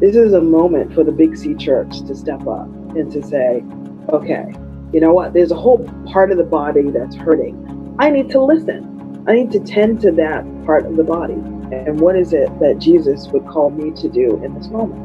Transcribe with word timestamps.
this 0.00 0.14
is 0.14 0.32
a 0.32 0.40
moment 0.40 0.94
for 0.94 1.02
the 1.02 1.10
Big 1.10 1.36
C 1.36 1.56
church 1.56 2.02
to 2.02 2.14
step 2.14 2.46
up 2.46 2.68
and 2.94 3.10
to 3.10 3.20
say, 3.20 3.64
okay, 4.10 4.44
you 4.92 5.00
know 5.00 5.12
what? 5.12 5.32
There's 5.32 5.50
a 5.50 5.56
whole 5.56 5.84
part 6.12 6.30
of 6.30 6.38
the 6.38 6.44
body 6.44 6.88
that's 6.90 7.16
hurting. 7.16 7.96
I 7.98 8.08
need 8.08 8.30
to 8.30 8.40
listen. 8.40 9.24
I 9.26 9.34
need 9.34 9.50
to 9.50 9.58
tend 9.58 10.00
to 10.02 10.12
that 10.12 10.44
part 10.64 10.86
of 10.86 10.96
the 10.96 11.02
body. 11.02 11.32
And 11.32 11.98
what 11.98 12.14
is 12.14 12.32
it 12.32 12.48
that 12.60 12.78
Jesus 12.78 13.26
would 13.32 13.44
call 13.48 13.70
me 13.70 13.90
to 14.00 14.08
do 14.08 14.40
in 14.44 14.54
this 14.54 14.68
moment? 14.68 15.04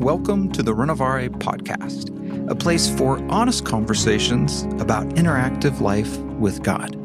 Welcome 0.00 0.50
to 0.52 0.64
the 0.64 0.72
Renovare 0.72 1.30
podcast, 1.30 2.50
a 2.50 2.56
place 2.56 2.90
for 2.90 3.24
honest 3.30 3.64
conversations 3.64 4.64
about 4.80 5.08
interactive 5.10 5.80
life 5.80 6.18
with 6.18 6.64
God. 6.64 7.01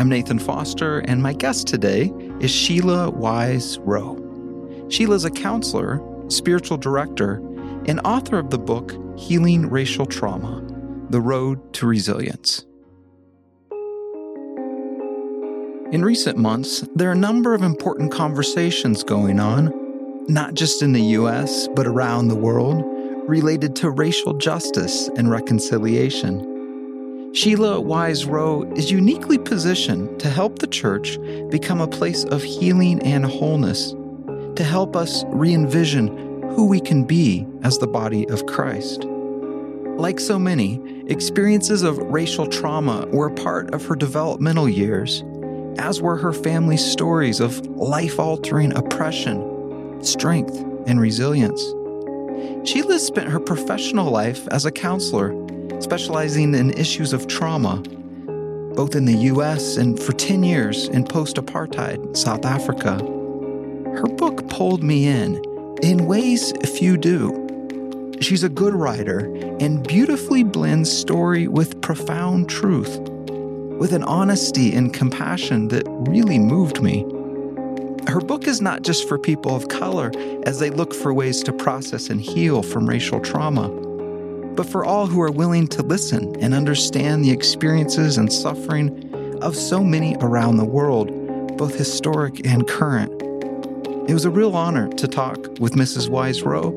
I'm 0.00 0.08
Nathan 0.08 0.38
Foster, 0.38 1.00
and 1.00 1.22
my 1.22 1.34
guest 1.34 1.66
today 1.66 2.10
is 2.40 2.50
Sheila 2.50 3.10
Wise 3.10 3.78
Rowe. 3.80 4.16
Sheila's 4.88 5.26
a 5.26 5.30
counselor, 5.30 6.00
spiritual 6.28 6.78
director, 6.78 7.34
and 7.84 8.00
author 8.06 8.38
of 8.38 8.48
the 8.48 8.58
book 8.58 8.94
Healing 9.18 9.68
Racial 9.68 10.06
Trauma 10.06 10.66
The 11.10 11.20
Road 11.20 11.74
to 11.74 11.86
Resilience. 11.86 12.64
In 15.92 16.02
recent 16.02 16.38
months, 16.38 16.82
there 16.94 17.10
are 17.10 17.12
a 17.12 17.14
number 17.14 17.52
of 17.52 17.60
important 17.60 18.10
conversations 18.10 19.04
going 19.04 19.38
on, 19.38 19.70
not 20.28 20.54
just 20.54 20.80
in 20.80 20.92
the 20.92 21.02
US, 21.18 21.68
but 21.76 21.86
around 21.86 22.28
the 22.28 22.36
world, 22.36 22.82
related 23.28 23.76
to 23.76 23.90
racial 23.90 24.32
justice 24.32 25.10
and 25.18 25.30
reconciliation. 25.30 26.49
Sheila 27.32 27.80
Wise 27.80 28.24
Rowe 28.24 28.64
is 28.74 28.90
uniquely 28.90 29.38
positioned 29.38 30.18
to 30.18 30.28
help 30.28 30.58
the 30.58 30.66
church 30.66 31.16
become 31.48 31.80
a 31.80 31.86
place 31.86 32.24
of 32.24 32.42
healing 32.42 33.00
and 33.04 33.24
wholeness, 33.24 33.92
to 34.56 34.64
help 34.64 34.96
us 34.96 35.22
re 35.28 35.54
envision 35.54 36.08
who 36.50 36.66
we 36.66 36.80
can 36.80 37.04
be 37.04 37.46
as 37.62 37.78
the 37.78 37.86
body 37.86 38.28
of 38.30 38.46
Christ. 38.46 39.04
Like 39.04 40.18
so 40.18 40.40
many, 40.40 40.80
experiences 41.06 41.84
of 41.84 41.98
racial 41.98 42.48
trauma 42.48 43.06
were 43.12 43.28
a 43.28 43.34
part 43.34 43.72
of 43.74 43.86
her 43.86 43.94
developmental 43.94 44.68
years, 44.68 45.22
as 45.78 46.02
were 46.02 46.16
her 46.16 46.32
family's 46.32 46.84
stories 46.84 47.38
of 47.38 47.64
life 47.68 48.18
altering 48.18 48.76
oppression, 48.76 50.02
strength, 50.02 50.56
and 50.88 51.00
resilience. 51.00 51.62
Sheila 52.68 52.98
spent 52.98 53.28
her 53.28 53.40
professional 53.40 54.10
life 54.10 54.48
as 54.48 54.64
a 54.64 54.72
counselor 54.72 55.30
specializing 55.80 56.54
in 56.54 56.70
issues 56.72 57.12
of 57.12 57.26
trauma, 57.26 57.76
both 58.74 58.94
in 58.94 59.06
the 59.06 59.16
US 59.32 59.76
and 59.76 59.98
for 59.98 60.12
10 60.12 60.42
years 60.42 60.88
in 60.88 61.04
post 61.04 61.36
apartheid 61.36 62.16
South 62.16 62.44
Africa. 62.44 62.98
Her 63.96 64.06
book 64.06 64.48
pulled 64.48 64.82
me 64.82 65.06
in 65.06 65.42
in 65.82 66.06
ways 66.06 66.52
few 66.76 66.96
do. 66.96 67.46
She's 68.20 68.44
a 68.44 68.48
good 68.48 68.74
writer 68.74 69.20
and 69.60 69.86
beautifully 69.86 70.44
blends 70.44 70.92
story 70.92 71.48
with 71.48 71.80
profound 71.80 72.50
truth, 72.50 72.98
with 73.78 73.92
an 73.92 74.04
honesty 74.04 74.74
and 74.74 74.92
compassion 74.92 75.68
that 75.68 75.84
really 76.08 76.38
moved 76.38 76.82
me. 76.82 77.06
Her 78.06 78.20
book 78.20 78.46
is 78.46 78.60
not 78.60 78.82
just 78.82 79.08
for 79.08 79.18
people 79.18 79.56
of 79.56 79.68
color 79.68 80.12
as 80.44 80.58
they 80.58 80.70
look 80.70 80.92
for 80.92 81.14
ways 81.14 81.42
to 81.44 81.52
process 81.52 82.10
and 82.10 82.20
heal 82.20 82.62
from 82.62 82.88
racial 82.88 83.20
trauma 83.20 83.89
but 84.54 84.66
for 84.66 84.84
all 84.84 85.06
who 85.06 85.20
are 85.20 85.30
willing 85.30 85.66
to 85.68 85.82
listen 85.82 86.34
and 86.40 86.54
understand 86.54 87.24
the 87.24 87.30
experiences 87.30 88.18
and 88.18 88.32
suffering 88.32 89.12
of 89.42 89.56
so 89.56 89.82
many 89.82 90.16
around 90.20 90.56
the 90.56 90.64
world, 90.64 91.08
both 91.56 91.74
historic 91.74 92.46
and 92.46 92.66
current. 92.68 93.10
It 94.08 94.14
was 94.14 94.24
a 94.24 94.30
real 94.30 94.56
honor 94.56 94.88
to 94.94 95.06
talk 95.06 95.38
with 95.60 95.74
Mrs. 95.74 96.08
Wise 96.08 96.42
Rowe, 96.42 96.70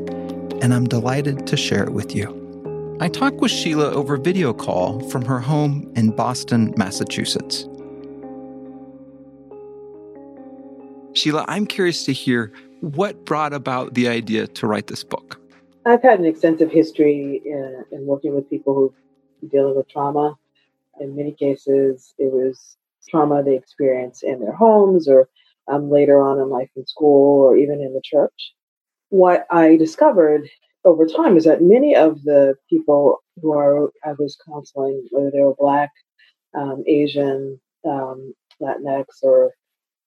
and 0.61 0.73
I'm 0.73 0.85
delighted 0.85 1.47
to 1.47 1.57
share 1.57 1.83
it 1.83 1.93
with 1.93 2.15
you. 2.15 2.39
I 3.01 3.09
talked 3.09 3.37
with 3.37 3.51
Sheila 3.51 3.91
over 3.91 4.17
video 4.17 4.53
call 4.53 4.99
from 5.09 5.25
her 5.25 5.39
home 5.39 5.91
in 5.95 6.11
Boston, 6.11 6.73
Massachusetts. 6.77 7.67
Sheila, 11.13 11.45
I'm 11.47 11.65
curious 11.65 12.05
to 12.05 12.13
hear 12.13 12.51
what 12.81 13.25
brought 13.25 13.53
about 13.53 13.93
the 13.93 14.07
idea 14.07 14.47
to 14.47 14.67
write 14.67 14.87
this 14.87 15.03
book. 15.03 15.39
I've 15.85 16.01
had 16.01 16.19
an 16.19 16.25
extensive 16.25 16.71
history 16.71 17.41
in, 17.45 17.83
in 17.91 18.05
working 18.05 18.33
with 18.33 18.49
people 18.49 18.73
who 18.73 18.93
are 19.45 19.49
dealing 19.49 19.75
with 19.75 19.89
trauma. 19.89 20.35
In 20.99 21.15
many 21.15 21.33
cases, 21.33 22.13
it 22.17 22.31
was 22.31 22.77
trauma 23.09 23.43
they 23.43 23.55
experience 23.55 24.23
in 24.23 24.39
their 24.39 24.53
homes 24.53 25.09
or 25.09 25.27
um, 25.67 25.89
later 25.89 26.21
on 26.21 26.39
in 26.39 26.49
life 26.49 26.69
in 26.75 26.85
school 26.85 27.41
or 27.41 27.57
even 27.57 27.81
in 27.81 27.93
the 27.93 28.01
church. 28.03 28.53
What 29.09 29.45
I 29.49 29.75
discovered 29.75 30.47
over 30.85 31.05
time 31.05 31.35
is 31.37 31.43
that 31.45 31.61
many 31.61 31.95
of 31.95 32.23
the 32.23 32.55
people 32.69 33.21
who 33.41 33.53
are 33.53 33.89
I 34.05 34.13
was 34.17 34.37
counseling, 34.45 35.07
whether 35.11 35.31
they 35.31 35.41
were 35.41 35.55
Black, 35.55 35.91
um, 36.55 36.83
Asian, 36.87 37.59
um, 37.85 38.33
Latinx, 38.61 39.05
or 39.21 39.51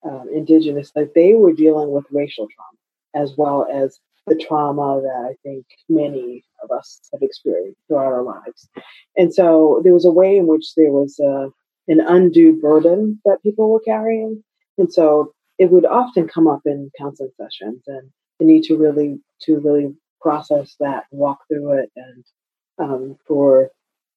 um, 0.05 0.29
Indigenous, 0.33 0.93
that 0.93 1.15
they 1.15 1.35
were 1.35 1.53
dealing 1.53 1.91
with 1.91 2.05
racial 2.11 2.47
trauma 2.55 2.77
as 3.15 3.37
well 3.37 3.67
as 3.73 3.99
the 4.27 4.37
trauma 4.37 5.01
that 5.03 5.31
I 5.31 5.35
think 5.43 5.67
many 5.89 6.45
of 6.63 6.71
us 6.77 7.01
have 7.13 7.23
experienced 7.23 7.79
throughout 7.87 8.07
our 8.07 8.23
lives. 8.23 8.69
And 9.17 9.33
so 9.33 9.81
there 9.85 9.93
was 9.93 10.05
a 10.05 10.11
way 10.11 10.37
in 10.37 10.47
which 10.47 10.75
there 10.77 10.93
was 10.93 11.19
a, 11.21 11.47
uh, 11.47 11.49
an 11.89 12.01
undue 12.01 12.61
burden 12.61 13.21
that 13.25 13.43
people 13.45 13.71
were 13.71 13.81
carrying. 13.81 14.43
And 14.77 14.93
so 14.93 15.33
it 15.59 15.71
would 15.71 15.87
often 15.87 16.27
come 16.27 16.49
up 16.49 16.63
in 16.67 16.91
counseling 16.99 17.31
sessions 17.41 17.85
and 17.87 18.11
the 18.41 18.45
need 18.45 18.65
to 18.65 18.77
really 18.77 19.21
to 19.43 19.61
really 19.61 19.95
process 20.21 20.75
that 20.81 21.05
walk 21.11 21.39
through 21.49 21.79
it 21.79 21.91
and 21.95 22.25
um, 22.79 23.17
for 23.27 23.71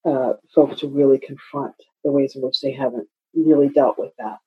uh, 0.05 0.33
folks 0.53 0.79
to 0.79 0.87
really 0.87 1.19
confront 1.19 1.75
the 2.03 2.11
ways 2.11 2.35
in 2.35 2.41
which 2.41 2.59
they 2.61 2.71
haven't 2.71 3.07
really 3.35 3.69
dealt 3.69 3.99
with 3.99 4.11
that. 4.17 4.37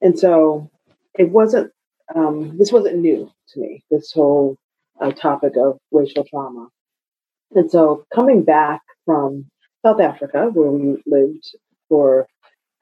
And 0.00 0.18
so 0.18 0.70
it 1.18 1.30
wasn't 1.30 1.72
um, 2.14 2.56
this 2.58 2.70
wasn't 2.70 2.98
new 2.98 3.30
to 3.48 3.60
me. 3.60 3.84
This 3.90 4.12
whole 4.12 4.58
a 5.00 5.12
topic 5.12 5.54
of 5.56 5.78
racial 5.92 6.24
trauma. 6.24 6.68
And 7.54 7.70
so 7.70 8.04
coming 8.14 8.42
back 8.42 8.82
from 9.04 9.46
South 9.84 10.00
Africa, 10.00 10.50
where 10.52 10.70
we 10.70 11.02
lived 11.06 11.44
for 11.88 12.26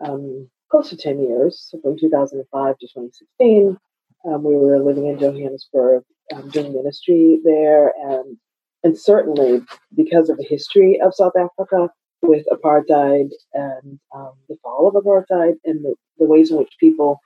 um, 0.05 0.49
close 0.71 0.91
to 0.91 0.97
10 0.97 1.21
years, 1.21 1.69
so 1.71 1.81
from 1.81 1.99
2005 1.99 2.78
to 2.78 2.87
2016, 2.87 3.77
um, 4.25 4.43
we 4.45 4.56
were 4.56 4.78
living 4.78 5.06
in 5.06 5.19
Johannesburg, 5.19 6.05
um, 6.34 6.49
doing 6.50 6.73
ministry 6.73 7.41
there, 7.45 7.93
and 8.05 8.37
and 8.84 8.99
certainly 8.99 9.62
because 9.94 10.29
of 10.29 10.37
the 10.39 10.44
history 10.44 11.00
of 11.00 11.15
South 11.15 11.34
Africa 11.37 11.89
with 12.23 12.47
apartheid 12.50 13.31
and 13.55 13.99
um, 14.15 14.33
the 14.49 14.56
fall 14.62 14.89
of 14.89 14.94
apartheid 14.94 15.55
and 15.65 15.84
the, 15.84 15.94
the, 16.19 16.25
ways 16.25 16.50
in 16.50 16.56
which 16.56 16.73
people, 16.79 17.21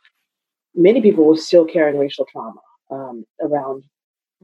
many 0.75 1.01
people 1.01 1.25
were 1.25 1.37
still 1.37 1.65
carrying 1.65 1.99
racial 1.99 2.27
trauma 2.31 2.61
um, 2.91 3.25
around 3.43 3.85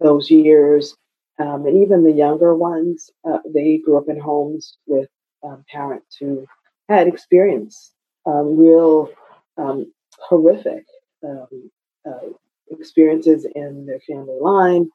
those 0.03 0.31
years. 0.31 0.97
Um, 1.39 1.67
and 1.67 1.83
even 1.83 2.05
the 2.05 2.13
younger 2.13 2.55
ones, 2.55 3.11
uh, 3.25 3.39
they 3.53 3.79
grew 3.79 3.97
up 3.97 4.09
in 4.09 4.21
homes 4.21 4.77
with 4.87 5.09
um, 5.43 5.65
parents 5.71 6.17
who 6.21 6.47
had 6.89 7.09
experienced 7.09 7.95
um, 8.27 8.59
real 8.59 9.11
um, 9.57 9.93
horrific 10.19 10.85
um, 11.25 11.71
uh, 12.07 12.29
experiences 12.71 13.47
in 13.55 13.87
their 13.87 14.01
family 14.01 14.39
line, 14.41 14.91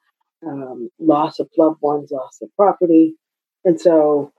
um, 0.46 0.88
loss 0.98 1.38
of 1.38 1.48
loved 1.58 1.82
ones, 1.82 2.10
loss 2.10 2.38
of 2.40 2.48
property. 2.56 3.14
And 3.64 3.80
so 3.80 4.32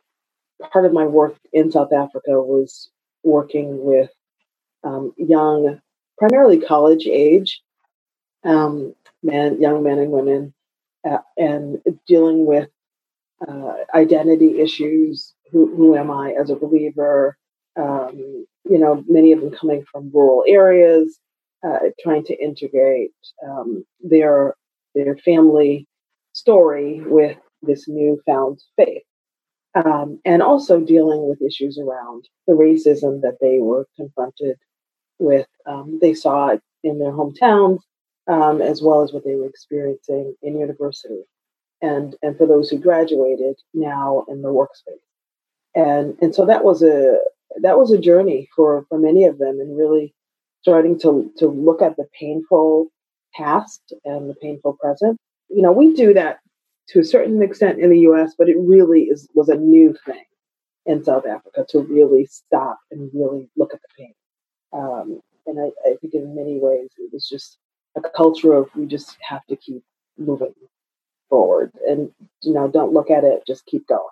part 0.71 0.85
of 0.85 0.93
my 0.93 1.05
work 1.05 1.35
in 1.53 1.71
South 1.71 1.93
Africa 1.93 2.41
was 2.41 2.89
working 3.23 3.83
with 3.83 4.09
young, 5.17 5.79
primarily 6.17 6.59
college 6.59 7.05
age 7.05 7.61
men, 9.23 9.61
young 9.61 9.83
men 9.83 9.99
and 9.99 10.11
women, 10.11 10.53
uh, 11.07 11.19
and 11.37 11.79
dealing 12.07 12.45
with 12.45 12.69
uh, 13.47 13.73
identity 13.93 14.59
issues. 14.59 15.33
Who, 15.51 15.75
who, 15.75 15.95
am 15.95 16.11
I 16.11 16.33
as 16.39 16.49
a 16.49 16.55
believer? 16.55 17.37
Um, 17.79 18.45
you 18.65 18.77
know, 18.77 19.03
many 19.07 19.31
of 19.31 19.41
them 19.41 19.51
coming 19.51 19.83
from 19.91 20.11
rural 20.13 20.43
areas, 20.47 21.19
uh, 21.65 21.79
trying 22.01 22.23
to 22.25 22.35
integrate 22.35 23.11
um, 23.45 23.85
their 24.01 24.55
their 24.95 25.15
family 25.17 25.87
story 26.33 27.01
with 27.05 27.37
this 27.61 27.87
newfound 27.87 28.59
faith, 28.75 29.03
um, 29.73 30.19
and 30.25 30.41
also 30.41 30.79
dealing 30.79 31.27
with 31.27 31.41
issues 31.41 31.79
around 31.79 32.25
the 32.47 32.53
racism 32.53 33.21
that 33.21 33.37
they 33.41 33.59
were 33.59 33.87
confronted 33.95 34.57
with. 35.17 35.47
Um, 35.65 35.99
they 36.01 36.13
saw 36.13 36.49
it 36.49 36.61
in 36.83 36.99
their 36.99 37.11
hometowns 37.11 37.79
um, 38.29 38.61
as 38.61 38.81
well 38.81 39.01
as 39.01 39.11
what 39.11 39.25
they 39.25 39.35
were 39.35 39.47
experiencing 39.47 40.35
in 40.41 40.59
university, 40.59 41.23
and 41.81 42.15
and 42.21 42.37
for 42.37 42.45
those 42.45 42.69
who 42.69 42.77
graduated 42.77 43.55
now 43.73 44.25
in 44.29 44.41
the 44.41 44.49
workspace, 44.49 45.01
and 45.75 46.17
and 46.21 46.33
so 46.33 46.45
that 46.45 46.63
was 46.63 46.83
a 46.83 47.17
that 47.61 47.77
was 47.77 47.91
a 47.91 47.99
journey 47.99 48.47
for 48.55 48.85
for 48.87 48.99
many 48.99 49.25
of 49.25 49.39
them, 49.39 49.59
and 49.59 49.77
really 49.77 50.13
starting 50.61 50.99
to 50.99 51.31
to 51.37 51.47
look 51.47 51.81
at 51.81 51.97
the 51.97 52.07
painful 52.17 52.87
past 53.33 53.93
and 54.05 54.29
the 54.29 54.35
painful 54.35 54.73
present. 54.73 55.17
You 55.49 55.61
know, 55.61 55.71
we 55.71 55.93
do 55.93 56.13
that 56.13 56.39
to 56.89 56.99
a 56.99 57.03
certain 57.03 57.41
extent 57.41 57.79
in 57.79 57.89
the 57.89 57.99
U.S., 57.99 58.33
but 58.37 58.49
it 58.49 58.57
really 58.59 59.03
is 59.03 59.27
was 59.33 59.49
a 59.49 59.55
new 59.55 59.95
thing 60.05 60.23
in 60.85 61.03
South 61.03 61.25
Africa 61.25 61.65
to 61.69 61.79
really 61.79 62.25
stop 62.25 62.79
and 62.91 63.09
really 63.13 63.49
look 63.57 63.73
at 63.73 63.81
the 63.81 63.87
pain. 63.97 64.13
Um, 64.73 65.21
and 65.45 65.59
I, 65.59 65.89
I 65.89 65.95
think 66.01 66.13
in 66.13 66.35
many 66.35 66.59
ways 66.59 66.89
it 66.97 67.09
was 67.11 67.27
just 67.27 67.57
a 68.05 68.09
culture 68.09 68.53
of 68.53 68.69
we 68.75 68.85
just 68.85 69.17
have 69.21 69.45
to 69.47 69.55
keep 69.55 69.83
moving 70.17 70.53
forward. 71.29 71.71
And 71.87 72.11
you 72.43 72.53
know 72.53 72.67
don't 72.67 72.93
look 72.93 73.09
at 73.09 73.23
it 73.23 73.43
just 73.47 73.65
keep 73.65 73.87
going. 73.87 74.03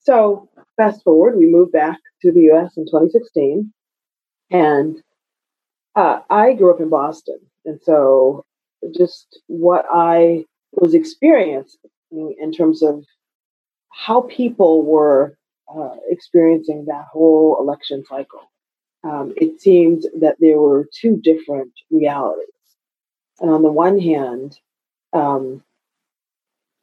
So 0.00 0.48
fast 0.76 1.02
forward 1.04 1.36
we 1.36 1.46
moved 1.46 1.72
back 1.72 1.98
to 2.22 2.32
the 2.32 2.50
us 2.50 2.76
in 2.76 2.86
2016 2.86 3.72
and 4.50 5.02
uh, 5.96 6.20
i 6.30 6.52
grew 6.54 6.74
up 6.74 6.80
in 6.80 6.88
boston. 6.88 7.38
And 7.64 7.80
so 7.82 8.44
just 8.96 9.40
what 9.46 9.86
i 9.92 10.44
was 10.72 10.94
experiencing 10.94 11.80
in 12.12 12.52
terms 12.52 12.82
of 12.82 13.04
how 13.90 14.22
people 14.22 14.84
were 14.84 15.36
uh, 15.74 15.96
experiencing 16.10 16.84
that 16.86 17.06
whole 17.12 17.56
election 17.60 18.04
cycle 18.08 18.50
um, 19.04 19.32
it 19.36 19.60
seemed 19.60 20.04
that 20.20 20.36
there 20.40 20.60
were 20.60 20.88
two 20.92 21.16
different 21.22 21.72
realities 21.90 22.53
and 23.40 23.50
on 23.50 23.62
the 23.62 23.72
one 23.72 23.98
hand 23.98 24.58
um, 25.12 25.62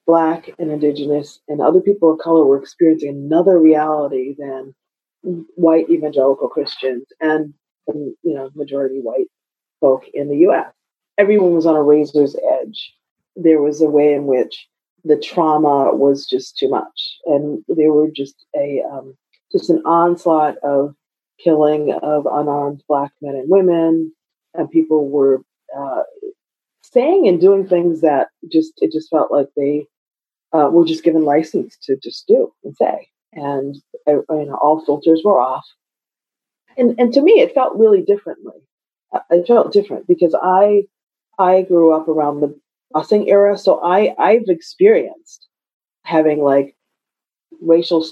Black 0.08 0.50
and 0.58 0.72
Indigenous 0.72 1.40
and 1.48 1.62
other 1.62 1.80
people 1.80 2.12
of 2.12 2.20
color 2.20 2.46
were 2.46 2.60
experiencing 2.60 3.10
another 3.10 3.60
reality 3.60 4.36
than 4.38 4.74
white 5.56 5.90
evangelical 5.90 6.50
Christians 6.50 7.06
and, 7.20 7.54
you 7.88 8.16
know, 8.24 8.50
majority 8.56 9.00
white 9.00 9.28
folk 9.80 10.06
in 10.14 10.30
the 10.30 10.38
U.S. 10.38 10.72
Everyone 11.18 11.54
was 11.54 11.66
on 11.66 11.76
a 11.76 11.84
razor's 11.84 12.36
edge. 12.62 12.94
There 13.36 13.62
was 13.62 13.82
a 13.82 13.90
way 13.90 14.14
in 14.14 14.26
which 14.26 14.68
the 15.04 15.18
trauma 15.18 15.96
was 15.96 16.26
just 16.26 16.58
too 16.58 16.70
much, 16.70 17.18
and 17.26 17.64
there 17.68 17.92
were 17.92 18.10
just 18.10 18.46
a 18.56 18.82
um, 18.92 19.16
just 19.52 19.70
an 19.70 19.82
onslaught 19.86 20.58
of 20.58 20.96
killing 21.40 21.94
of 22.04 22.26
unarmed 22.26 22.84
black 22.88 23.12
men 23.22 23.36
and 23.36 23.50
women, 23.50 24.14
and 24.54 24.70
people 24.70 25.10
were 25.10 25.42
uh, 25.78 26.04
saying 26.92 27.28
and 27.28 27.40
doing 27.40 27.68
things 27.68 28.02
that 28.02 28.28
just 28.52 28.74
it 28.78 28.92
just 28.92 29.10
felt 29.10 29.32
like 29.32 29.48
they 29.56 29.88
uh, 30.54 30.70
were 30.72 30.86
just 30.86 31.04
given 31.04 31.24
license 31.24 31.78
to 31.84 31.98
just 32.02 32.28
do 32.28 32.52
and 32.64 32.76
say, 32.76 33.08
and 33.34 33.76
uh, 34.08 34.14
you 34.30 34.46
know 34.46 34.60
all 34.62 34.84
filters 34.86 35.22
were 35.24 35.40
off. 35.40 35.66
And 36.78 37.00
and 37.00 37.14
to 37.14 37.22
me, 37.22 37.34
it 37.34 37.54
felt 37.54 37.78
really 37.78 38.02
differently. 38.02 38.60
Uh, 39.14 39.20
it 39.30 39.48
felt 39.48 39.74
different 39.74 40.08
because 40.08 40.36
I 40.42 40.84
I 41.40 41.64
grew 41.64 41.94
up 41.94 42.08
around 42.08 42.42
the 42.42 42.58
busing 42.94 43.28
era, 43.28 43.58
so 43.58 43.82
I 43.84 44.14
I've 44.18 44.48
experienced 44.48 45.48
having 46.04 46.44
like 46.44 46.76
racial 47.62 48.06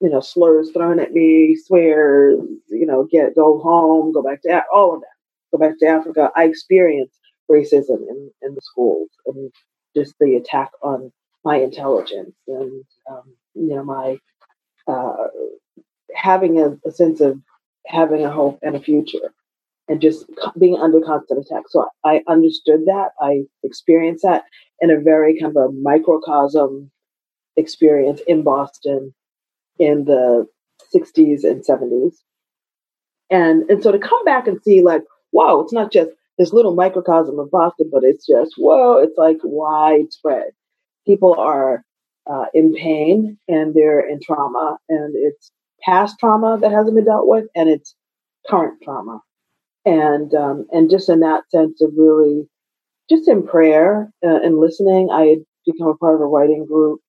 you 0.00 0.10
know 0.10 0.20
slurs 0.20 0.70
thrown 0.72 1.00
at 1.00 1.12
me, 1.12 1.56
swears, 1.56 2.38
you 2.68 2.86
know, 2.86 3.06
get 3.10 3.34
go 3.34 3.58
home, 3.60 4.12
go 4.12 4.22
back 4.22 4.42
to 4.42 4.62
all 4.72 4.94
of 4.94 5.00
that, 5.00 5.16
go 5.52 5.58
back 5.58 5.78
to 5.78 5.86
Africa. 5.86 6.30
I 6.36 6.44
experienced 6.44 7.20
racism 7.50 8.00
in, 8.08 8.30
in 8.42 8.54
the 8.54 8.60
schools 8.62 9.08
and 9.26 9.52
just 9.94 10.14
the 10.20 10.36
attack 10.36 10.70
on 10.82 11.12
my 11.44 11.56
intelligence 11.56 12.34
and 12.48 12.84
um, 13.10 13.22
you 13.54 13.74
know 13.74 13.84
my 13.84 14.18
uh, 14.88 15.28
having 16.14 16.58
a, 16.60 16.76
a, 16.88 16.92
sense 16.92 17.20
of 17.20 17.40
having 17.86 18.24
a 18.24 18.30
hope 18.30 18.58
and 18.62 18.76
a 18.76 18.80
future 18.80 19.32
and 19.88 20.00
just 20.00 20.26
being 20.58 20.76
under 20.76 21.00
constant 21.00 21.44
attack. 21.44 21.64
So 21.68 21.86
i 22.04 22.22
understood 22.28 22.86
that. 22.86 23.10
I 23.20 23.42
experienced 23.62 24.24
that 24.24 24.44
in 24.80 24.90
a 24.90 25.00
very 25.00 25.38
kind 25.38 25.56
of 25.56 25.70
a 25.70 25.72
microcosm 25.72 26.90
experience 27.56 28.20
in 28.26 28.42
boston 28.42 29.14
in 29.78 30.04
the 30.04 30.46
60s 30.94 31.42
and 31.42 31.64
70s 31.64 32.16
and 33.30 33.68
and 33.70 33.82
so 33.82 33.90
to 33.90 33.98
come 33.98 34.22
back 34.24 34.46
and 34.46 34.60
see 34.62 34.82
like 34.82 35.02
wow 35.32 35.60
it's 35.60 35.72
not 35.72 35.90
just 35.90 36.10
this 36.38 36.52
little 36.52 36.74
microcosm 36.74 37.38
of 37.38 37.50
boston 37.50 37.88
but 37.92 38.04
it's 38.04 38.26
just 38.26 38.54
whoa 38.56 38.98
it's 38.98 39.16
like 39.18 39.38
widespread. 39.42 40.50
People 41.06 41.36
are 41.38 41.84
uh, 42.28 42.46
in 42.54 42.74
pain 42.74 43.38
and 43.48 43.74
they're 43.74 44.00
in 44.00 44.20
trauma, 44.20 44.78
and 44.88 45.14
it's 45.16 45.52
past 45.82 46.16
trauma 46.18 46.58
that 46.60 46.72
hasn't 46.72 46.96
been 46.96 47.04
dealt 47.04 47.28
with, 47.28 47.44
and 47.54 47.68
it's 47.68 47.94
current 48.48 48.80
trauma, 48.82 49.20
and 49.84 50.34
um, 50.34 50.66
and 50.72 50.90
just 50.90 51.08
in 51.08 51.20
that 51.20 51.44
sense 51.50 51.80
of 51.80 51.92
really, 51.96 52.48
just 53.08 53.28
in 53.28 53.46
prayer 53.46 54.10
uh, 54.24 54.40
and 54.42 54.58
listening, 54.58 55.08
I 55.12 55.26
had 55.26 55.38
become 55.64 55.88
a 55.88 55.96
part 55.96 56.16
of 56.16 56.20
a 56.20 56.26
writing 56.26 56.66
group, 56.66 57.00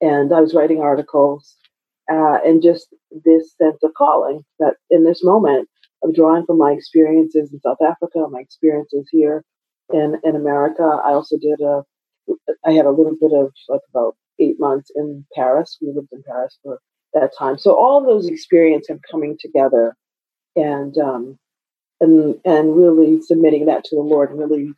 and 0.00 0.32
I 0.32 0.40
was 0.40 0.54
writing 0.54 0.80
articles, 0.80 1.56
uh, 2.10 2.38
and 2.44 2.62
just 2.62 2.86
this 3.24 3.54
sense 3.60 3.82
of 3.82 3.92
calling 3.96 4.42
that 4.58 4.76
in 4.90 5.04
this 5.04 5.22
moment 5.22 5.68
drawing 6.14 6.44
from 6.46 6.58
my 6.58 6.72
experiences 6.72 7.52
in 7.52 7.60
South 7.60 7.78
Africa, 7.80 8.26
my 8.30 8.40
experiences 8.40 9.08
here 9.10 9.44
in 9.92 10.16
in 10.24 10.36
America. 10.36 10.82
I 10.82 11.12
also 11.12 11.36
did 11.38 11.60
a 11.60 11.82
I 12.66 12.72
had 12.72 12.86
a 12.86 12.90
little 12.90 13.16
bit 13.20 13.32
of 13.32 13.52
like 13.68 13.80
about 13.90 14.16
eight 14.38 14.58
months 14.58 14.90
in 14.94 15.24
Paris. 15.34 15.78
We 15.80 15.92
lived 15.94 16.12
in 16.12 16.22
Paris 16.26 16.58
for 16.62 16.80
that 17.14 17.30
time. 17.36 17.58
So 17.58 17.74
all 17.74 18.04
those 18.04 18.26
experiences 18.26 18.88
have 18.88 19.00
coming 19.10 19.36
together 19.38 19.96
and 20.56 20.96
um, 20.98 21.38
and 22.00 22.36
and 22.44 22.76
really 22.76 23.20
submitting 23.22 23.66
that 23.66 23.84
to 23.84 23.96
the 23.96 24.02
Lord 24.02 24.30
and 24.30 24.38
really 24.38 24.72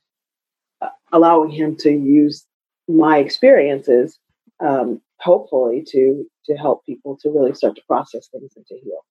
uh, 0.81 0.89
allowing 1.13 1.51
Him 1.51 1.77
to 1.81 1.91
use 1.91 2.45
my 2.89 3.19
experiences, 3.19 4.19
um, 4.61 5.01
hopefully, 5.21 5.85
to 5.89 6.25
to 6.47 6.55
help 6.55 6.85
people 6.85 7.17
to 7.23 7.31
really 7.31 7.55
start 7.55 7.77
to 7.77 7.83
process 7.87 8.29
things 8.29 8.53
and 8.57 8.67
to 8.67 8.75
heal. 8.83 9.05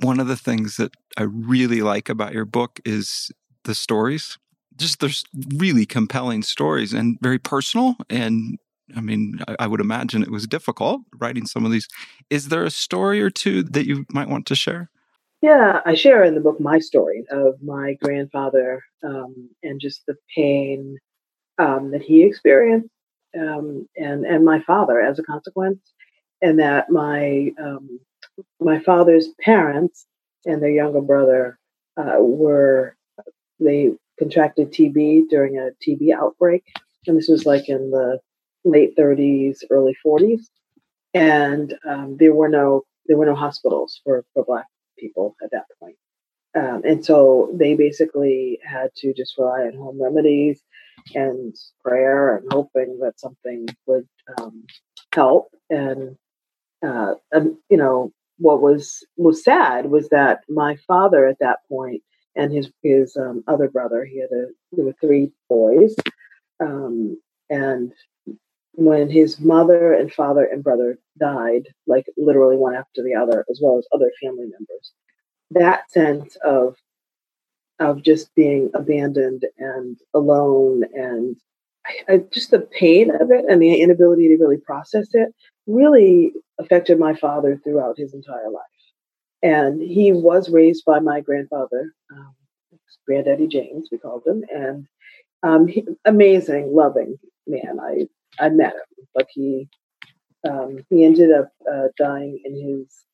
One 0.00 0.20
of 0.20 0.28
the 0.28 0.36
things 0.36 0.76
that 0.76 0.92
I 1.16 1.24
really 1.24 1.82
like 1.82 2.08
about 2.08 2.32
your 2.32 2.44
book 2.44 2.80
is 2.84 3.32
the 3.64 3.74
stories 3.74 4.38
just 4.78 5.00
there's 5.00 5.24
really 5.56 5.84
compelling 5.84 6.42
stories 6.42 6.94
and 6.94 7.18
very 7.20 7.38
personal 7.38 7.96
and 8.08 8.58
I 8.96 9.02
mean, 9.02 9.38
I, 9.46 9.56
I, 9.60 9.66
would 9.66 9.82
imagine 9.82 10.22
it 10.22 10.30
was 10.30 10.46
difficult 10.46 11.02
writing 11.18 11.44
some 11.44 11.66
of 11.66 11.70
these. 11.70 11.86
Is 12.30 12.48
there 12.48 12.64
a 12.64 12.70
story 12.70 13.20
or 13.20 13.28
two 13.28 13.62
that 13.64 13.86
you 13.86 14.06
might 14.10 14.30
want 14.30 14.46
to 14.46 14.54
share? 14.54 14.90
Yeah, 15.42 15.80
I 15.84 15.92
share 15.94 16.24
in 16.24 16.34
the 16.34 16.40
book 16.40 16.58
my 16.58 16.78
story 16.78 17.24
of 17.30 17.62
my 17.62 17.98
grandfather 18.02 18.82
um, 19.04 19.50
and 19.62 19.78
just 19.78 20.06
the 20.06 20.16
pain 20.34 20.96
um, 21.58 21.90
that 21.90 22.00
he 22.00 22.24
experienced, 22.24 22.88
um, 23.38 23.86
and 23.96 24.24
and 24.24 24.44
my 24.44 24.60
father 24.62 25.00
as 25.00 25.18
a 25.18 25.22
consequence, 25.22 25.80
and 26.40 26.58
that 26.58 26.90
my 26.90 27.52
um, 27.62 28.00
my 28.60 28.78
father's 28.80 29.28
parents 29.40 30.06
and 30.44 30.62
their 30.62 30.70
younger 30.70 31.00
brother 31.00 31.58
uh, 31.96 32.16
were 32.18 32.96
they 33.60 33.92
contracted 34.18 34.72
TB 34.72 35.28
during 35.28 35.58
a 35.58 35.70
TB 35.86 36.12
outbreak. 36.12 36.64
And 37.06 37.16
this 37.16 37.28
was 37.28 37.46
like 37.46 37.68
in 37.68 37.90
the 37.90 38.18
late 38.64 38.96
30s, 38.96 39.58
early 39.70 39.96
40s. 40.04 40.42
And 41.14 41.74
um, 41.88 42.16
there 42.18 42.34
were 42.34 42.48
no 42.48 42.84
there 43.06 43.16
were 43.16 43.26
no 43.26 43.34
hospitals 43.34 44.00
for, 44.04 44.24
for 44.34 44.44
Black 44.44 44.66
people 44.98 45.34
at 45.42 45.50
that 45.50 45.64
point. 45.80 45.96
Um, 46.54 46.82
and 46.84 47.04
so 47.04 47.50
they 47.54 47.74
basically 47.74 48.58
had 48.62 48.90
to 48.96 49.14
just 49.14 49.38
rely 49.38 49.62
on 49.62 49.74
home 49.74 50.00
remedies 50.00 50.60
and 51.14 51.54
prayer 51.82 52.36
and 52.36 52.46
hoping 52.52 52.98
that 53.00 53.18
something 53.18 53.66
would 53.86 54.06
um, 54.38 54.64
help. 55.14 55.48
And, 55.70 56.16
uh, 56.86 57.14
and, 57.32 57.56
you 57.70 57.76
know, 57.76 58.12
what 58.38 58.62
was 58.62 59.04
was 59.16 59.44
sad 59.44 59.86
was 59.86 60.08
that 60.08 60.40
my 60.48 60.76
father 60.86 61.26
at 61.26 61.38
that 61.40 61.58
point 61.68 62.02
and 62.36 62.52
his 62.52 62.70
his 62.82 63.16
um, 63.16 63.42
other 63.46 63.68
brother. 63.68 64.04
He 64.04 64.20
had 64.20 64.30
a 64.30 64.46
there 64.72 64.84
were 64.86 64.94
three 65.00 65.30
boys, 65.48 65.94
um, 66.60 67.20
and 67.50 67.92
when 68.72 69.10
his 69.10 69.40
mother 69.40 69.92
and 69.92 70.12
father 70.12 70.44
and 70.44 70.62
brother 70.62 70.98
died, 71.18 71.68
like 71.86 72.06
literally 72.16 72.56
one 72.56 72.76
after 72.76 73.02
the 73.02 73.14
other, 73.14 73.44
as 73.50 73.60
well 73.60 73.76
as 73.76 73.86
other 73.92 74.10
family 74.22 74.46
members, 74.46 74.92
that 75.50 75.90
sense 75.90 76.36
of 76.44 76.76
of 77.80 78.02
just 78.02 78.34
being 78.34 78.70
abandoned 78.74 79.44
and 79.58 79.98
alone 80.14 80.84
and 80.94 81.36
I, 82.08 82.18
just 82.32 82.50
the 82.50 82.60
pain 82.60 83.10
of 83.10 83.30
it 83.30 83.44
and 83.48 83.62
the 83.62 83.80
inability 83.80 84.28
to 84.28 84.36
really 84.42 84.58
process 84.58 85.08
it 85.12 85.34
really 85.66 86.32
affected 86.58 86.98
my 86.98 87.14
father 87.14 87.60
throughout 87.62 87.96
his 87.96 88.14
entire 88.14 88.50
life. 88.50 88.62
And 89.42 89.80
he 89.80 90.12
was 90.12 90.50
raised 90.50 90.84
by 90.84 90.98
my 90.98 91.20
grandfather, 91.20 91.92
um, 92.12 92.34
Granddaddy 93.06 93.46
James, 93.46 93.88
we 93.90 93.98
called 93.98 94.22
him, 94.26 94.42
and 94.52 94.86
um, 95.42 95.68
he, 95.68 95.84
amazing, 96.04 96.74
loving 96.74 97.16
man. 97.46 97.78
I 97.80 98.08
I 98.40 98.48
met 98.48 98.74
him, 98.74 99.06
but 99.14 99.26
he 99.30 99.68
um, 100.48 100.78
he 100.90 101.04
ended 101.04 101.30
up 101.32 101.52
uh, 101.72 101.88
dying 101.96 102.40
in 102.44 102.54
his 102.54 103.04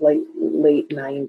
late 0.00 0.22
late 0.36 0.90
90s. 0.90 1.28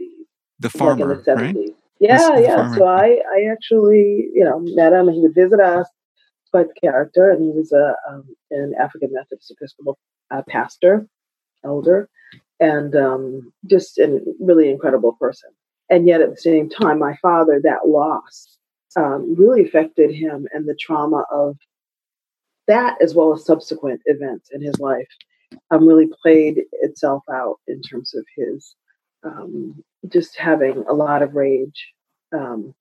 The 0.60 0.70
farmer, 0.70 1.16
like 1.16 1.25
the 1.25 1.36
right? 1.36 1.56
Yeah, 2.00 2.38
yeah. 2.38 2.75
So 2.75 2.86
I, 2.86 3.20
I 3.34 3.52
actually, 3.52 4.28
you 4.34 4.44
know, 4.44 4.60
met 4.60 4.94
him. 4.94 5.10
He 5.10 5.22
would 5.22 5.36
visit 5.36 5.60
us. 5.60 5.88
Quite 6.54 6.68
character, 6.80 7.32
and 7.32 7.44
he 7.44 7.50
was 7.50 7.72
a 7.72 7.96
um, 8.08 8.26
an 8.52 8.76
African 8.80 9.10
Methodist 9.12 9.52
Episcopal 9.52 9.98
uh, 10.30 10.44
pastor, 10.48 11.08
elder, 11.66 12.10
and 12.60 12.96
um, 12.96 13.52
just 13.66 13.98
a 13.98 14.22
really 14.40 14.70
incredible 14.70 15.14
person. 15.14 15.50
And 15.90 16.08
yet, 16.08 16.22
at 16.22 16.30
the 16.30 16.38
same 16.38 16.70
time, 16.70 17.00
my 17.00 17.16
father, 17.24 17.60
that 17.64 17.88
loss 17.88 18.58
um, 18.96 19.34
really 19.36 19.66
affected 19.66 20.14
him 20.14 20.48
and 20.54 20.70
the 20.70 20.76
trauma 20.76 21.24
of 21.32 21.58
that, 22.68 23.02
as 23.02 23.16
well 23.16 23.34
as 23.34 23.46
subsequent 23.46 24.02
events 24.06 24.50
in 24.52 24.62
his 24.62 24.80
life, 24.80 25.08
um, 25.72 25.88
really 25.88 26.10
played 26.22 26.62
itself 26.84 27.24
out 27.32 27.56
in 27.68 27.82
terms 27.82 28.14
of 28.14 28.26
his 28.38 28.76
um, 29.24 29.84
just 30.08 30.38
having 30.38 30.84
a 30.88 30.94
lot 30.94 31.22
of 31.22 31.34
rage 31.34 31.94
um, 32.32 32.74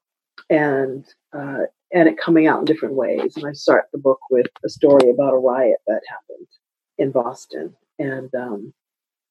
and 0.50 1.04
uh, 1.32 1.64
and 1.92 2.08
it 2.08 2.18
coming 2.18 2.46
out 2.46 2.60
in 2.60 2.64
different 2.64 2.94
ways. 2.94 3.36
And 3.36 3.46
I 3.46 3.52
start 3.52 3.86
the 3.92 3.98
book 3.98 4.20
with 4.30 4.46
a 4.64 4.68
story 4.68 5.10
about 5.10 5.34
a 5.34 5.38
riot 5.38 5.78
that 5.86 6.00
happened 6.08 6.48
in 6.98 7.10
Boston, 7.10 7.74
and 7.98 8.34
um, 8.34 8.72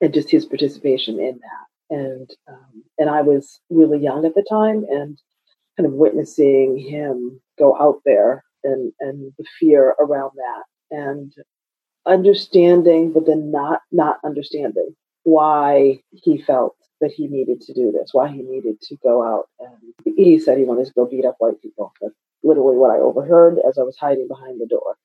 and 0.02 0.14
just 0.14 0.32
his 0.32 0.46
participation 0.46 1.20
in 1.20 1.40
that. 1.40 1.96
And 1.96 2.30
um, 2.48 2.84
and 2.98 3.10
I 3.10 3.22
was 3.22 3.60
really 3.70 4.00
young 4.00 4.26
at 4.26 4.36
the 4.36 4.46
time, 4.50 4.86
and 4.90 5.18
kind 5.78 5.88
of 5.88 5.94
witnessing 5.94 6.78
him 6.78 7.42
go 7.58 7.78
out 7.80 8.02
there 8.06 8.44
and 8.64 8.94
and 9.00 9.34
the 9.38 9.46
fear 9.60 9.96
around 10.00 10.32
that, 10.36 10.96
and 10.96 11.34
understanding, 12.06 13.12
but 13.12 13.26
then 13.26 13.52
not 13.52 13.82
not 13.92 14.18
understanding 14.24 14.96
why 15.24 16.02
he 16.12 16.42
felt 16.42 16.76
that 17.02 17.12
he 17.12 17.28
needed 17.28 17.62
to 17.62 17.74
do 17.74 17.92
this, 17.92 18.10
why 18.14 18.30
he 18.30 18.42
needed 18.42 18.80
to 18.82 18.96
go 19.04 19.24
out. 19.24 19.50
And 19.60 20.16
he 20.16 20.40
said 20.40 20.58
he 20.58 20.64
wanted 20.64 20.86
to 20.86 20.94
go 20.94 21.06
beat 21.06 21.26
up 21.26 21.36
white 21.40 21.62
people. 21.62 21.94
That's 22.02 22.14
literally 22.44 22.78
what 22.78 22.92
I 22.92 23.00
overheard 23.00 23.58
as 23.68 23.78
I 23.78 23.84
was 23.84 23.98
hiding 23.98 24.28
behind 24.28 24.62
the 24.62 24.68
door. 24.68 24.96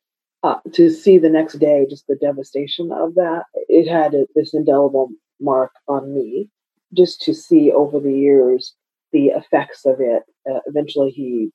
Uh, 0.42 0.60
to 0.72 0.90
see 0.90 1.18
the 1.18 1.28
next 1.28 1.54
day 1.54 1.86
just 1.88 2.06
the 2.06 2.14
devastation 2.16 2.92
of 2.92 3.14
that, 3.14 3.44
it 3.68 3.88
had 3.90 4.14
a, 4.14 4.26
this 4.34 4.54
indelible 4.54 5.10
mark 5.40 5.72
on 5.88 6.14
me. 6.14 6.48
Just 6.94 7.20
to 7.22 7.34
see 7.34 7.72
over 7.72 7.98
the 7.98 8.12
years 8.12 8.72
the 9.12 9.28
effects 9.28 9.84
of 9.84 9.96
it. 9.98 10.22
Uh, 10.48 10.60
eventually, 10.66 11.10
he, 11.10 11.50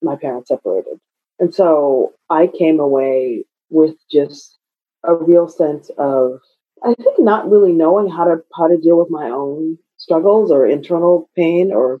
my 0.00 0.14
parents 0.14 0.48
separated, 0.48 1.00
and 1.40 1.52
so 1.52 2.12
I 2.30 2.46
came 2.46 2.78
away 2.78 3.44
with 3.68 3.96
just 4.10 4.58
a 5.02 5.14
real 5.14 5.48
sense 5.48 5.90
of 5.98 6.40
I 6.84 6.94
think 6.94 7.18
not 7.18 7.50
really 7.50 7.72
knowing 7.72 8.08
how 8.08 8.24
to 8.24 8.36
how 8.54 8.68
to 8.68 8.76
deal 8.76 8.98
with 8.98 9.10
my 9.10 9.28
own 9.28 9.78
struggles 10.06 10.52
or 10.52 10.66
internal 10.66 11.28
pain 11.36 11.72
or 11.72 12.00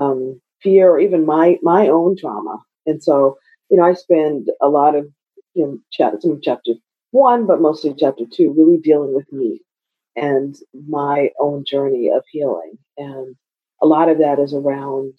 um, 0.00 0.40
fear 0.62 0.90
or 0.92 1.00
even 1.00 1.26
my 1.26 1.58
my 1.62 1.88
own 1.88 2.16
trauma. 2.16 2.58
And 2.86 3.02
so, 3.02 3.36
you 3.68 3.76
know, 3.76 3.84
I 3.84 3.94
spend 3.94 4.48
a 4.60 4.68
lot 4.68 4.94
of 4.94 5.06
you 5.54 5.66
know 5.66 5.78
chapter 5.90 6.20
some 6.20 6.40
chapter 6.42 6.72
one, 7.10 7.46
but 7.46 7.60
mostly 7.60 7.94
chapter 7.98 8.24
two, 8.32 8.54
really 8.56 8.78
dealing 8.78 9.14
with 9.14 9.30
me 9.32 9.60
and 10.14 10.54
my 10.88 11.30
own 11.40 11.64
journey 11.66 12.10
of 12.14 12.22
healing. 12.30 12.78
And 12.96 13.34
a 13.82 13.86
lot 13.86 14.08
of 14.08 14.18
that 14.18 14.38
is 14.38 14.54
around 14.54 15.14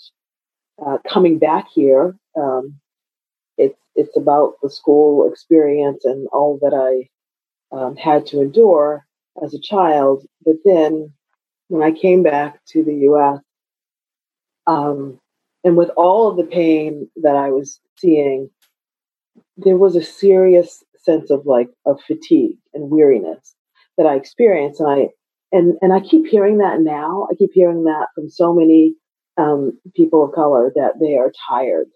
uh, 0.83 0.97
coming 1.07 1.39
back 1.39 1.67
here. 1.73 2.15
Um, 2.37 2.79
it's 3.57 3.79
it's 3.95 4.15
about 4.17 4.53
the 4.63 4.69
school 4.69 5.29
experience 5.29 6.05
and 6.05 6.27
all 6.31 6.57
that 6.61 6.73
I 6.73 7.09
um, 7.75 7.95
had 7.97 8.25
to 8.27 8.41
endure 8.41 9.05
as 9.43 9.53
a 9.53 9.61
child. 9.61 10.25
But 10.45 10.55
then 10.63 11.13
when 11.67 11.81
I 11.81 11.91
came 11.91 12.23
back 12.23 12.63
to 12.69 12.83
the 12.83 12.93
US, 13.09 13.39
um, 14.67 15.19
and 15.63 15.77
with 15.77 15.89
all 15.95 16.29
of 16.29 16.37
the 16.37 16.43
pain 16.43 17.09
that 17.17 17.35
I 17.35 17.49
was 17.49 17.79
seeing, 17.97 18.49
there 19.57 19.77
was 19.77 19.95
a 19.95 20.03
serious 20.03 20.83
sense 20.97 21.29
of 21.31 21.45
like 21.45 21.69
of 21.85 21.99
fatigue 22.01 22.57
and 22.73 22.89
weariness 22.89 23.55
that 23.97 24.05
I 24.05 24.15
experienced, 24.15 24.79
and 24.79 24.89
I 24.89 25.09
and 25.51 25.77
and 25.81 25.93
I 25.93 25.99
keep 25.99 26.27
hearing 26.27 26.57
that 26.59 26.81
now. 26.81 27.27
I 27.31 27.35
keep 27.35 27.51
hearing 27.53 27.83
that 27.85 28.07
from 28.15 28.29
so 28.29 28.53
many 28.53 28.95
um, 29.37 29.79
people 29.95 30.23
of 30.23 30.33
color 30.33 30.71
that 30.75 30.93
they 30.99 31.15
are 31.17 31.31
tired, 31.49 31.87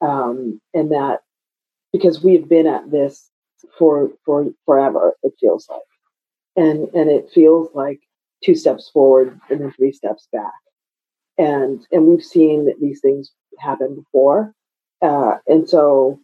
um, 0.00 0.60
and 0.74 0.90
that 0.90 1.20
because 1.92 2.22
we've 2.22 2.48
been 2.48 2.66
at 2.66 2.90
this 2.90 3.30
for 3.78 4.10
for 4.24 4.46
forever, 4.64 5.14
it 5.22 5.32
feels 5.40 5.68
like, 5.68 5.80
and 6.56 6.88
and 6.94 7.10
it 7.10 7.30
feels 7.34 7.68
like 7.74 8.00
two 8.44 8.54
steps 8.54 8.90
forward 8.92 9.40
and 9.50 9.60
then 9.60 9.72
three 9.72 9.92
steps 9.92 10.28
back. 10.32 10.52
And 11.38 11.86
and 11.92 12.06
we've 12.06 12.24
seen 12.24 12.72
these 12.80 13.00
things 13.00 13.32
happen 13.58 13.94
before. 13.94 14.52
Uh, 15.02 15.36
and 15.46 15.68
so 15.68 16.20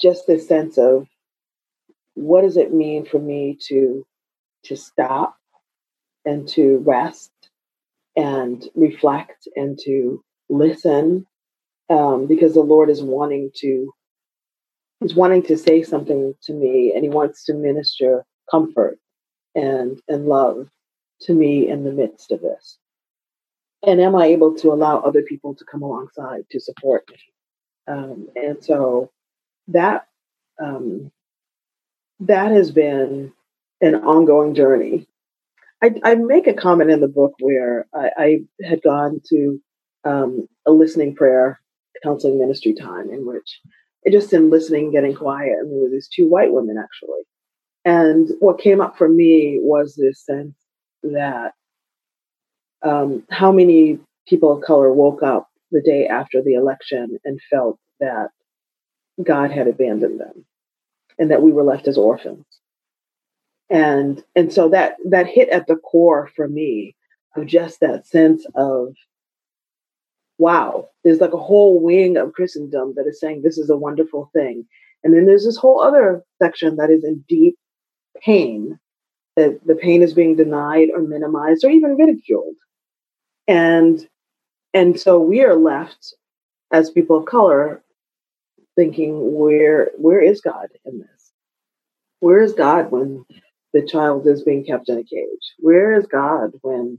just 0.00 0.26
this 0.26 0.48
sense 0.48 0.78
of 0.78 1.06
what 2.14 2.42
does 2.42 2.56
it 2.56 2.72
mean 2.72 3.04
for 3.04 3.18
me 3.18 3.58
to 3.68 4.04
to 4.64 4.76
stop 4.76 5.36
and 6.24 6.48
to 6.48 6.78
rest 6.78 7.30
and 8.16 8.68
reflect 8.74 9.46
and 9.54 9.78
to 9.84 10.22
listen 10.48 11.26
um, 11.90 12.26
because 12.26 12.54
the 12.54 12.60
Lord 12.60 12.90
is 12.90 13.02
wanting 13.02 13.50
to 13.56 13.92
he's 15.00 15.14
wanting 15.14 15.42
to 15.42 15.56
say 15.56 15.82
something 15.82 16.34
to 16.42 16.52
me 16.52 16.92
and 16.94 17.04
he 17.04 17.10
wants 17.10 17.44
to 17.44 17.54
minister 17.54 18.24
comfort 18.50 18.98
and 19.54 20.00
and 20.08 20.26
love 20.26 20.68
to 21.22 21.34
me 21.34 21.68
in 21.68 21.84
the 21.84 21.92
midst 21.92 22.32
of 22.32 22.40
this? 22.40 22.78
And 23.86 24.00
am 24.00 24.16
I 24.16 24.26
able 24.26 24.54
to 24.56 24.72
allow 24.72 24.98
other 24.98 25.22
people 25.22 25.54
to 25.54 25.64
come 25.64 25.82
alongside 25.82 26.44
to 26.50 26.60
support 26.60 27.04
me? 27.10 27.18
Um, 27.88 28.28
and 28.34 28.62
so 28.64 29.10
that 29.68 30.06
um, 30.60 31.12
that 32.20 32.50
has 32.50 32.70
been 32.70 33.32
an 33.80 33.94
ongoing 33.94 34.54
journey. 34.54 35.06
I, 35.82 35.94
I, 36.02 36.14
make 36.14 36.46
a 36.46 36.54
comment 36.54 36.90
in 36.90 37.00
the 37.00 37.08
book 37.08 37.34
where 37.40 37.86
I, 37.94 38.10
I 38.16 38.38
had 38.66 38.82
gone 38.82 39.20
to 39.28 39.60
um, 40.04 40.48
a 40.66 40.72
listening 40.72 41.14
prayer 41.14 41.60
counseling 42.02 42.38
ministry 42.38 42.72
time 42.72 43.10
in 43.10 43.26
which 43.26 43.60
it 44.02 44.12
just 44.12 44.32
in 44.32 44.50
listening, 44.50 44.92
getting 44.92 45.14
quiet, 45.14 45.58
and 45.60 45.70
there 45.70 45.80
were 45.80 45.90
these 45.90 46.08
two 46.08 46.28
white 46.28 46.52
women 46.52 46.76
actually. 46.78 47.22
And 47.84 48.30
what 48.40 48.58
came 48.58 48.80
up 48.80 48.96
for 48.96 49.08
me 49.08 49.58
was 49.60 49.94
this 49.94 50.24
sense 50.24 50.54
that 51.12 51.52
um, 52.82 53.24
how 53.30 53.52
many 53.52 53.98
people 54.28 54.52
of 54.52 54.62
color 54.62 54.92
woke 54.92 55.22
up 55.22 55.48
the 55.72 55.82
day 55.82 56.06
after 56.06 56.42
the 56.42 56.54
election 56.54 57.18
and 57.24 57.40
felt 57.50 57.78
that 58.00 58.28
God 59.22 59.50
had 59.50 59.68
abandoned 59.68 60.20
them 60.20 60.44
and 61.18 61.30
that 61.30 61.42
we 61.42 61.52
were 61.52 61.62
left 61.62 61.88
as 61.88 61.98
orphans. 61.98 62.44
And 63.68 64.22
and 64.36 64.52
so 64.52 64.68
that 64.68 64.96
that 65.08 65.26
hit 65.26 65.48
at 65.48 65.66
the 65.66 65.76
core 65.76 66.30
for 66.36 66.46
me 66.46 66.94
of 67.34 67.46
just 67.46 67.80
that 67.80 68.06
sense 68.06 68.46
of 68.54 68.94
wow, 70.38 70.88
there's 71.02 71.20
like 71.20 71.32
a 71.32 71.38
whole 71.38 71.80
wing 71.80 72.16
of 72.16 72.32
Christendom 72.32 72.94
that 72.96 73.06
is 73.06 73.18
saying 73.18 73.42
this 73.42 73.58
is 73.58 73.70
a 73.70 73.76
wonderful 73.76 74.30
thing. 74.32 74.66
And 75.02 75.14
then 75.14 75.26
there's 75.26 75.44
this 75.44 75.56
whole 75.56 75.80
other 75.80 76.22
section 76.40 76.76
that 76.76 76.90
is 76.90 77.04
in 77.04 77.24
deep 77.28 77.56
pain 78.20 78.78
that 79.36 79.60
the 79.66 79.74
pain 79.74 80.02
is 80.02 80.14
being 80.14 80.36
denied 80.36 80.88
or 80.94 81.02
minimized 81.02 81.64
or 81.64 81.70
even 81.70 81.96
ridiculed. 81.96 82.56
And 83.46 84.06
and 84.74 84.98
so 84.98 85.20
we 85.20 85.42
are 85.42 85.56
left 85.56 86.14
as 86.72 86.90
people 86.90 87.18
of 87.18 87.26
color 87.26 87.82
thinking 88.76 89.34
where 89.34 89.90
where 89.96 90.20
is 90.20 90.40
God 90.40 90.68
in 90.84 90.98
this? 90.98 91.32
Where 92.20 92.40
is 92.42 92.52
God 92.54 92.90
when 92.90 93.24
the 93.72 93.86
child 93.86 94.26
is 94.26 94.42
being 94.42 94.64
kept 94.64 94.88
in 94.88 94.98
a 94.98 95.04
cage? 95.04 95.54
Where 95.58 95.98
is 95.98 96.06
God 96.06 96.52
when 96.62 96.98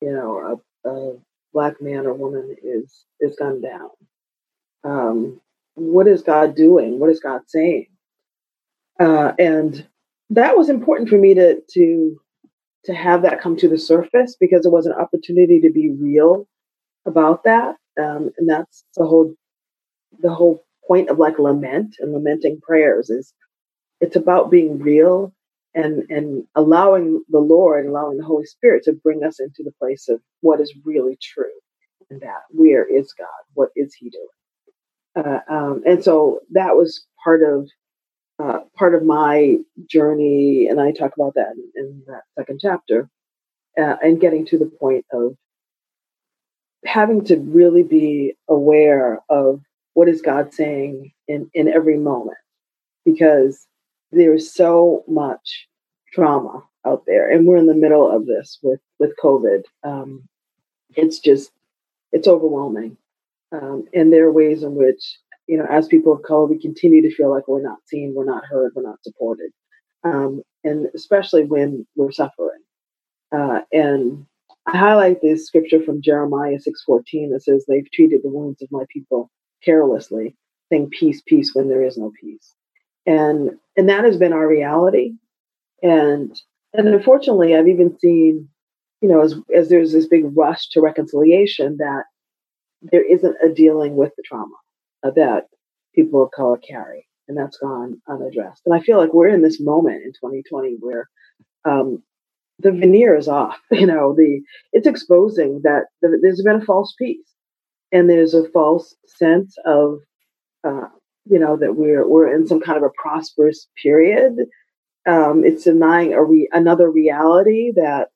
you 0.00 0.12
know 0.12 0.60
a, 0.84 0.88
a 0.88 1.16
black 1.52 1.80
man 1.82 2.06
or 2.06 2.14
woman 2.14 2.56
is 2.62 3.04
is 3.20 3.36
gunned 3.36 3.62
down? 3.62 3.90
Um, 4.84 5.40
what 5.74 6.08
is 6.08 6.22
God 6.22 6.54
doing? 6.54 6.98
What 6.98 7.10
is 7.10 7.20
God 7.20 7.42
saying? 7.46 7.86
Uh, 9.00 9.32
and 9.38 9.86
that 10.32 10.56
was 10.56 10.68
important 10.68 11.08
for 11.08 11.18
me 11.18 11.34
to 11.34 11.60
to 11.70 12.20
to 12.84 12.94
have 12.94 13.22
that 13.22 13.40
come 13.40 13.56
to 13.56 13.68
the 13.68 13.78
surface 13.78 14.36
because 14.40 14.66
it 14.66 14.72
was 14.72 14.86
an 14.86 14.92
opportunity 14.92 15.60
to 15.60 15.70
be 15.70 15.90
real 15.90 16.48
about 17.06 17.44
that. 17.44 17.76
Um, 18.00 18.30
and 18.38 18.48
that's 18.48 18.84
the 18.96 19.04
whole 19.04 19.34
the 20.20 20.32
whole 20.32 20.64
point 20.86 21.10
of 21.10 21.18
like 21.18 21.38
lament 21.38 21.96
and 22.00 22.12
lamenting 22.12 22.60
prayers 22.60 23.10
is 23.10 23.32
it's 24.00 24.16
about 24.16 24.50
being 24.50 24.78
real 24.78 25.32
and 25.74 26.04
and 26.10 26.44
allowing 26.54 27.22
the 27.28 27.38
lord 27.38 27.84
and 27.84 27.90
allowing 27.90 28.18
the 28.18 28.24
holy 28.24 28.44
spirit 28.44 28.82
to 28.84 28.92
bring 28.92 29.22
us 29.24 29.40
into 29.40 29.62
the 29.62 29.72
place 29.78 30.08
of 30.08 30.20
what 30.40 30.60
is 30.60 30.74
really 30.84 31.16
true 31.22 31.52
and 32.10 32.20
that 32.20 32.42
where 32.50 32.84
is 32.84 33.12
god? 33.12 33.28
What 33.54 33.70
is 33.76 33.94
he 33.94 34.10
doing? 34.10 34.26
Uh, 35.14 35.40
um, 35.48 35.82
and 35.86 36.02
so 36.02 36.40
that 36.50 36.76
was 36.76 37.06
part 37.22 37.42
of 37.42 37.68
uh, 38.42 38.60
part 38.76 38.94
of 38.94 39.04
my 39.04 39.56
journey, 39.86 40.66
and 40.68 40.80
I 40.80 40.92
talk 40.92 41.12
about 41.16 41.34
that 41.34 41.52
in, 41.54 41.84
in, 41.84 42.02
that 42.06 42.22
second 42.36 42.60
chapter, 42.60 43.08
uh, 43.78 43.96
and 44.02 44.20
getting 44.20 44.44
to 44.46 44.58
the 44.58 44.66
point 44.66 45.04
of 45.12 45.36
having 46.84 47.24
to 47.26 47.36
really 47.36 47.82
be 47.84 48.34
aware 48.48 49.20
of 49.28 49.60
what 49.94 50.08
is 50.08 50.22
God 50.22 50.52
saying 50.52 51.12
in, 51.28 51.50
in 51.54 51.68
every 51.68 51.96
moment. 51.96 52.38
Because 53.04 53.66
there's 54.10 54.52
so 54.52 55.04
much 55.06 55.68
trauma 56.12 56.62
out 56.86 57.04
there 57.06 57.30
and 57.30 57.46
we're 57.46 57.56
in 57.56 57.66
the 57.66 57.74
middle 57.74 58.10
of 58.10 58.26
this 58.26 58.58
with 58.62 58.80
with 58.98 59.14
covid. 59.22 59.62
Um, 59.82 60.28
it's 60.94 61.18
just 61.18 61.50
it's 62.12 62.28
overwhelming. 62.28 62.96
Um, 63.50 63.84
and 63.94 64.12
there 64.12 64.26
are 64.26 64.32
ways 64.32 64.62
in 64.62 64.74
which 64.74 65.18
you 65.52 65.58
know 65.58 65.66
as 65.70 65.86
people 65.86 66.14
of 66.14 66.22
color 66.22 66.46
we 66.46 66.58
continue 66.58 67.02
to 67.02 67.14
feel 67.14 67.30
like 67.30 67.46
we're 67.46 67.62
not 67.62 67.78
seen 67.86 68.14
we're 68.16 68.24
not 68.24 68.42
heard 68.46 68.72
we're 68.74 68.82
not 68.82 69.02
supported 69.02 69.50
um, 70.02 70.40
and 70.64 70.88
especially 70.94 71.44
when 71.44 71.86
we're 71.94 72.10
suffering. 72.10 72.62
Uh, 73.30 73.60
and 73.70 74.24
i 74.66 74.76
highlight 74.76 75.20
this 75.20 75.46
scripture 75.46 75.82
from 75.82 76.00
jeremiah 76.00 76.56
6.14 76.56 77.32
that 77.32 77.42
says 77.42 77.66
they've 77.68 77.92
treated 77.92 78.22
the 78.22 78.30
wounds 78.30 78.62
of 78.62 78.72
my 78.72 78.84
people 78.88 79.30
carelessly 79.62 80.34
saying 80.70 80.88
peace 80.98 81.20
peace 81.26 81.54
when 81.54 81.68
there 81.68 81.84
is 81.84 81.98
no 81.98 82.10
peace 82.18 82.54
and 83.04 83.50
and 83.76 83.88
that 83.90 84.04
has 84.04 84.16
been 84.16 84.32
our 84.32 84.48
reality. 84.48 85.12
And 85.82 86.34
and 86.72 86.88
unfortunately 86.88 87.54
i've 87.54 87.68
even 87.68 87.98
seen 87.98 88.48
you 89.02 89.08
know 89.08 89.20
as 89.20 89.34
as 89.54 89.68
there's 89.68 89.92
this 89.92 90.06
big 90.06 90.24
rush 90.34 90.68
to 90.70 90.80
reconciliation 90.80 91.76
that 91.78 92.04
there 92.80 93.04
isn't 93.04 93.36
a 93.44 93.52
dealing 93.52 93.96
with 93.96 94.12
the 94.16 94.22
trauma 94.24 94.54
that 95.10 95.44
people 95.94 96.22
of 96.22 96.30
color 96.30 96.58
carry 96.58 97.06
and 97.28 97.36
that's 97.36 97.58
gone 97.58 98.00
unaddressed 98.08 98.62
and 98.66 98.74
i 98.74 98.80
feel 98.80 98.98
like 98.98 99.12
we're 99.12 99.28
in 99.28 99.42
this 99.42 99.60
moment 99.60 100.02
in 100.04 100.12
2020 100.12 100.76
where 100.80 101.08
um, 101.64 102.02
the 102.58 102.72
veneer 102.72 103.16
is 103.16 103.28
off 103.28 103.58
you 103.70 103.86
know 103.86 104.14
the 104.16 104.40
it's 104.72 104.86
exposing 104.86 105.60
that 105.64 105.84
the, 106.00 106.18
there's 106.22 106.42
been 106.42 106.62
a 106.62 106.64
false 106.64 106.94
peace 106.98 107.32
and 107.92 108.08
there's 108.08 108.34
a 108.34 108.48
false 108.48 108.94
sense 109.06 109.54
of 109.64 109.98
uh, 110.64 110.88
you 111.26 111.38
know 111.38 111.56
that 111.56 111.76
we're 111.76 112.08
we're 112.08 112.34
in 112.34 112.46
some 112.46 112.60
kind 112.60 112.78
of 112.78 112.84
a 112.84 113.00
prosperous 113.00 113.68
period. 113.80 114.32
Um, 115.06 115.44
it's 115.44 115.64
denying 115.64 116.12
a 116.12 116.22
re- 116.22 116.48
another 116.52 116.90
reality 116.90 117.72
that 117.74 118.08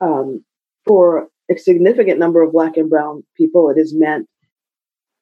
um, 0.00 0.44
for 0.86 1.28
a 1.50 1.58
significant 1.58 2.18
number 2.18 2.42
of 2.42 2.52
Black 2.52 2.76
and 2.76 2.90
Brown 2.90 3.24
people, 3.36 3.70
it 3.70 3.78
has 3.78 3.94
meant 3.94 4.28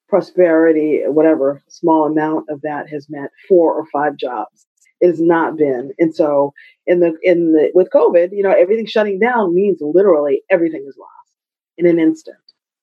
prosperity, 0.07 1.01
whatever 1.05 1.61
small 1.67 2.05
amount 2.05 2.45
of 2.49 2.61
that 2.61 2.89
has 2.89 3.07
meant 3.09 3.31
four 3.47 3.73
or 3.73 3.85
five 3.91 4.17
jobs. 4.17 4.67
Has 5.03 5.19
not 5.19 5.57
been, 5.57 5.91
and 5.99 6.15
so 6.15 6.53
in 6.87 7.01
the 7.01 7.13
in 7.21 7.51
the 7.51 7.69
with 7.75 7.89
COVID, 7.93 8.29
you 8.31 8.41
know, 8.41 8.51
everything 8.57 8.85
shutting 8.85 9.19
down 9.19 9.53
means 9.53 9.79
literally 9.81 10.41
everything 10.49 10.85
is 10.87 10.95
lost 10.97 11.35
in 11.77 11.85
an 11.85 11.99
instant. 11.99 12.37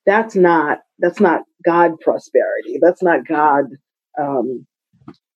That's 0.04 0.36
not 0.36 0.80
that's 0.98 1.20
not 1.20 1.40
God 1.64 1.98
prosperity. 2.00 2.78
That's 2.80 3.02
not 3.02 3.26
God 3.26 3.64
um, 4.20 4.66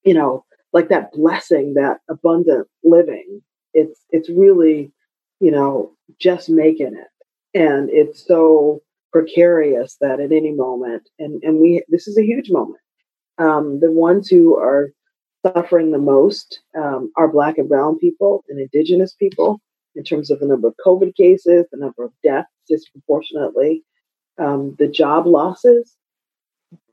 you 0.04 0.14
know, 0.14 0.44
like 0.72 0.88
that 0.88 1.12
blessing, 1.12 1.74
that 1.74 1.98
abundant 2.08 2.68
living. 2.84 3.42
It's 3.74 4.00
it's 4.10 4.30
really, 4.30 4.92
you 5.40 5.50
know, 5.50 5.92
just 6.20 6.48
making 6.48 6.94
it, 6.94 7.58
and 7.58 7.90
it's 7.90 8.26
so 8.26 8.80
precarious 9.16 9.96
that 10.00 10.20
at 10.20 10.30
any 10.30 10.52
moment, 10.52 11.08
and 11.18 11.42
and 11.42 11.58
we 11.58 11.82
this 11.88 12.06
is 12.06 12.18
a 12.18 12.24
huge 12.24 12.50
moment. 12.50 12.80
Um, 13.38 13.80
the 13.80 13.90
ones 13.90 14.28
who 14.28 14.56
are 14.56 14.90
suffering 15.46 15.90
the 15.90 15.98
most 15.98 16.60
um, 16.76 17.10
are 17.16 17.32
Black 17.32 17.56
and 17.56 17.68
Brown 17.68 17.98
people 17.98 18.44
and 18.48 18.60
Indigenous 18.60 19.14
people 19.14 19.60
in 19.94 20.04
terms 20.04 20.30
of 20.30 20.40
the 20.40 20.46
number 20.46 20.68
of 20.68 20.74
COVID 20.84 21.14
cases, 21.14 21.64
the 21.70 21.78
number 21.78 22.04
of 22.04 22.12
deaths 22.22 22.50
disproportionately, 22.68 23.82
um, 24.38 24.76
the 24.78 24.88
job 24.88 25.26
losses. 25.26 25.96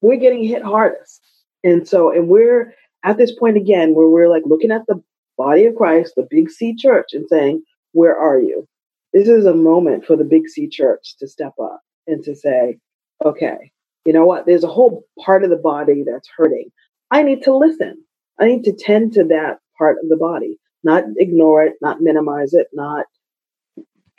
We're 0.01 0.17
getting 0.17 0.45
hit 0.45 0.63
hardest. 0.63 1.21
And 1.63 1.85
so, 1.85 2.09
and 2.09 2.29
we're 2.29 2.73
at 3.03 3.17
this 3.17 3.35
point 3.37 3.57
again 3.57 3.95
where 3.95 4.07
we're 4.07 4.29
like 4.29 4.43
looking 4.45 4.71
at 4.71 4.85
the 4.87 5.01
body 5.37 5.65
of 5.65 5.75
Christ, 5.75 6.13
the 6.15 6.27
big 6.29 6.49
C 6.49 6.73
church, 6.73 7.07
and 7.11 7.25
saying, 7.27 7.63
Where 7.91 8.17
are 8.17 8.39
you? 8.39 8.65
This 9.11 9.27
is 9.27 9.45
a 9.45 9.53
moment 9.53 10.05
for 10.05 10.15
the 10.15 10.23
big 10.23 10.47
C 10.47 10.69
church 10.69 11.17
to 11.19 11.27
step 11.27 11.53
up 11.61 11.81
and 12.07 12.23
to 12.23 12.35
say, 12.35 12.77
Okay, 13.25 13.71
you 14.05 14.13
know 14.13 14.25
what? 14.25 14.45
There's 14.45 14.63
a 14.63 14.69
whole 14.69 15.05
part 15.23 15.43
of 15.43 15.49
the 15.49 15.55
body 15.57 16.03
that's 16.05 16.29
hurting. 16.35 16.69
I 17.11 17.23
need 17.23 17.43
to 17.43 17.55
listen. 17.55 18.03
I 18.39 18.45
need 18.47 18.63
to 18.63 18.73
tend 18.73 19.13
to 19.13 19.23
that 19.25 19.59
part 19.77 19.97
of 20.03 20.09
the 20.09 20.17
body, 20.17 20.57
not 20.83 21.03
ignore 21.17 21.63
it, 21.63 21.73
not 21.81 22.01
minimize 22.01 22.53
it, 22.53 22.67
not 22.73 23.05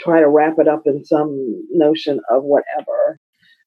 try 0.01 0.21
to 0.21 0.29
wrap 0.29 0.59
it 0.59 0.69
up 0.69 0.83
in 0.87 1.05
some 1.05 1.67
notion 1.71 2.21
of 2.31 2.45
whatever 2.45 3.19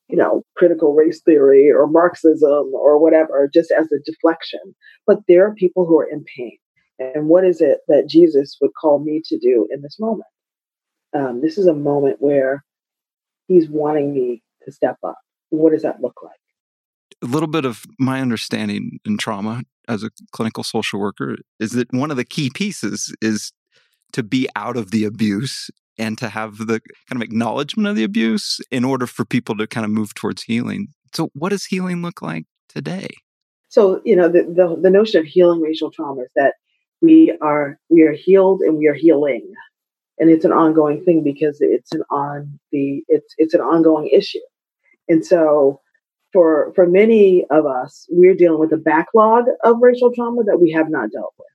you 0.10 0.18
know, 0.18 0.44
critical 0.56 0.94
race 0.94 1.22
theory 1.22 1.70
or 1.72 1.88
Marxism 1.88 2.72
or 2.74 3.02
whatever, 3.02 3.50
just 3.54 3.72
as 3.72 3.92
a 3.92 4.00
deflection. 4.06 4.60
But 5.06 5.20
there 5.28 5.46
are 5.46 5.54
people 5.54 5.86
who 5.86 6.00
are 6.00 6.08
in 6.10 6.24
pain. 6.38 6.58
And 7.00 7.28
what 7.28 7.46
is 7.46 7.62
it 7.62 7.80
that 7.88 8.08
Jesus 8.08 8.58
would 8.62 8.72
call 8.80 9.00
me 9.00 9.22
to 9.26 9.38
do 9.38 9.68
in 9.70 9.82
this 9.82 9.98
moment? 10.00 10.28
Um, 11.14 11.42
this 11.42 11.58
is 11.58 11.68
a 11.68 11.74
moment 11.74 12.18
where 12.20 12.64
he's 13.48 13.70
wanting 13.70 14.14
me 14.14 14.44
to 14.66 14.72
step 14.72 14.98
up. 15.04 15.18
What 15.50 15.72
does 15.72 15.84
that 15.84 16.02
look 16.02 16.22
like? 16.24 16.40
A 17.24 17.26
little 17.26 17.48
bit 17.48 17.66
of 17.66 17.84
my 18.00 18.22
understanding 18.22 19.00
in 19.06 19.18
trauma 19.18 19.64
as 19.88 20.04
a 20.04 20.12
clinical 20.32 20.64
social 20.64 21.00
worker 21.00 21.38
is 21.60 21.72
that 21.72 21.92
one 21.92 22.12
of 22.12 22.18
the 22.18 22.26
key 22.26 22.52
pieces 22.54 23.14
is 23.22 23.52
to 24.14 24.24
be 24.24 24.48
out 24.56 24.78
of 24.78 24.92
the 24.92 25.06
abuse 25.06 25.70
and 25.98 26.18
to 26.18 26.30
have 26.30 26.58
the 26.58 26.82
kind 27.10 27.22
of 27.22 27.22
acknowledgement 27.22 27.88
of 27.88 27.96
the 27.96 28.04
abuse 28.04 28.60
in 28.70 28.84
order 28.84 29.08
for 29.08 29.26
people 29.26 29.56
to 29.58 29.66
kind 29.66 29.86
of 29.86 29.92
move 29.92 30.14
towards 30.14 30.44
healing. 30.44 30.90
So, 31.14 31.30
what 31.34 31.50
does 31.50 31.66
healing 31.66 32.02
look 32.02 32.22
like 32.22 32.46
today? 32.70 33.08
So, 33.70 34.02
you 34.06 34.16
know, 34.16 34.30
the, 34.30 34.44
the, 34.44 34.80
the 34.82 34.90
notion 34.90 35.20
of 35.20 35.26
healing 35.26 35.62
racial 35.62 35.92
trauma 35.92 36.22
is 36.22 36.30
that 36.36 36.54
we 37.02 37.36
are 37.42 37.80
we 37.90 38.04
are 38.04 38.14
healed 38.14 38.62
and 38.62 38.78
we 38.78 38.88
are 38.88 38.94
healing, 38.94 39.54
and 40.20 40.30
it's 40.30 40.46
an 40.46 40.52
ongoing 40.52 41.04
thing 41.04 41.24
because 41.24 41.58
it's 41.62 41.94
an 41.94 42.04
on 42.10 42.60
the 42.72 43.04
it's 43.08 43.34
it's 43.38 43.54
an 43.54 43.62
ongoing 43.62 44.08
issue, 44.08 44.40
and 45.08 45.26
so 45.26 45.82
for 46.34 46.72
for 46.76 46.88
many 46.88 47.46
of 47.50 47.66
us, 47.66 48.06
we're 48.10 48.36
dealing 48.36 48.60
with 48.60 48.74
a 48.74 48.78
backlog 48.78 49.46
of 49.64 49.78
racial 49.82 50.12
trauma 50.14 50.44
that 50.44 50.60
we 50.60 50.72
have 50.72 50.90
not 50.90 51.12
dealt 51.12 51.34
with. 51.38 51.48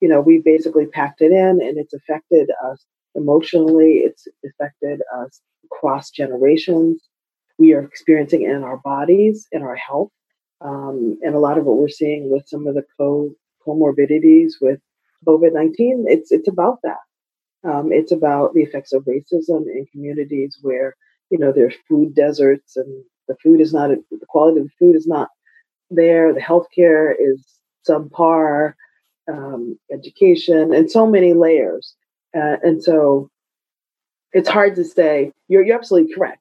You 0.00 0.08
know, 0.08 0.20
we 0.20 0.42
basically 0.44 0.86
packed 0.86 1.20
it 1.20 1.32
in, 1.32 1.60
and 1.62 1.78
it's 1.78 1.94
affected 1.94 2.50
us 2.70 2.84
emotionally. 3.14 4.02
It's 4.04 4.26
affected 4.44 5.00
us 5.16 5.40
across 5.64 6.10
generations. 6.10 7.02
We 7.58 7.72
are 7.72 7.82
experiencing 7.82 8.42
in 8.42 8.62
our 8.62 8.78
bodies, 8.78 9.46
in 9.50 9.62
our 9.62 9.76
health, 9.76 10.10
um, 10.60 11.18
and 11.22 11.34
a 11.34 11.40
lot 11.40 11.58
of 11.58 11.64
what 11.64 11.76
we're 11.76 11.88
seeing 11.88 12.30
with 12.30 12.48
some 12.48 12.66
of 12.66 12.74
the 12.74 12.84
co- 12.96 13.34
comorbidities 13.66 14.52
with 14.60 14.80
COVID 15.26 15.52
nineteen. 15.52 16.04
It's 16.08 16.30
it's 16.30 16.48
about 16.48 16.78
that. 16.84 16.98
Um, 17.68 17.92
it's 17.92 18.12
about 18.12 18.54
the 18.54 18.62
effects 18.62 18.92
of 18.92 19.04
racism 19.04 19.66
in 19.66 19.86
communities 19.92 20.58
where 20.62 20.94
you 21.30 21.38
know 21.38 21.52
there's 21.52 21.74
food 21.88 22.14
deserts 22.14 22.76
and 22.76 23.04
the 23.28 23.36
food 23.42 23.60
is 23.60 23.72
not 23.72 23.90
the 23.90 24.26
quality 24.28 24.60
of 24.60 24.64
the 24.66 24.72
food 24.78 24.96
is 24.96 25.06
not 25.06 25.28
there. 25.90 26.32
The 26.32 26.40
healthcare 26.40 27.12
is 27.18 27.46
subpar, 27.88 28.74
um, 29.30 29.78
education, 29.92 30.72
and 30.72 30.90
so 30.90 31.06
many 31.06 31.34
layers. 31.34 31.94
Uh, 32.36 32.56
and 32.62 32.82
so 32.82 33.30
it's 34.32 34.48
hard 34.48 34.74
to 34.76 34.84
say, 34.84 35.32
you're, 35.48 35.64
you're 35.64 35.78
absolutely 35.78 36.14
correct. 36.14 36.40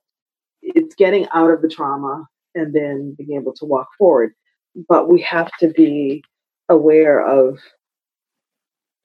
It's 0.62 0.96
getting 0.96 1.28
out 1.34 1.52
of 1.52 1.62
the 1.62 1.70
trauma 1.70 2.26
and 2.56 2.74
then 2.74 3.16
being 3.18 3.40
able 3.40 3.54
to 3.54 3.66
walk 3.66 3.88
forward. 3.98 4.34
But 4.90 5.10
we 5.10 5.22
have 5.22 5.50
to 5.60 5.70
be 5.70 6.24
aware 6.70 7.26
of 7.26 7.60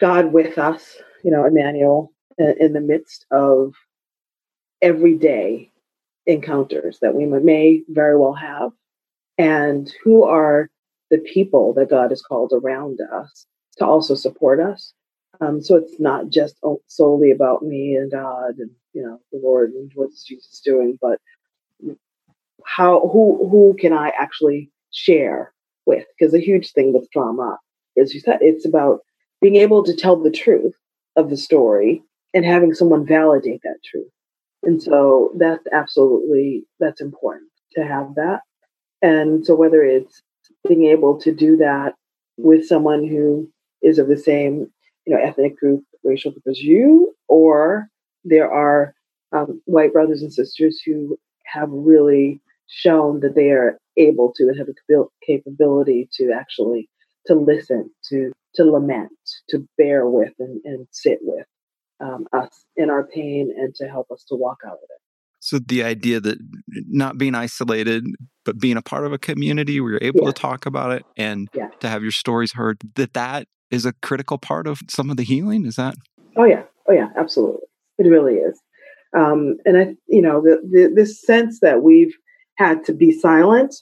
God 0.01 0.33
with 0.33 0.59
us, 0.59 0.97
you 1.23 1.31
know, 1.31 1.45
Emmanuel, 1.45 2.13
in, 2.39 2.73
the 2.73 2.81
midst 2.81 3.27
of 3.31 3.75
everyday 4.81 5.71
encounters 6.27 6.99
that 7.01 7.15
we 7.15 7.27
may 7.27 7.83
very 7.89 8.17
well 8.17 8.35
have, 8.35 8.71
and 9.39 9.93
who 10.03 10.25
are 10.25 10.71
the 11.11 11.19
people 11.19 11.75
that 11.75 11.91
God 11.91 12.11
has 12.11 12.23
called 12.23 12.53
around 12.53 13.01
us 13.13 13.47
to 13.79 13.87
also 13.87 14.15
support 14.15 14.61
us 14.61 14.95
um, 15.43 15.63
so 15.63 15.77
it's 15.77 15.99
not 15.99 16.29
just 16.29 16.57
solely 16.87 17.31
about 17.31 17.63
me 17.63 17.97
and 17.97 18.11
God 18.11 18.59
and 18.59 18.71
you 18.93 19.03
know 19.03 19.21
the 19.33 19.41
Lord 19.43 19.73
and 19.73 19.91
what's 19.95 20.25
Jesus 20.25 20.61
doing, 20.61 20.99
but 21.01 21.21
how 22.65 23.09
who 23.09 23.49
who 23.49 23.77
can 23.79 23.93
I 23.93 24.13
actually 24.19 24.71
share 24.93 25.53
with? 25.87 26.07
Because 26.19 26.35
a 26.35 26.41
huge 26.41 26.73
thing 26.73 26.93
with 26.93 27.11
trauma 27.11 27.59
is 27.97 28.15
you 28.15 28.21
said 28.21 28.39
it's 28.41 28.67
about 28.67 29.01
being 29.41 29.57
able 29.57 29.83
to 29.85 29.97
tell 29.97 30.17
the 30.17 30.31
truth 30.31 30.75
of 31.17 31.31
the 31.31 31.37
story 31.37 32.03
and 32.35 32.45
having 32.45 32.75
someone 32.75 33.07
validate 33.07 33.61
that 33.63 33.79
truth. 33.85 34.09
And 34.63 34.83
so 34.83 35.33
that's 35.39 35.67
absolutely 35.73 36.65
that's 36.79 37.01
important 37.01 37.51
to 37.73 37.85
have 37.85 38.15
that. 38.17 38.41
And 39.01 39.45
so 39.45 39.55
whether 39.55 39.83
it's 39.83 40.23
being 40.69 40.85
able 40.87 41.19
to 41.21 41.33
do 41.33 41.57
that 41.57 41.95
with 42.37 42.67
someone 42.67 43.07
who 43.07 43.51
is 43.83 43.99
of 43.99 44.09
the 44.09 44.17
same 44.17 44.71
you 45.07 45.15
know, 45.15 45.23
ethnic 45.23 45.59
group, 45.59 45.83
racial 46.05 46.31
group 46.31 46.45
as 46.49 46.61
you, 46.61 47.15
or 47.29 47.89
there 48.25 48.51
are 48.51 48.95
um, 49.33 49.61
white 49.65 49.93
brothers 49.93 50.23
and 50.23 50.33
sisters 50.33 50.81
who 50.85 51.19
have 51.45 51.69
really 51.71 52.41
shown 52.69 53.21
that 53.21 53.35
they 53.35 53.51
are 53.51 53.79
able 53.97 54.33
to 54.35 54.45
and 54.45 54.57
have 54.57 54.67
the 54.67 55.07
capability 55.27 56.09
to 56.13 56.33
actually 56.33 56.89
to 57.27 57.35
listen, 57.35 57.91
to 58.09 58.33
to 58.57 58.65
lament, 58.65 59.11
to 59.49 59.67
bear 59.79 60.09
with 60.09 60.33
and, 60.39 60.61
and 60.65 60.87
sit 60.91 61.19
with 61.23 61.47
um, 62.01 62.27
us 62.33 62.65
in 62.77 62.91
our 62.91 63.07
pain 63.07 63.53
and 63.57 63.75
to 63.77 63.89
help 63.89 64.11
us 64.11 64.25
to 64.29 64.35
walk 64.35 64.59
out 64.67 64.73
of 64.73 64.79
it. 64.83 65.01
So 65.41 65.59
the 65.59 65.83
idea 65.83 66.21
that 66.21 66.39
not 66.69 67.19
being 67.19 67.35
isolated, 67.35 68.05
but 68.45 68.61
being 68.61 68.77
a 68.77 68.83
part 68.83 69.07
of 69.07 69.13
a 69.13 69.19
community 69.19 69.81
where 69.81 69.93
you're 69.93 70.03
able 70.03 70.21
yeah. 70.21 70.27
to 70.29 70.33
talk 70.33 70.67
about 70.67 70.93
it 70.93 71.05
and 71.17 71.49
yeah. 71.53 71.69
to 71.81 71.89
have 71.89 72.03
your 72.03 72.13
stories 72.13 72.53
heard, 72.53 72.79
that 72.95 73.15
that 73.15 73.49
is 73.71 73.85
a 73.85 73.93
critical 74.03 74.39
part 74.39 74.69
of 74.69 74.81
some 74.89 75.11
of 75.11 75.17
the 75.17 75.25
healing. 75.25 75.67
Is 75.67 75.75
that? 75.77 75.97
Oh 76.37 76.45
yeah, 76.45 76.63
oh 76.89 76.93
yeah, 76.93 77.09
absolutely. 77.17 77.67
It 77.99 78.07
really 78.07 78.35
is. 78.35 78.61
Um, 79.17 79.57
and 79.65 79.77
I, 79.77 79.95
you 80.07 80.23
know, 80.23 80.41
the, 80.41 80.61
the 80.63 80.93
this 80.95 81.21
sense 81.21 81.59
that 81.61 81.83
we've 81.83 82.15
had 82.57 82.85
to 82.85 82.93
be 82.93 83.11
silent, 83.11 83.75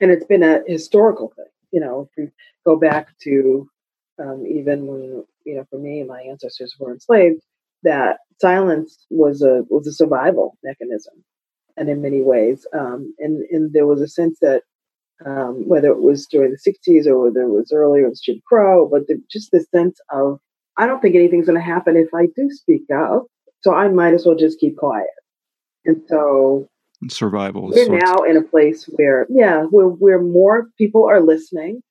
and 0.00 0.10
it's 0.10 0.26
been 0.26 0.42
a 0.42 0.60
historical 0.66 1.32
thing. 1.34 1.46
You 1.72 1.80
know, 1.80 2.10
if 2.10 2.18
we 2.18 2.30
go 2.66 2.76
back 2.76 3.08
to 3.22 3.68
um, 4.18 4.44
even 4.46 4.86
when 4.86 5.24
you 5.44 5.54
know, 5.56 5.64
for 5.70 5.78
me, 5.78 6.02
my 6.04 6.20
ancestors 6.22 6.74
were 6.78 6.92
enslaved 6.92 7.42
that 7.82 8.18
silence 8.40 9.06
was 9.10 9.42
a 9.42 9.62
was 9.68 9.86
a 9.86 9.92
survival 9.92 10.56
mechanism, 10.64 11.14
and 11.76 11.88
in 11.88 12.02
many 12.02 12.22
ways, 12.22 12.66
um, 12.72 13.14
and 13.18 13.44
and 13.50 13.72
there 13.72 13.86
was 13.86 14.00
a 14.00 14.08
sense 14.08 14.38
that 14.40 14.62
um, 15.24 15.68
whether 15.68 15.88
it 15.88 16.02
was 16.02 16.26
during 16.26 16.52
the 16.52 16.70
'60s 16.70 17.06
or 17.06 17.18
whether 17.18 17.42
it 17.42 17.50
was 17.50 17.72
earlier, 17.72 18.06
it 18.06 18.10
was 18.10 18.20
Jim 18.20 18.40
Crow, 18.46 18.88
but 18.90 19.06
the, 19.06 19.20
just 19.30 19.50
the 19.50 19.64
sense 19.74 19.98
of 20.10 20.38
I 20.76 20.86
don't 20.86 21.00
think 21.00 21.14
anything's 21.14 21.46
going 21.46 21.58
to 21.58 21.64
happen 21.64 21.96
if 21.96 22.12
I 22.14 22.26
do 22.36 22.50
speak 22.50 22.82
up, 22.94 23.26
so 23.62 23.74
I 23.74 23.88
might 23.88 24.14
as 24.14 24.26
well 24.26 24.36
just 24.36 24.60
keep 24.60 24.76
quiet. 24.76 25.06
And 25.84 26.02
so 26.08 26.68
survival. 27.08 27.70
We're 27.72 27.98
now 27.98 28.22
in 28.22 28.36
a 28.36 28.42
place 28.42 28.84
where, 28.84 29.26
yeah, 29.30 29.62
where 29.64 29.86
where 29.86 30.20
more 30.20 30.68
people 30.78 31.06
are 31.08 31.20
listening, 31.20 31.82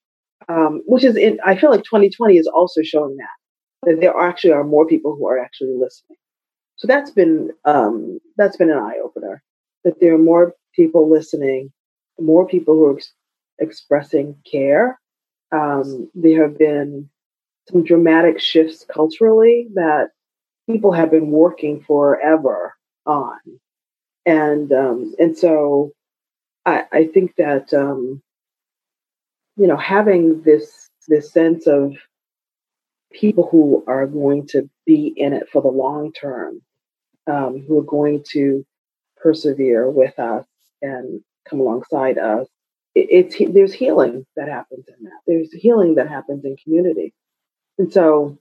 um, 0.49 0.81
which 0.85 1.03
is 1.03 1.15
in. 1.15 1.39
I 1.45 1.55
feel 1.55 1.71
like 1.71 1.83
2020 1.83 2.37
is 2.37 2.47
also 2.47 2.81
showing 2.83 3.17
that 3.17 3.89
that 3.89 3.99
there 4.01 4.17
actually 4.19 4.53
are 4.53 4.63
more 4.63 4.85
people 4.87 5.15
who 5.15 5.27
are 5.27 5.39
actually 5.39 5.75
listening. 5.77 6.17
So 6.77 6.87
that's 6.87 7.11
been 7.11 7.51
um, 7.65 8.19
that's 8.37 8.57
been 8.57 8.71
an 8.71 8.77
eye 8.79 8.99
opener. 9.03 9.41
That 9.83 9.99
there 9.99 10.13
are 10.13 10.19
more 10.19 10.53
people 10.75 11.09
listening, 11.09 11.71
more 12.19 12.47
people 12.47 12.73
who 12.75 12.85
are 12.87 12.95
ex- 12.97 13.13
expressing 13.59 14.35
care. 14.49 14.99
Um, 15.51 16.09
there 16.15 16.43
have 16.43 16.57
been 16.57 17.09
some 17.71 17.83
dramatic 17.83 18.39
shifts 18.39 18.85
culturally 18.91 19.67
that 19.75 20.09
people 20.69 20.91
have 20.91 21.11
been 21.11 21.31
working 21.31 21.81
forever 21.81 22.73
on, 23.05 23.37
and 24.25 24.71
um, 24.73 25.15
and 25.19 25.37
so 25.37 25.91
I, 26.65 26.85
I 26.91 27.05
think 27.07 27.35
that 27.37 27.73
um, 27.73 28.21
you 29.57 29.67
know 29.67 29.77
having 29.77 30.41
this 30.41 30.89
this 31.07 31.31
sense 31.31 31.67
of 31.67 31.93
people 33.11 33.47
who 33.49 33.83
are 33.87 34.07
going 34.07 34.45
to 34.47 34.69
be 34.85 35.13
in 35.15 35.33
it 35.33 35.47
for 35.51 35.61
the 35.61 35.67
long 35.67 36.11
term, 36.11 36.61
um, 37.27 37.63
who 37.67 37.79
are 37.79 37.83
going 37.83 38.23
to 38.31 38.65
persevere 39.17 39.89
with 39.89 40.17
us 40.19 40.45
and 40.81 41.21
come 41.49 41.59
alongside 41.59 42.17
us. 42.17 42.47
It, 42.93 43.07
it's 43.09 43.53
there's 43.53 43.73
healing 43.73 44.25
that 44.35 44.49
happens 44.49 44.85
in 44.87 45.05
that. 45.05 45.19
There's 45.27 45.51
healing 45.53 45.95
that 45.95 46.09
happens 46.09 46.43
in 46.45 46.55
community, 46.57 47.13
and 47.77 47.91
so 47.91 48.37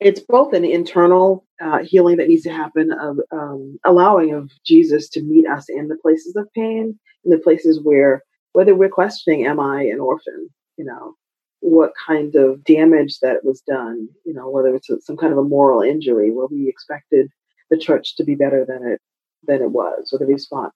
it's 0.00 0.20
both 0.20 0.52
an 0.52 0.64
internal 0.64 1.46
uh, 1.60 1.78
healing 1.78 2.16
that 2.16 2.28
needs 2.28 2.42
to 2.42 2.52
happen 2.52 2.92
of 2.92 3.18
um, 3.32 3.78
allowing 3.84 4.34
of 4.34 4.50
Jesus 4.64 5.08
to 5.10 5.22
meet 5.22 5.46
us 5.46 5.66
in 5.68 5.88
the 5.88 5.96
places 5.96 6.36
of 6.36 6.52
pain, 6.52 6.98
in 7.24 7.30
the 7.30 7.38
places 7.38 7.80
where 7.82 8.22
whether 8.54 8.74
we're 8.74 8.88
questioning, 8.88 9.46
am 9.46 9.60
I 9.60 9.82
an 9.82 10.00
orphan? 10.00 10.48
You 10.78 10.86
know, 10.86 11.14
what 11.60 11.92
kind 12.06 12.34
of 12.34 12.64
damage 12.64 13.20
that 13.20 13.44
was 13.44 13.60
done, 13.60 14.08
you 14.24 14.32
know, 14.32 14.48
whether 14.48 14.74
it's 14.74 14.88
some 15.00 15.16
kind 15.16 15.32
of 15.32 15.38
a 15.38 15.44
moral 15.44 15.82
injury 15.82 16.30
where 16.30 16.46
we 16.46 16.68
expected 16.68 17.28
the 17.70 17.78
church 17.78 18.16
to 18.16 18.24
be 18.24 18.34
better 18.34 18.64
than 18.64 18.86
it 18.86 19.00
than 19.46 19.60
it 19.60 19.72
was, 19.72 20.10
or 20.12 20.18
the 20.18 20.26
response. 20.26 20.72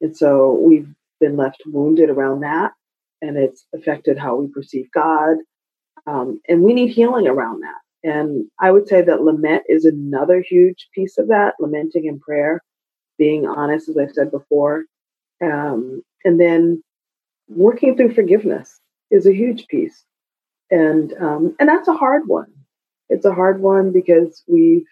And 0.00 0.16
so 0.16 0.52
we've 0.52 0.88
been 1.20 1.36
left 1.36 1.62
wounded 1.66 2.10
around 2.10 2.40
that, 2.40 2.72
and 3.22 3.36
it's 3.36 3.64
affected 3.74 4.18
how 4.18 4.36
we 4.36 4.48
perceive 4.48 4.90
God. 4.92 5.36
Um, 6.06 6.40
and 6.48 6.62
we 6.62 6.74
need 6.74 6.88
healing 6.88 7.28
around 7.28 7.62
that. 7.62 7.80
And 8.02 8.46
I 8.60 8.70
would 8.70 8.88
say 8.88 9.02
that 9.02 9.22
lament 9.22 9.64
is 9.68 9.84
another 9.84 10.42
huge 10.46 10.88
piece 10.94 11.18
of 11.18 11.28
that, 11.28 11.54
lamenting 11.60 12.06
in 12.06 12.18
prayer, 12.18 12.62
being 13.18 13.46
honest, 13.46 13.88
as 13.88 13.98
I've 13.98 14.12
said 14.12 14.30
before. 14.30 14.84
Um, 15.42 16.02
and 16.24 16.40
then 16.40 16.82
working 17.50 17.96
through 17.96 18.14
forgiveness 18.14 18.80
is 19.10 19.26
a 19.26 19.34
huge 19.34 19.68
piece 19.68 20.04
and 20.70 21.14
um, 21.20 21.56
and 21.58 21.68
that's 21.68 21.88
a 21.88 21.94
hard 21.94 22.24
one. 22.26 22.52
It's 23.08 23.24
a 23.26 23.34
hard 23.34 23.60
one 23.60 23.92
because 23.92 24.42
we've 24.48 24.86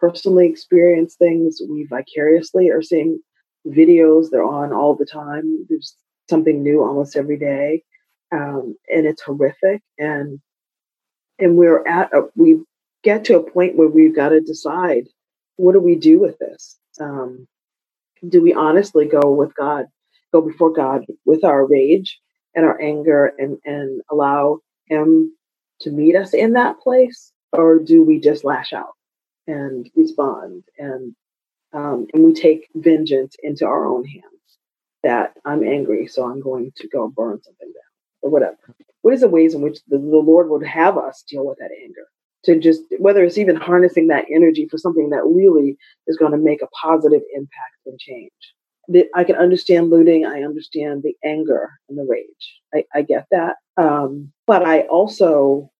personally 0.00 0.48
experienced 0.48 1.18
things. 1.18 1.60
We 1.68 1.86
vicariously 1.90 2.70
are 2.70 2.82
seeing 2.82 3.20
videos. 3.66 4.30
They're 4.30 4.44
on 4.44 4.72
all 4.72 4.96
the 4.96 5.06
time. 5.06 5.66
There's 5.68 5.96
something 6.30 6.62
new 6.62 6.82
almost 6.82 7.16
every 7.16 7.38
day, 7.38 7.84
um, 8.32 8.76
and 8.88 9.06
it's 9.06 9.22
horrific. 9.22 9.82
And 9.98 10.40
and 11.38 11.56
we're 11.56 11.86
at 11.86 12.12
a, 12.14 12.28
we 12.36 12.62
get 13.04 13.24
to 13.26 13.38
a 13.38 13.50
point 13.50 13.76
where 13.76 13.88
we've 13.88 14.16
got 14.16 14.30
to 14.30 14.40
decide 14.40 15.08
what 15.56 15.72
do 15.72 15.80
we 15.80 15.96
do 15.96 16.20
with 16.20 16.38
this. 16.38 16.78
Um, 17.00 17.48
do 18.28 18.42
we 18.42 18.54
honestly 18.54 19.06
go 19.06 19.32
with 19.32 19.54
God, 19.56 19.86
go 20.36 20.46
before 20.46 20.72
God 20.72 21.04
with 21.24 21.44
our 21.44 21.66
rage 21.66 22.18
and 22.54 22.64
our 22.64 22.80
anger, 22.80 23.32
and 23.38 23.58
and 23.64 24.00
allow 24.10 24.58
him 24.86 25.32
to 25.80 25.90
meet 25.90 26.16
us 26.16 26.32
in 26.34 26.52
that 26.52 26.80
place, 26.80 27.32
or 27.52 27.78
do 27.78 28.02
we 28.02 28.20
just 28.20 28.44
lash 28.44 28.72
out 28.72 28.94
and 29.46 29.88
respond 29.94 30.64
and 30.78 31.14
um, 31.72 32.06
and 32.12 32.24
we 32.24 32.32
take 32.32 32.68
vengeance 32.74 33.36
into 33.42 33.66
our 33.66 33.86
own 33.86 34.04
hands? 34.04 34.24
That 35.02 35.34
I'm 35.44 35.62
angry, 35.62 36.06
so 36.08 36.24
I'm 36.24 36.40
going 36.40 36.72
to 36.76 36.88
go 36.88 37.08
burn 37.08 37.40
something 37.42 37.68
down 37.68 37.92
or 38.22 38.30
whatever. 38.30 38.56
What 39.02 39.14
is 39.14 39.20
the 39.20 39.28
ways 39.28 39.54
in 39.54 39.60
which 39.60 39.78
the, 39.86 39.98
the 39.98 40.24
Lord 40.32 40.48
would 40.48 40.66
have 40.66 40.98
us 40.98 41.22
deal 41.28 41.46
with 41.46 41.58
that 41.58 41.70
anger? 41.84 42.06
To 42.46 42.58
just 42.58 42.82
whether 42.98 43.22
it's 43.22 43.38
even 43.38 43.56
harnessing 43.56 44.08
that 44.08 44.24
energy 44.34 44.66
for 44.68 44.78
something 44.78 45.10
that 45.10 45.24
really 45.24 45.76
is 46.06 46.16
going 46.16 46.32
to 46.32 46.38
make 46.38 46.62
a 46.62 46.68
positive 46.68 47.22
impact 47.34 47.78
and 47.84 47.98
change. 47.98 48.32
I 49.14 49.24
can 49.24 49.36
understand 49.36 49.90
looting. 49.90 50.24
I 50.24 50.42
understand 50.42 51.02
the 51.02 51.14
anger 51.24 51.70
and 51.88 51.98
the 51.98 52.06
rage. 52.08 52.60
I, 52.74 52.84
I 52.94 53.02
get 53.02 53.26
that. 53.30 53.56
Um, 53.76 54.32
but 54.46 54.62
I 54.62 54.82
also, 54.82 55.70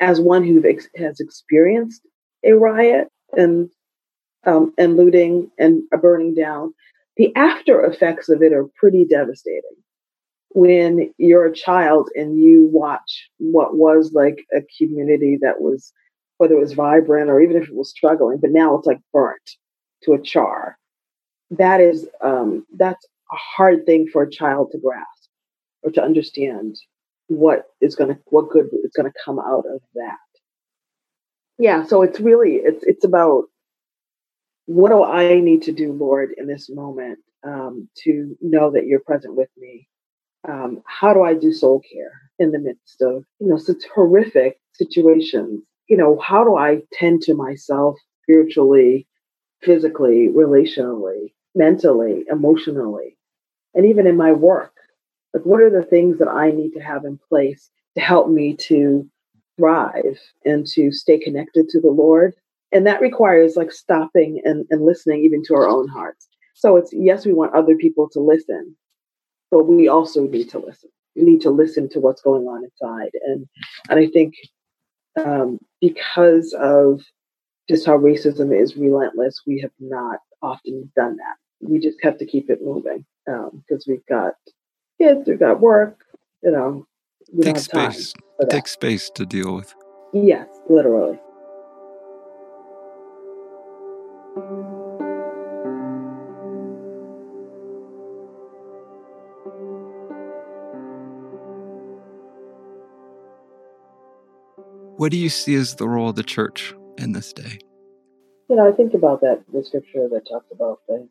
as 0.00 0.20
one 0.20 0.44
who 0.44 0.62
ex- 0.66 0.88
has 0.96 1.20
experienced 1.20 2.02
a 2.44 2.52
riot 2.52 3.08
and 3.36 3.70
um, 4.44 4.72
and 4.76 4.96
looting 4.96 5.50
and 5.58 5.82
a 5.92 5.98
burning 5.98 6.34
down, 6.34 6.74
the 7.16 7.34
after 7.36 7.84
effects 7.84 8.28
of 8.28 8.42
it 8.42 8.52
are 8.52 8.66
pretty 8.76 9.04
devastating. 9.04 9.62
When 10.50 11.12
you're 11.16 11.46
a 11.46 11.54
child 11.54 12.10
and 12.14 12.36
you 12.36 12.68
watch 12.70 13.30
what 13.38 13.76
was 13.76 14.12
like 14.12 14.44
a 14.54 14.60
community 14.78 15.38
that 15.40 15.60
was, 15.60 15.92
whether 16.36 16.54
it 16.54 16.60
was 16.60 16.74
vibrant 16.74 17.30
or 17.30 17.40
even 17.40 17.56
if 17.56 17.68
it 17.68 17.74
was 17.74 17.90
struggling, 17.90 18.38
but 18.38 18.50
now 18.50 18.76
it's 18.76 18.86
like 18.86 18.98
burnt 19.12 19.50
to 20.04 20.12
a 20.12 20.20
char. 20.20 20.76
That 21.52 21.80
is 21.80 22.08
um, 22.20 22.66
that's 22.76 23.04
a 23.32 23.36
hard 23.36 23.86
thing 23.86 24.08
for 24.12 24.22
a 24.22 24.30
child 24.30 24.70
to 24.72 24.78
grasp 24.78 25.28
or 25.82 25.90
to 25.92 26.02
understand 26.02 26.76
what 27.28 27.66
is 27.80 27.94
going 27.94 28.14
to 28.14 28.20
what 28.26 28.50
good 28.50 28.66
is 28.84 28.92
going 28.94 29.10
to 29.10 29.18
come 29.24 29.38
out 29.38 29.64
of 29.72 29.80
that. 29.94 30.18
Yeah 31.58 31.84
so 31.84 32.02
it's 32.02 32.20
really 32.20 32.56
it's 32.56 32.84
it's 32.84 33.04
about 33.04 33.44
what 34.66 34.90
do 34.90 35.02
i 35.02 35.40
need 35.40 35.62
to 35.62 35.72
do 35.72 35.92
lord 35.92 36.30
in 36.36 36.46
this 36.46 36.70
moment 36.70 37.18
um, 37.44 37.88
to 37.96 38.36
know 38.40 38.70
that 38.70 38.86
you're 38.86 39.00
present 39.00 39.34
with 39.34 39.48
me? 39.56 39.88
Um, 40.48 40.82
how 40.86 41.12
do 41.14 41.22
i 41.22 41.34
do 41.34 41.52
soul 41.52 41.80
care 41.92 42.12
in 42.38 42.50
the 42.52 42.58
midst 42.58 43.02
of 43.02 43.24
you 43.40 43.48
know 43.48 43.58
such 43.58 43.84
horrific 43.94 44.58
situations? 44.72 45.62
You 45.88 45.96
know 45.96 46.18
how 46.18 46.44
do 46.44 46.56
i 46.56 46.80
tend 46.92 47.22
to 47.22 47.34
myself 47.34 47.96
spiritually 48.22 49.06
physically 49.62 50.28
relationally 50.28 51.32
mentally 51.54 52.24
emotionally 52.30 53.16
and 53.74 53.86
even 53.86 54.06
in 54.06 54.16
my 54.16 54.32
work 54.32 54.72
like, 55.34 55.44
what 55.44 55.60
are 55.60 55.70
the 55.70 55.84
things 55.84 56.18
that 56.18 56.28
I 56.28 56.50
need 56.50 56.72
to 56.72 56.80
have 56.80 57.04
in 57.04 57.18
place 57.28 57.70
to 57.96 58.02
help 58.02 58.28
me 58.28 58.54
to 58.56 59.08
thrive 59.58 60.18
and 60.44 60.66
to 60.68 60.92
stay 60.92 61.18
connected 61.18 61.68
to 61.70 61.80
the 61.80 61.90
Lord? 61.90 62.34
And 62.70 62.86
that 62.86 63.00
requires 63.00 63.56
like 63.56 63.72
stopping 63.72 64.40
and, 64.44 64.66
and 64.70 64.84
listening 64.84 65.24
even 65.24 65.42
to 65.44 65.54
our 65.54 65.68
own 65.68 65.88
hearts. 65.88 66.28
So 66.54 66.76
it's 66.76 66.92
yes, 66.92 67.26
we 67.26 67.32
want 67.32 67.54
other 67.54 67.76
people 67.76 68.08
to 68.10 68.20
listen, 68.20 68.76
but 69.50 69.64
we 69.64 69.88
also 69.88 70.26
need 70.26 70.48
to 70.50 70.58
listen. 70.58 70.90
We 71.16 71.22
need 71.22 71.40
to 71.42 71.50
listen 71.50 71.88
to 71.90 72.00
what's 72.00 72.22
going 72.22 72.44
on 72.44 72.64
inside. 72.64 73.10
And 73.24 73.46
and 73.90 73.98
I 73.98 74.06
think 74.06 74.34
um, 75.22 75.58
because 75.80 76.54
of 76.58 77.02
just 77.68 77.86
how 77.86 77.98
racism 77.98 78.58
is 78.58 78.76
relentless, 78.76 79.42
we 79.46 79.60
have 79.60 79.72
not 79.80 80.18
often 80.42 80.90
done 80.96 81.16
that. 81.16 81.41
We 81.62 81.78
just 81.78 81.98
have 82.02 82.18
to 82.18 82.26
keep 82.26 82.50
it 82.50 82.58
moving 82.62 83.04
because 83.24 83.52
um, 83.52 83.82
we've 83.86 84.06
got 84.06 84.34
kids, 85.00 85.28
we've 85.28 85.38
got 85.38 85.60
work, 85.60 85.98
you 86.42 86.50
know. 86.50 86.86
We 87.32 87.44
Take 87.44 87.58
space. 87.58 88.12
Take 88.50 88.66
space 88.66 89.08
to 89.10 89.24
deal 89.24 89.54
with. 89.54 89.74
Yes, 90.12 90.48
literally. 90.68 91.18
What 104.96 105.10
do 105.10 105.16
you 105.16 105.30
see 105.30 105.54
as 105.54 105.76
the 105.76 105.88
role 105.88 106.10
of 106.10 106.16
the 106.16 106.22
church 106.22 106.74
in 106.98 107.12
this 107.12 107.32
day? 107.32 107.58
You 108.48 108.56
know, 108.56 108.68
I 108.68 108.72
think 108.72 108.94
about 108.94 109.20
that 109.22 109.42
the 109.52 109.64
scripture 109.64 110.08
that 110.08 110.28
talks 110.28 110.46
about 110.52 110.80
the 110.86 111.08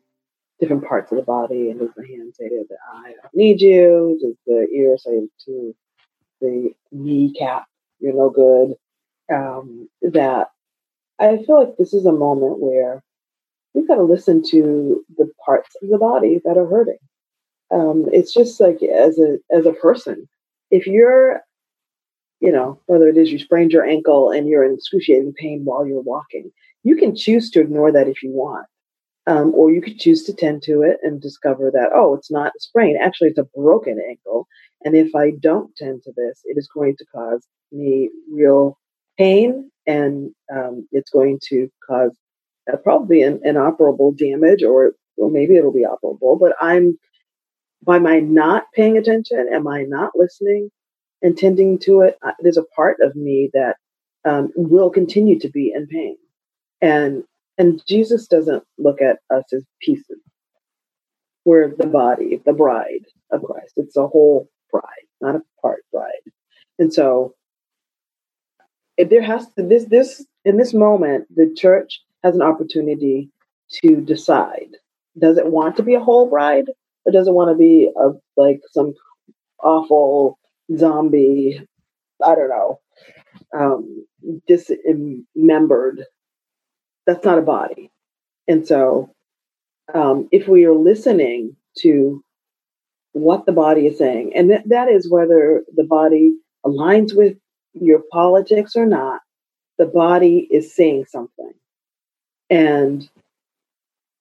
different 0.62 0.86
parts 0.86 1.10
of 1.10 1.18
the 1.18 1.24
body, 1.24 1.70
and 1.70 1.80
does 1.80 1.90
the 1.96 2.06
hand 2.06 2.32
say 2.38 2.48
to 2.48 2.64
the 2.68 2.76
eye, 2.94 3.08
"I 3.08 3.12
don't 3.20 3.34
need 3.34 3.60
you"? 3.60 4.16
Does 4.20 4.36
the 4.46 4.68
ear 4.72 4.96
say 4.96 5.28
to 5.46 5.74
the 6.40 6.72
kneecap, 6.92 7.66
"You're 7.98 8.14
no 8.14 8.30
good"? 8.30 8.76
Um, 9.28 9.88
that 10.02 10.50
I 11.18 11.38
feel 11.38 11.58
like 11.58 11.76
this 11.76 11.92
is 11.92 12.06
a 12.06 12.12
moment 12.12 12.60
where 12.60 13.02
we've 13.74 13.88
got 13.88 13.96
to 13.96 14.02
listen 14.02 14.40
to 14.50 15.04
the 15.16 15.28
parts 15.44 15.74
of 15.82 15.88
the 15.88 15.98
body 15.98 16.40
that 16.44 16.56
are 16.56 16.66
hurting. 16.66 16.98
Um, 17.72 18.08
it's 18.12 18.32
just 18.32 18.60
like 18.60 18.82
as 18.84 19.18
a 19.18 19.38
as 19.50 19.66
a 19.66 19.72
person, 19.72 20.28
if 20.70 20.86
you're 20.86 21.42
you 22.40 22.52
know, 22.52 22.80
whether 22.86 23.08
it 23.08 23.16
is 23.16 23.32
you 23.32 23.38
sprained 23.38 23.72
your 23.72 23.84
ankle 23.84 24.30
and 24.30 24.48
you're 24.48 24.64
in 24.64 24.74
excruciating 24.74 25.32
pain 25.34 25.62
while 25.64 25.86
you're 25.86 26.02
walking, 26.02 26.50
you 26.82 26.96
can 26.96 27.14
choose 27.16 27.50
to 27.50 27.60
ignore 27.60 27.92
that 27.92 28.08
if 28.08 28.22
you 28.22 28.30
want. 28.30 28.66
Um, 29.26 29.54
or 29.54 29.70
you 29.70 29.80
could 29.80 30.00
choose 30.00 30.24
to 30.24 30.34
tend 30.34 30.62
to 30.64 30.82
it 30.82 30.98
and 31.02 31.22
discover 31.22 31.70
that, 31.70 31.90
oh, 31.94 32.14
it's 32.14 32.30
not 32.30 32.48
a 32.56 32.60
sprain. 32.60 32.98
Actually, 33.00 33.28
it's 33.28 33.38
a 33.38 33.48
broken 33.56 34.00
ankle. 34.08 34.48
And 34.84 34.96
if 34.96 35.14
I 35.14 35.30
don't 35.30 35.74
tend 35.76 36.02
to 36.02 36.12
this, 36.16 36.40
it 36.44 36.58
is 36.58 36.68
going 36.74 36.96
to 36.96 37.04
cause 37.14 37.46
me 37.70 38.10
real 38.32 38.78
pain 39.16 39.70
and 39.86 40.32
um, 40.52 40.88
it's 40.90 41.10
going 41.10 41.38
to 41.50 41.68
cause 41.88 42.16
uh, 42.72 42.76
probably 42.78 43.22
an 43.22 43.40
inoperable 43.44 44.10
damage 44.10 44.64
or, 44.64 44.92
or 45.16 45.30
maybe 45.30 45.56
it'll 45.56 45.72
be 45.72 45.86
operable. 45.86 46.38
But 46.40 46.56
I'm, 46.60 46.98
by 47.86 48.00
my 48.00 48.18
not 48.18 48.64
paying 48.74 48.98
attention, 48.98 49.48
am 49.52 49.68
I 49.68 49.84
not 49.84 50.12
listening? 50.16 50.70
and 51.22 51.38
tending 51.38 51.78
to 51.78 52.00
it, 52.00 52.18
there's 52.40 52.56
a 52.56 52.64
part 52.76 52.98
of 53.00 53.14
me 53.14 53.50
that 53.54 53.76
um, 54.24 54.52
will 54.56 54.90
continue 54.90 55.38
to 55.38 55.48
be 55.48 55.72
in 55.74 55.86
pain. 55.86 56.16
And 56.80 57.22
and 57.58 57.82
Jesus 57.86 58.26
doesn't 58.26 58.64
look 58.78 59.00
at 59.02 59.18
us 59.34 59.44
as 59.52 59.64
pieces. 59.80 60.20
We're 61.44 61.74
the 61.76 61.86
body, 61.86 62.40
the 62.44 62.52
bride 62.52 63.06
of 63.32 63.42
Christ. 63.44 63.74
It's 63.76 63.96
a 63.96 64.06
whole 64.06 64.48
bride, 64.70 64.84
not 65.20 65.36
a 65.36 65.42
part 65.62 65.84
bride. 65.92 66.12
And 66.78 66.92
so 66.92 67.34
if 68.96 69.10
there 69.10 69.22
has 69.22 69.46
to 69.54 69.62
this 69.62 69.84
this 69.86 70.24
in 70.44 70.56
this 70.56 70.74
moment, 70.74 71.26
the 71.34 71.54
church 71.56 72.00
has 72.24 72.34
an 72.34 72.42
opportunity 72.42 73.30
to 73.82 73.96
decide. 74.00 74.70
Does 75.18 75.38
it 75.38 75.46
want 75.46 75.76
to 75.76 75.82
be 75.82 75.94
a 75.94 76.00
whole 76.00 76.28
bride? 76.28 76.66
Or 77.04 77.12
does 77.12 77.28
it 77.28 77.34
want 77.34 77.50
to 77.50 77.58
be 77.58 77.90
a 77.96 78.10
like 78.36 78.60
some 78.72 78.94
awful 79.62 80.38
zombie, 80.76 81.60
I 82.24 82.34
don't 82.34 82.50
know, 82.50 82.80
um, 83.58 84.06
dismembered. 84.48 86.04
That's 87.06 87.24
not 87.24 87.38
a 87.38 87.42
body. 87.42 87.90
And 88.48 88.66
so, 88.66 89.10
um, 89.92 90.28
if 90.32 90.48
we 90.48 90.64
are 90.64 90.72
listening 90.74 91.56
to 91.78 92.22
what 93.12 93.46
the 93.46 93.52
body 93.52 93.86
is 93.86 93.98
saying, 93.98 94.32
and 94.34 94.50
th- 94.50 94.64
that 94.66 94.88
is 94.88 95.10
whether 95.10 95.62
the 95.74 95.84
body 95.84 96.34
aligns 96.64 97.16
with 97.16 97.36
your 97.74 98.02
politics 98.10 98.76
or 98.76 98.86
not, 98.86 99.20
the 99.78 99.86
body 99.86 100.48
is 100.50 100.74
saying 100.74 101.06
something. 101.08 101.52
And, 102.50 103.08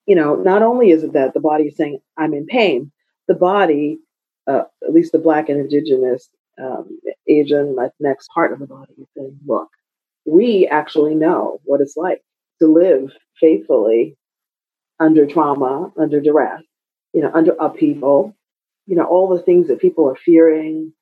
you 0.06 0.16
know, 0.16 0.36
not 0.36 0.62
only 0.62 0.92
is 0.92 1.04
it 1.04 1.14
that 1.14 1.34
the 1.34 1.40
body 1.40 1.66
is 1.66 1.76
saying, 1.76 2.00
I'm 2.18 2.34
in 2.34 2.46
pain, 2.46 2.92
the 3.28 3.36
body, 3.36 4.00
uh, 4.48 4.64
at 4.84 4.94
least 4.94 5.12
the 5.12 5.20
Black 5.20 5.50
and 5.50 5.60
Indigenous 5.60 6.30
um, 6.62 7.00
Asian 7.28 7.76
Latinx 7.76 8.28
part 8.34 8.52
of 8.54 8.60
the 8.60 8.68
body 8.68 8.94
is 8.98 9.08
saying, 9.16 9.38
look, 9.46 9.70
we 10.26 10.68
actually 10.68 11.16
know 11.16 11.60
what 11.64 11.82
it's 11.82 11.98
like 11.98 12.22
to 12.62 12.68
live 12.68 13.12
faithfully 13.42 14.18
under 15.00 15.26
trauma, 15.28 15.92
under 15.98 16.22
duress, 16.22 16.64
you 17.14 17.22
know, 17.22 17.32
under 17.34 17.54
upheaval, 17.60 18.36
you 18.88 18.96
know, 18.96 19.06
all 19.06 19.30
the 19.36 19.44
things 19.44 19.68
that 19.68 19.82
people 19.82 20.10
are 20.10 20.16
fearing. 20.18 20.94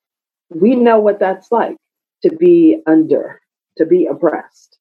We 0.50 0.76
know 0.76 1.00
what 1.00 1.20
that's 1.20 1.52
like 1.52 1.76
to 2.24 2.30
be 2.36 2.82
under, 2.86 3.40
to 3.78 3.86
be 3.86 4.06
oppressed. 4.06 4.78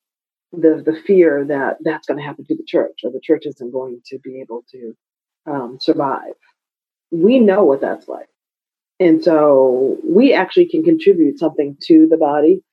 The, 0.53 0.83
the 0.85 0.99
fear 1.07 1.45
that 1.45 1.77
that's 1.81 2.07
going 2.07 2.19
to 2.19 2.25
happen 2.25 2.45
to 2.45 2.55
the 2.55 2.65
church 2.67 3.01
or 3.03 3.11
the 3.11 3.21
church 3.23 3.45
isn't 3.45 3.71
going 3.73 4.01
to 4.07 4.19
be 4.19 4.41
able 4.41 4.63
to 4.71 4.95
um, 5.47 5.77
survive. 5.81 6.33
We 7.11 7.39
know 7.39 7.65
what 7.65 7.81
that's 7.81 8.07
like. 8.07 8.27
And 8.99 9.23
so 9.23 9.97
we 10.05 10.33
actually 10.33 10.69
can 10.69 10.83
contribute 10.83 11.39
something 11.39 11.77
to 11.83 12.07
the 12.09 12.17
body. 12.17 12.63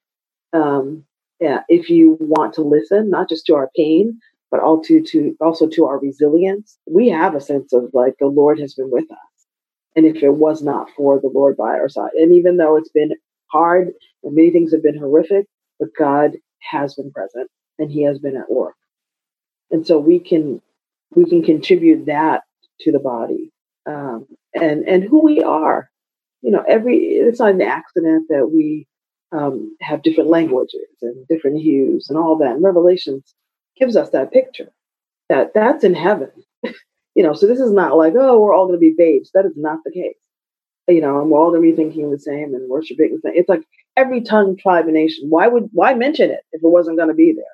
Um, 0.54 1.05
yeah, 1.40 1.60
if 1.68 1.90
you 1.90 2.16
want 2.20 2.54
to 2.54 2.62
listen, 2.62 3.10
not 3.10 3.28
just 3.28 3.46
to 3.46 3.54
our 3.54 3.70
pain, 3.76 4.18
but 4.50 4.60
also 4.60 5.00
to 5.06 5.36
also 5.40 5.68
to 5.68 5.84
our 5.84 5.98
resilience. 5.98 6.78
We 6.86 7.08
have 7.08 7.34
a 7.34 7.40
sense 7.40 7.72
of 7.72 7.90
like 7.92 8.14
the 8.18 8.26
Lord 8.26 8.58
has 8.60 8.74
been 8.74 8.90
with 8.90 9.10
us. 9.10 9.46
And 9.94 10.06
if 10.06 10.22
it 10.22 10.30
was 10.30 10.62
not 10.62 10.88
for 10.96 11.20
the 11.20 11.30
Lord 11.32 11.56
by 11.56 11.70
our 11.70 11.88
side, 11.88 12.10
and 12.14 12.32
even 12.32 12.56
though 12.56 12.76
it's 12.76 12.90
been 12.90 13.12
hard 13.50 13.92
and 14.22 14.34
many 14.34 14.50
things 14.50 14.72
have 14.72 14.82
been 14.82 14.98
horrific, 14.98 15.46
but 15.78 15.88
God 15.98 16.32
has 16.70 16.94
been 16.94 17.10
present 17.12 17.50
and 17.78 17.90
He 17.90 18.04
has 18.04 18.18
been 18.18 18.36
at 18.36 18.50
work. 18.50 18.76
And 19.70 19.86
so 19.86 19.98
we 19.98 20.18
can 20.18 20.62
we 21.14 21.24
can 21.24 21.42
contribute 21.42 22.06
that 22.06 22.42
to 22.80 22.92
the 22.92 22.98
body 22.98 23.52
um, 23.86 24.26
and 24.54 24.84
and 24.86 25.04
who 25.04 25.22
we 25.22 25.42
are 25.42 25.90
you 26.46 26.52
know, 26.52 26.64
every 26.68 26.96
it's 26.96 27.40
not 27.40 27.54
an 27.54 27.62
accident 27.62 28.26
that 28.28 28.50
we 28.52 28.86
um, 29.32 29.76
have 29.80 30.02
different 30.02 30.30
languages 30.30 30.88
and 31.02 31.26
different 31.28 31.60
hues 31.60 32.08
and 32.08 32.18
all 32.18 32.38
that. 32.38 32.52
And 32.52 32.62
Revelations 32.62 33.34
gives 33.78 33.96
us 33.96 34.10
that 34.10 34.32
picture 34.32 34.72
that 35.28 35.52
that's 35.54 35.84
in 35.84 35.94
heaven. 35.94 36.30
you 37.14 37.22
know, 37.22 37.32
so 37.32 37.46
this 37.46 37.60
is 37.60 37.72
not 37.72 37.96
like, 37.96 38.14
oh, 38.16 38.40
we're 38.40 38.54
all 38.54 38.66
going 38.66 38.78
to 38.78 38.80
be 38.80 38.94
babes. 38.96 39.30
That 39.34 39.46
is 39.46 39.56
not 39.56 39.80
the 39.84 39.92
case. 39.92 40.16
You 40.88 41.00
know, 41.00 41.20
and 41.20 41.30
we're 41.30 41.40
all 41.40 41.50
going 41.50 41.62
to 41.62 41.70
be 41.70 41.76
thinking 41.76 42.10
the 42.10 42.18
same 42.18 42.54
and 42.54 42.70
worshiping 42.70 43.10
the 43.12 43.20
same. 43.20 43.36
It's 43.36 43.48
like 43.48 43.64
every 43.96 44.20
tongue, 44.20 44.56
tribe, 44.56 44.84
and 44.84 44.94
nation. 44.94 45.26
Why 45.28 45.48
would 45.48 45.70
why 45.72 45.94
mention 45.94 46.30
it 46.30 46.40
if 46.52 46.62
it 46.62 46.68
wasn't 46.68 46.96
going 46.96 47.08
to 47.08 47.14
be 47.14 47.34
there? 47.34 47.44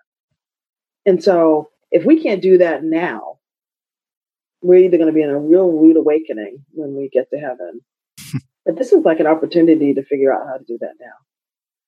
And 1.06 1.22
so, 1.22 1.70
if 1.90 2.04
we 2.04 2.22
can't 2.22 2.42
do 2.42 2.58
that 2.58 2.85
now, 2.85 3.38
we're 4.61 4.85
either 4.85 4.98
going 4.98 5.08
to 5.08 5.14
be 5.14 5.22
in 5.22 5.30
a 5.30 5.38
real 5.38 5.70
rude 5.70 5.96
awakening 5.96 6.64
when 6.72 6.94
we 6.94 7.08
get 7.08 7.30
to 7.30 7.38
heaven, 7.38 7.80
but 8.66 8.76
this 8.76 8.92
is 8.92 9.04
like 9.04 9.18
an 9.18 9.26
opportunity 9.26 9.94
to 9.94 10.04
figure 10.04 10.32
out 10.32 10.46
how 10.46 10.58
to 10.58 10.64
do 10.64 10.78
that 10.80 10.94
now. 11.00 11.12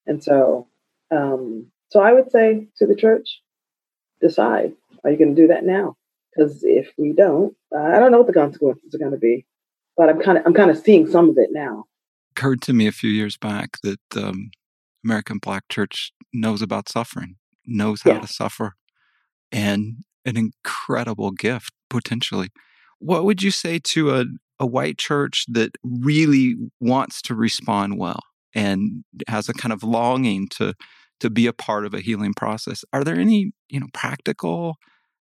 And 0.07 0.23
so, 0.23 0.67
um, 1.11 1.67
so 1.89 1.99
I 1.99 2.13
would 2.13 2.31
say 2.31 2.67
to 2.77 2.85
the 2.85 2.95
church, 2.95 3.41
decide: 4.21 4.73
Are 5.03 5.11
you 5.11 5.17
going 5.17 5.35
to 5.35 5.41
do 5.41 5.47
that 5.47 5.65
now? 5.65 5.97
Because 6.35 6.63
if 6.63 6.91
we 6.97 7.13
don't, 7.13 7.55
I 7.75 7.99
don't 7.99 8.11
know 8.11 8.19
what 8.19 8.27
the 8.27 8.33
consequences 8.33 8.93
are 8.93 8.99
going 8.99 9.11
to 9.11 9.17
be. 9.17 9.45
But 9.97 10.09
I'm 10.09 10.19
kind 10.19 10.37
of 10.37 10.45
I'm 10.45 10.53
kind 10.53 10.71
of 10.71 10.77
seeing 10.77 11.07
some 11.09 11.29
of 11.29 11.37
it 11.37 11.49
now. 11.51 11.85
It 12.29 12.39
occurred 12.39 12.61
to 12.63 12.73
me 12.73 12.87
a 12.87 12.91
few 12.91 13.09
years 13.09 13.37
back 13.37 13.77
that 13.83 13.99
um, 14.17 14.51
American 15.03 15.37
Black 15.37 15.63
Church 15.69 16.11
knows 16.33 16.61
about 16.61 16.89
suffering, 16.89 17.35
knows 17.65 18.01
how 18.01 18.11
yeah. 18.11 18.19
to 18.19 18.27
suffer, 18.27 18.75
and 19.51 20.03
an 20.25 20.37
incredible 20.37 21.31
gift 21.31 21.71
potentially. 21.89 22.49
What 22.99 23.23
would 23.25 23.43
you 23.43 23.51
say 23.51 23.79
to 23.79 24.15
a, 24.15 24.25
a 24.59 24.65
white 24.65 24.97
church 24.97 25.45
that 25.49 25.77
really 25.83 26.55
wants 26.79 27.21
to 27.23 27.35
respond 27.35 27.97
well 27.97 28.21
and 28.55 29.03
has 29.27 29.49
a 29.49 29.53
kind 29.53 29.73
of 29.73 29.83
longing 29.83 30.47
to 30.49 30.73
to 31.19 31.29
be 31.29 31.47
a 31.47 31.53
part 31.53 31.85
of 31.85 31.93
a 31.93 32.01
healing 32.01 32.33
process. 32.33 32.83
Are 32.91 33.03
there 33.03 33.15
any 33.15 33.51
you 33.69 33.79
know 33.79 33.87
practical 33.93 34.77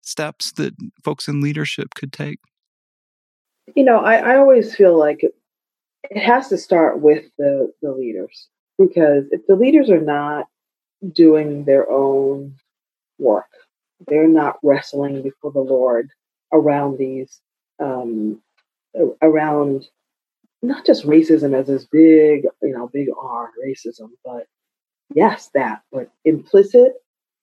steps 0.01 0.51
that 0.53 0.73
folks 1.03 1.27
in 1.27 1.41
leadership 1.41 1.93
could 1.95 2.11
take? 2.11 2.39
You 3.75 3.83
know 3.83 3.99
i, 3.99 4.15
I 4.15 4.37
always 4.37 4.75
feel 4.75 4.97
like 4.97 5.23
it, 5.23 5.35
it 6.09 6.21
has 6.21 6.49
to 6.49 6.57
start 6.57 7.01
with 7.01 7.25
the 7.37 7.71
the 7.81 7.91
leaders 7.91 8.47
because 8.77 9.25
if 9.31 9.45
the 9.47 9.55
leaders 9.55 9.89
are 9.89 10.01
not 10.01 10.47
doing 11.13 11.65
their 11.65 11.89
own 11.89 12.55
work 13.19 13.49
they're 14.07 14.27
not 14.27 14.57
wrestling 14.63 15.21
before 15.21 15.51
the 15.51 15.59
lord 15.59 16.09
around 16.51 16.97
these 16.97 17.41
um, 17.79 18.41
around 19.21 19.87
not 20.61 20.85
just 20.85 21.05
racism 21.05 21.57
as 21.57 21.67
this 21.67 21.85
big, 21.85 22.45
you 22.61 22.73
know, 22.73 22.89
big 22.91 23.07
R 23.19 23.49
racism, 23.65 24.09
but 24.23 24.45
yes, 25.13 25.49
that, 25.53 25.81
but 25.91 26.09
implicit 26.25 26.93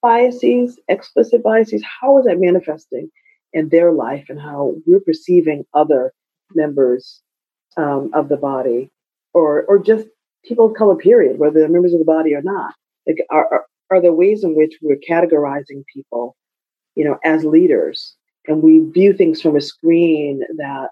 biases, 0.02 0.79
explicit 0.88 1.42
biases, 1.42 1.83
how 2.00 2.18
is 2.18 2.26
that 2.26 2.38
manifesting 2.38 3.11
in 3.52 3.68
their 3.70 3.92
life 3.92 4.26
and 4.29 4.40
how 4.40 4.74
we're 4.87 5.00
perceiving 5.00 5.64
other 5.74 6.12
members 6.55 7.22
um, 7.76 8.11
of 8.14 8.29
the 8.29 8.37
body 8.37 8.90
or 9.35 9.64
or 9.64 9.79
just 9.79 10.07
people 10.44 10.66
of 10.66 10.76
color 10.76 10.96
period, 10.96 11.38
whether 11.38 11.61
they're 11.61 11.68
members 11.68 11.92
of 11.92 11.98
the 11.98 12.05
body 12.05 12.35
or 12.35 12.42
not. 12.42 12.74
Like 13.07 13.18
are, 13.31 13.46
are, 13.52 13.66
are 13.90 14.02
there 14.02 14.12
ways 14.12 14.44
in 14.44 14.55
which 14.55 14.74
we're 14.83 14.96
categorizing 14.96 15.85
people, 15.92 16.37
you 16.94 17.05
know, 17.05 17.18
as 17.24 17.44
leaders 17.44 18.16
and 18.46 18.62
we 18.62 18.81
view 18.81 19.12
things 19.12 19.40
from 19.40 19.57
a 19.57 19.61
screen 19.61 20.42
that 20.57 20.90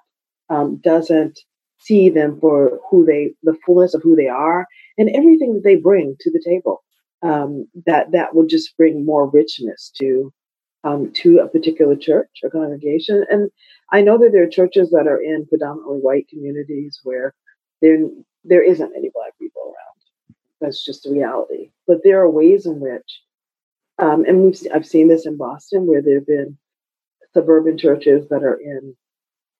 um, 0.50 0.76
doesn't 0.76 1.38
see 1.84 2.08
them 2.08 2.38
for 2.40 2.80
who 2.90 3.04
they 3.04 3.34
the 3.42 3.56
fullness 3.64 3.94
of 3.94 4.02
who 4.02 4.16
they 4.16 4.28
are 4.28 4.66
and 4.98 5.10
everything 5.14 5.54
that 5.54 5.64
they 5.64 5.76
bring 5.76 6.16
to 6.20 6.30
the 6.30 6.42
table. 6.44 6.82
Um, 7.22 7.66
that 7.86 8.12
that 8.12 8.34
will 8.34 8.46
just 8.46 8.76
bring 8.76 9.06
more 9.06 9.30
richness 9.30 9.90
to 9.98 10.32
um, 10.84 11.10
to 11.22 11.38
a 11.38 11.48
particular 11.48 11.96
church 11.96 12.30
or 12.42 12.50
congregation. 12.50 13.24
And 13.30 13.50
i 13.92 14.00
know 14.02 14.18
that 14.18 14.30
there 14.32 14.42
are 14.42 14.48
churches 14.48 14.90
that 14.90 15.06
are 15.06 15.20
in 15.20 15.46
predominantly 15.46 15.98
white 15.98 16.28
communities 16.28 17.00
where 17.04 17.34
there 17.80 17.98
there 18.44 18.62
isn't 18.62 18.92
any 18.96 19.10
black 19.14 19.32
people 19.38 19.62
around. 19.62 20.36
That's 20.60 20.84
just 20.84 21.04
the 21.04 21.12
reality. 21.12 21.70
But 21.86 21.98
there 22.04 22.20
are 22.20 22.30
ways 22.30 22.66
in 22.66 22.80
which 22.80 23.22
um, 23.98 24.24
and 24.24 24.42
we've, 24.42 24.58
i've 24.74 24.86
seen 24.86 25.08
this 25.08 25.26
in 25.26 25.36
boston 25.36 25.86
where 25.86 26.02
there 26.02 26.16
have 26.16 26.26
been 26.26 26.58
suburban 27.32 27.78
churches 27.78 28.28
that 28.28 28.42
are 28.42 28.58
in 28.60 28.96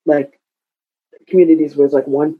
like 0.06 0.40
communities 1.28 1.76
where 1.76 1.84
it's 1.84 1.94
like 1.94 2.06
1% 2.06 2.37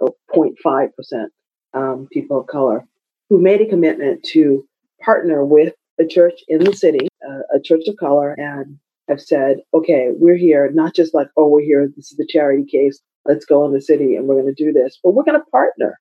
or 0.00 0.14
0.5% 0.34 1.26
um, 1.74 2.08
people 2.12 2.40
of 2.40 2.46
color 2.46 2.84
who 3.28 3.40
made 3.40 3.60
a 3.60 3.68
commitment 3.68 4.22
to 4.32 4.66
partner 5.00 5.44
with 5.44 5.74
a 6.00 6.06
church 6.06 6.40
in 6.48 6.64
the 6.64 6.74
city, 6.74 7.08
uh, 7.28 7.56
a 7.56 7.60
church 7.60 7.82
of 7.88 7.96
color, 7.96 8.32
and 8.32 8.78
have 9.08 9.20
said, 9.20 9.58
okay, 9.74 10.08
we're 10.12 10.36
here, 10.36 10.70
not 10.72 10.94
just 10.94 11.14
like, 11.14 11.28
oh, 11.36 11.48
we're 11.48 11.62
here, 11.62 11.88
this 11.94 12.10
is 12.10 12.16
the 12.16 12.26
charity 12.28 12.64
case, 12.64 13.00
let's 13.26 13.44
go 13.44 13.64
in 13.66 13.72
the 13.72 13.80
city 13.80 14.16
and 14.16 14.26
we're 14.26 14.40
going 14.40 14.54
to 14.54 14.64
do 14.64 14.72
this, 14.72 14.98
but 15.02 15.12
we're 15.12 15.24
going 15.24 15.38
to 15.38 15.50
partner. 15.50 15.98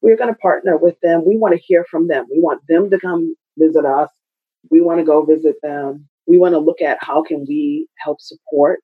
We're 0.00 0.16
going 0.16 0.32
to 0.32 0.38
partner 0.38 0.76
with 0.76 0.96
them. 1.02 1.22
We 1.26 1.36
want 1.36 1.54
to 1.54 1.60
hear 1.60 1.84
from 1.90 2.08
them. 2.08 2.26
We 2.30 2.40
want 2.40 2.62
them 2.68 2.90
to 2.90 2.98
come 2.98 3.34
visit 3.56 3.84
us. 3.84 4.10
We 4.70 4.80
want 4.80 4.98
to 4.98 5.04
go 5.04 5.24
visit 5.24 5.56
them. 5.62 6.08
We 6.26 6.38
want 6.38 6.54
to 6.54 6.58
look 6.58 6.80
at 6.80 6.98
how 7.00 7.22
can 7.22 7.44
we 7.48 7.88
help 7.98 8.20
support 8.20 8.80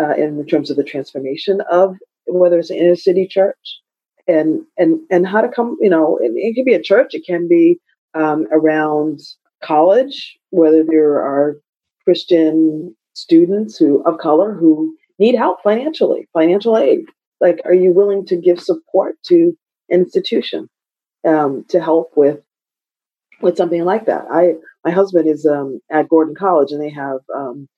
uh, 0.00 0.14
in 0.14 0.44
terms 0.46 0.70
of 0.70 0.76
the 0.76 0.84
transformation 0.84 1.60
of 1.70 1.96
whether 2.26 2.58
it's 2.58 2.70
an 2.70 2.76
inner 2.76 2.96
city 2.96 3.26
church 3.26 3.80
and 4.26 4.62
and 4.78 5.00
and 5.10 5.26
how 5.26 5.40
to 5.40 5.48
come 5.48 5.76
you 5.80 5.90
know 5.90 6.18
it, 6.18 6.32
it 6.34 6.54
can 6.54 6.64
be 6.64 6.74
a 6.74 6.82
church 6.82 7.14
it 7.14 7.24
can 7.26 7.46
be 7.48 7.78
um, 8.14 8.46
around 8.52 9.20
college 9.62 10.38
whether 10.50 10.84
there 10.84 11.14
are 11.14 11.56
christian 12.04 12.94
students 13.14 13.76
who 13.76 14.02
of 14.04 14.18
color 14.18 14.54
who 14.54 14.94
need 15.18 15.34
help 15.34 15.62
financially 15.62 16.28
financial 16.32 16.76
aid. 16.76 17.06
Like 17.40 17.60
are 17.64 17.74
you 17.74 17.92
willing 17.92 18.26
to 18.26 18.36
give 18.36 18.60
support 18.60 19.16
to 19.26 19.56
institution 19.90 20.68
um, 21.26 21.64
to 21.68 21.80
help 21.80 22.12
with 22.16 22.40
with 23.40 23.56
something 23.56 23.84
like 23.84 24.06
that? 24.06 24.24
I 24.30 24.54
my 24.84 24.90
husband 24.90 25.28
is 25.28 25.46
um, 25.46 25.80
at 25.90 26.08
gordon 26.08 26.34
college 26.34 26.72
and 26.72 26.82
they 26.82 26.90
have 26.90 27.18
um, 27.34 27.68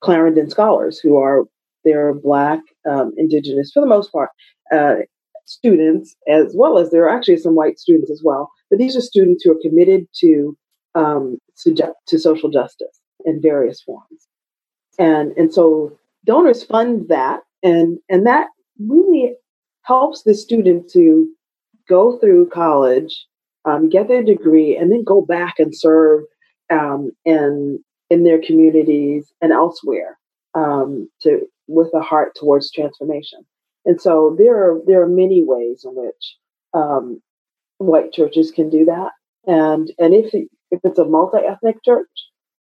clarendon 0.00 0.50
scholars 0.50 0.98
who 0.98 1.16
are 1.16 1.44
they're 1.86 2.12
black, 2.12 2.60
um, 2.90 3.12
indigenous, 3.16 3.70
for 3.72 3.80
the 3.80 3.86
most 3.86 4.12
part, 4.12 4.30
uh, 4.74 4.96
students, 5.46 6.16
as 6.28 6.52
well 6.54 6.76
as 6.76 6.90
there 6.90 7.04
are 7.04 7.16
actually 7.16 7.36
some 7.36 7.54
white 7.54 7.78
students 7.78 8.10
as 8.10 8.20
well. 8.22 8.50
But 8.68 8.78
these 8.78 8.96
are 8.96 9.00
students 9.00 9.44
who 9.44 9.52
are 9.52 9.62
committed 9.62 10.06
to 10.16 10.56
um, 10.94 11.38
to, 11.58 11.74
to 12.08 12.18
social 12.18 12.50
justice 12.50 13.00
in 13.24 13.40
various 13.40 13.80
forms, 13.80 14.28
and 14.98 15.32
and 15.36 15.54
so 15.54 15.96
donors 16.24 16.64
fund 16.64 17.06
that, 17.08 17.40
and 17.62 17.98
and 18.08 18.26
that 18.26 18.48
really 18.78 19.34
helps 19.82 20.24
the 20.24 20.34
student 20.34 20.90
to 20.90 21.28
go 21.88 22.18
through 22.18 22.48
college, 22.48 23.26
um, 23.64 23.88
get 23.88 24.08
their 24.08 24.24
degree, 24.24 24.76
and 24.76 24.90
then 24.90 25.04
go 25.04 25.20
back 25.20 25.54
and 25.58 25.72
serve 25.76 26.24
um, 26.70 27.12
in 27.24 27.78
in 28.10 28.24
their 28.24 28.40
communities 28.40 29.32
and 29.40 29.52
elsewhere 29.52 30.18
um, 30.54 31.08
to 31.20 31.46
with 31.68 31.88
a 31.94 32.00
heart 32.00 32.34
towards 32.34 32.70
transformation. 32.70 33.40
And 33.84 34.00
so 34.00 34.34
there 34.38 34.56
are 34.56 34.80
there 34.86 35.02
are 35.02 35.08
many 35.08 35.42
ways 35.44 35.84
in 35.84 35.92
which 35.94 36.36
um, 36.74 37.22
white 37.78 38.12
churches 38.12 38.50
can 38.50 38.68
do 38.68 38.84
that. 38.86 39.12
And 39.46 39.92
and 39.98 40.14
if 40.14 40.34
if 40.34 40.80
it's 40.82 40.98
a 40.98 41.04
multi 41.04 41.38
ethnic 41.38 41.82
church, 41.84 42.08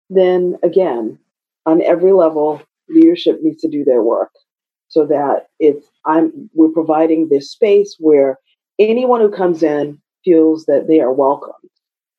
then 0.09 0.57
again, 0.63 1.17
on 1.65 1.81
every 1.81 2.11
level, 2.11 2.61
leadership 2.89 3.39
needs 3.41 3.61
to 3.61 3.69
do 3.69 3.83
their 3.83 4.01
work 4.01 4.31
so 4.89 5.05
that 5.07 5.47
it's 5.59 5.87
I'm 6.05 6.49
we're 6.53 6.69
providing 6.69 7.29
this 7.29 7.51
space 7.51 7.95
where 7.99 8.37
anyone 8.79 9.21
who 9.21 9.31
comes 9.31 9.63
in 9.63 9.99
feels 10.25 10.65
that 10.65 10.87
they 10.87 10.99
are 10.99 11.11
welcomed, 11.11 11.69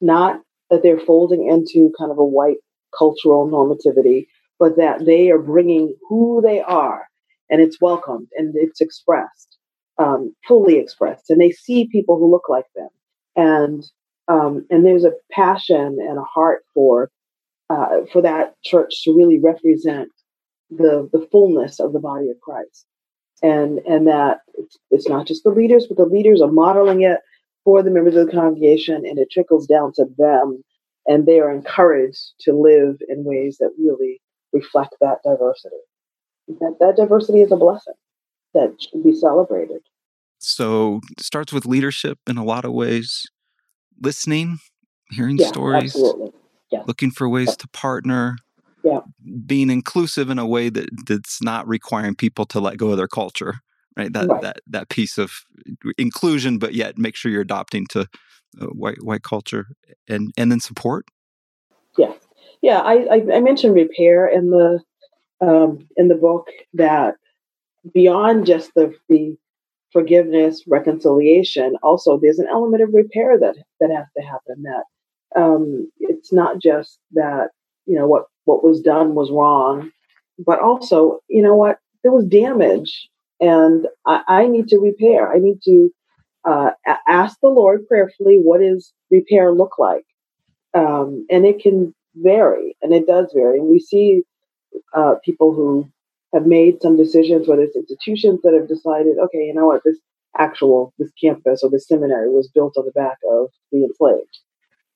not 0.00 0.40
that 0.70 0.82
they're 0.82 0.98
folding 0.98 1.48
into 1.48 1.92
kind 1.98 2.10
of 2.10 2.18
a 2.18 2.24
white 2.24 2.58
cultural 2.96 3.48
normativity, 3.48 4.26
but 4.58 4.76
that 4.76 5.04
they 5.04 5.30
are 5.30 5.38
bringing 5.38 5.94
who 6.08 6.40
they 6.42 6.60
are 6.60 7.08
and 7.50 7.60
it's 7.60 7.80
welcomed 7.80 8.28
and 8.36 8.54
it's 8.56 8.80
expressed, 8.80 9.58
um, 9.98 10.34
fully 10.46 10.78
expressed. 10.78 11.30
And 11.30 11.40
they 11.40 11.50
see 11.50 11.88
people 11.90 12.18
who 12.18 12.30
look 12.30 12.48
like 12.48 12.66
them. 12.74 12.88
And 13.36 13.84
um, 14.28 14.64
and 14.70 14.86
there's 14.86 15.04
a 15.04 15.12
passion 15.32 15.98
and 16.00 16.18
a 16.18 16.22
heart 16.22 16.64
for 16.72 17.10
uh, 17.70 18.06
for 18.12 18.22
that 18.22 18.54
church 18.64 19.02
to 19.04 19.16
really 19.16 19.38
represent 19.38 20.08
the 20.70 21.08
the 21.12 21.26
fullness 21.30 21.80
of 21.80 21.92
the 21.92 22.00
body 22.00 22.30
of 22.30 22.40
Christ, 22.40 22.86
and 23.42 23.80
and 23.80 24.06
that 24.06 24.38
it's, 24.54 24.78
it's 24.90 25.08
not 25.08 25.26
just 25.26 25.44
the 25.44 25.50
leaders, 25.50 25.86
but 25.86 25.98
the 25.98 26.06
leaders 26.06 26.40
are 26.40 26.50
modeling 26.50 27.02
it 27.02 27.18
for 27.64 27.82
the 27.82 27.90
members 27.90 28.16
of 28.16 28.26
the 28.26 28.32
congregation, 28.32 28.96
and 29.04 29.18
it 29.18 29.28
trickles 29.30 29.66
down 29.66 29.92
to 29.96 30.06
them, 30.16 30.62
and 31.06 31.26
they 31.26 31.40
are 31.40 31.50
encouraged 31.50 32.32
to 32.40 32.52
live 32.52 32.96
in 33.08 33.24
ways 33.24 33.58
that 33.58 33.70
really 33.78 34.20
reflect 34.54 34.94
that 35.00 35.18
diversity. 35.24 35.76
That, 36.48 36.76
that 36.80 36.94
diversity 36.96 37.40
is 37.40 37.52
a 37.52 37.56
blessing 37.56 37.94
that 38.54 38.76
should 38.80 39.02
be 39.02 39.14
celebrated. 39.14 39.80
So 40.38 41.00
starts 41.18 41.52
with 41.52 41.66
leadership 41.66 42.18
in 42.26 42.36
a 42.36 42.44
lot 42.44 42.64
of 42.64 42.72
ways, 42.72 43.24
listening, 44.00 44.58
hearing 45.10 45.38
yeah, 45.38 45.48
stories, 45.48 45.94
absolutely. 45.94 46.32
Yeah. 46.70 46.82
looking 46.86 47.10
for 47.10 47.28
ways 47.28 47.48
yeah. 47.48 47.54
to 47.60 47.68
partner, 47.68 48.36
yeah. 48.82 49.00
being 49.46 49.70
inclusive 49.70 50.30
in 50.30 50.38
a 50.38 50.46
way 50.46 50.68
that 50.68 50.88
that's 51.06 51.42
not 51.42 51.66
requiring 51.66 52.14
people 52.14 52.44
to 52.46 52.60
let 52.60 52.76
go 52.76 52.90
of 52.90 52.98
their 52.98 53.08
culture, 53.08 53.60
right? 53.96 54.12
That 54.12 54.28
right. 54.28 54.42
that 54.42 54.56
that 54.66 54.88
piece 54.90 55.16
of 55.18 55.32
inclusion, 55.96 56.58
but 56.58 56.74
yet 56.74 56.98
make 56.98 57.16
sure 57.16 57.30
you're 57.32 57.40
adopting 57.40 57.86
to 57.88 58.00
uh, 58.60 58.66
white 58.66 59.02
white 59.02 59.22
culture, 59.22 59.66
and 60.08 60.32
and 60.36 60.52
then 60.52 60.60
support. 60.60 61.06
Yeah, 62.64 62.80
I, 62.80 62.94
I, 63.10 63.16
I 63.34 63.40
mentioned 63.40 63.74
repair 63.74 64.26
in 64.26 64.48
the 64.48 64.80
um, 65.42 65.86
in 65.98 66.08
the 66.08 66.14
book 66.14 66.48
that 66.72 67.16
beyond 67.92 68.46
just 68.46 68.70
the 68.74 68.94
the 69.10 69.36
forgiveness, 69.92 70.64
reconciliation, 70.66 71.76
also 71.82 72.18
there's 72.18 72.38
an 72.38 72.48
element 72.50 72.82
of 72.82 72.94
repair 72.94 73.38
that 73.38 73.56
that 73.80 73.90
has 73.90 74.06
to 74.16 74.22
happen. 74.24 74.62
That 74.62 74.84
um, 75.38 75.92
it's 76.00 76.32
not 76.32 76.58
just 76.58 76.98
that 77.12 77.50
you 77.84 77.98
know 77.98 78.06
what 78.06 78.24
what 78.46 78.64
was 78.64 78.80
done 78.80 79.14
was 79.14 79.30
wrong, 79.30 79.90
but 80.38 80.58
also 80.58 81.20
you 81.28 81.42
know 81.42 81.54
what 81.54 81.80
there 82.02 82.12
was 82.12 82.24
damage, 82.24 83.10
and 83.40 83.86
I, 84.06 84.22
I 84.26 84.46
need 84.46 84.68
to 84.68 84.78
repair. 84.78 85.30
I 85.30 85.38
need 85.38 85.60
to 85.66 85.90
uh, 86.48 86.70
ask 87.06 87.38
the 87.42 87.48
Lord 87.48 87.86
prayerfully, 87.86 88.38
what 88.42 88.62
does 88.62 88.90
repair 89.10 89.52
look 89.52 89.78
like? 89.78 90.06
Um, 90.72 91.26
and 91.28 91.44
it 91.44 91.58
can 91.58 91.94
vary, 92.14 92.76
and 92.82 92.92
it 92.94 93.06
does 93.06 93.32
vary. 93.34 93.58
And 93.58 93.68
we 93.68 93.78
see 93.78 94.22
uh, 94.94 95.14
people 95.24 95.54
who 95.54 95.88
have 96.32 96.46
made 96.46 96.82
some 96.82 96.96
decisions, 96.96 97.46
whether 97.46 97.62
it's 97.62 97.76
institutions 97.76 98.40
that 98.42 98.54
have 98.54 98.68
decided, 98.68 99.18
okay, 99.18 99.38
you 99.38 99.54
know 99.54 99.66
what, 99.66 99.82
this 99.84 99.98
actual 100.36 100.92
this 100.98 101.12
campus 101.20 101.62
or 101.62 101.70
this 101.70 101.86
seminary 101.86 102.28
was 102.28 102.50
built 102.52 102.74
on 102.76 102.84
the 102.84 102.92
back 102.92 103.18
of 103.30 103.48
the 103.70 103.84
enslaved. 103.84 104.38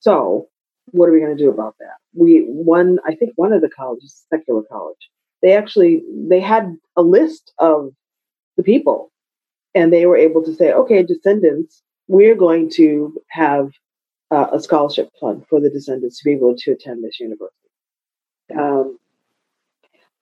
So 0.01 0.49
what 0.87 1.09
are 1.09 1.13
we 1.13 1.21
going 1.21 1.37
to 1.37 1.43
do 1.43 1.51
about 1.51 1.77
that? 1.79 1.97
We 2.15 2.45
one, 2.49 2.99
I 3.07 3.15
think 3.15 3.33
one 3.37 3.53
of 3.53 3.61
the 3.61 3.69
colleges, 3.69 4.25
secular 4.31 4.63
college, 4.71 4.97
they 5.43 5.55
actually 5.55 6.03
they 6.29 6.41
had 6.41 6.77
a 6.97 7.03
list 7.03 7.53
of 7.59 7.91
the 8.57 8.63
people, 8.63 9.13
and 9.75 9.93
they 9.93 10.07
were 10.07 10.17
able 10.17 10.43
to 10.45 10.55
say, 10.55 10.73
okay, 10.73 11.05
descendants, 11.05 11.83
we're 12.09 12.35
going 12.35 12.71
to 12.71 13.17
have 13.31 13.71
uh, 14.31 14.47
a 14.53 14.61
scholarship 14.61 15.11
fund 15.21 15.45
for 15.49 15.61
the 15.61 15.71
descendants 15.71 16.19
to 16.19 16.25
be 16.25 16.33
able 16.33 16.55
to 16.57 16.73
attend 16.73 17.03
this 17.03 17.21
university. 17.21 17.55
Um, 18.57 18.99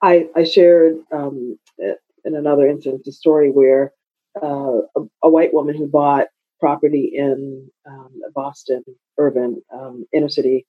I, 0.01 0.27
I, 0.35 0.43
shared 0.43 0.97
um, 1.11 1.57
in 1.79 2.35
another 2.35 2.67
instance 2.67 3.07
a 3.07 3.11
story 3.11 3.49
where 3.49 3.93
uh, 4.41 4.81
a, 4.95 5.01
a, 5.23 5.29
white 5.29 5.53
woman 5.53 5.75
who 5.75 5.87
bought 5.87 6.27
property 6.59 7.11
in 7.15 7.69
um, 7.89 8.11
Boston 8.35 8.83
urban 9.17 9.61
um, 9.73 10.05
inner 10.13 10.29
city 10.29 10.67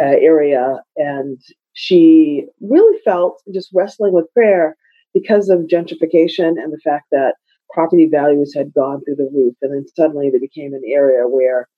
uh, 0.00 0.16
area, 0.20 0.80
and 0.96 1.38
she 1.74 2.46
really 2.60 2.98
felt 3.04 3.42
just 3.52 3.70
wrestling 3.74 4.14
with 4.14 4.32
prayer 4.32 4.76
because 5.12 5.48
of 5.48 5.60
gentrification 5.60 6.60
and 6.62 6.72
the 6.72 6.80
fact 6.82 7.06
that 7.12 7.34
property 7.70 8.08
values 8.10 8.54
had 8.54 8.72
gone 8.72 9.02
through 9.04 9.16
the 9.16 9.30
roof, 9.32 9.54
and 9.62 9.72
then 9.72 9.86
suddenly 9.94 10.30
they 10.30 10.38
became 10.38 10.72
an 10.72 10.82
area 10.86 11.28
where 11.28 11.68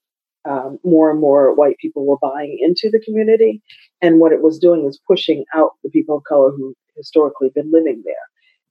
um, 0.49 0.79
more 0.85 1.11
and 1.11 1.21
more 1.21 1.55
white 1.55 1.77
people 1.79 2.07
were 2.07 2.19
buying 2.21 2.59
into 2.61 2.89
the 2.91 3.01
community, 3.01 3.63
and 4.01 4.21
what 4.21 4.33
it 4.33 4.43
was 4.43 4.59
doing 4.59 4.85
was 4.85 5.01
pushing 5.07 5.45
out 5.55 5.73
the 5.83 5.91
people 5.91 6.17
of 6.17 6.25
color 6.25 6.51
who 6.51 6.75
historically 6.97 7.51
been 7.55 7.71
living 7.73 8.03
there, 8.05 8.15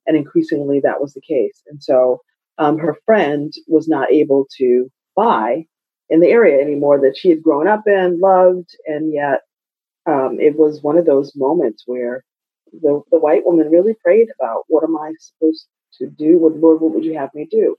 and 0.06 0.18
increasingly 0.18 0.80
that 0.82 1.00
was 1.02 1.14
the 1.14 1.22
case. 1.22 1.62
And 1.68 1.82
so 1.84 2.22
um, 2.58 2.78
her 2.78 2.98
friend 3.06 3.54
was 3.68 3.88
not 3.88 4.12
able 4.12 4.48
to 4.58 4.90
buy 5.16 5.66
in 6.10 6.22
the 6.22 6.30
area 6.30 6.62
anymore 6.62 7.00
that 7.02 7.18
she 7.18 7.30
had 7.30 7.44
grown 7.44 7.68
up 7.68 7.84
in, 7.86 8.20
loved, 8.20 8.70
and 8.86 9.14
yet 9.14 9.42
um, 10.08 10.38
it 10.40 10.58
was 10.58 10.82
one 10.82 10.98
of 10.98 11.06
those 11.06 11.34
moments 11.36 11.84
where 11.86 12.24
the, 12.72 13.02
the 13.12 13.20
white 13.20 13.46
woman 13.46 13.70
really 13.70 13.96
prayed 14.04 14.28
about 14.40 14.64
what 14.68 14.84
am 14.84 14.96
I 14.98 15.12
supposed 15.20 15.68
to 16.00 16.08
do? 16.08 16.38
What 16.38 16.56
Lord, 16.56 16.82
what 16.82 16.94
would 16.94 17.06
you 17.06 17.18
have 17.18 17.34
me 17.34 17.48
do? 17.50 17.76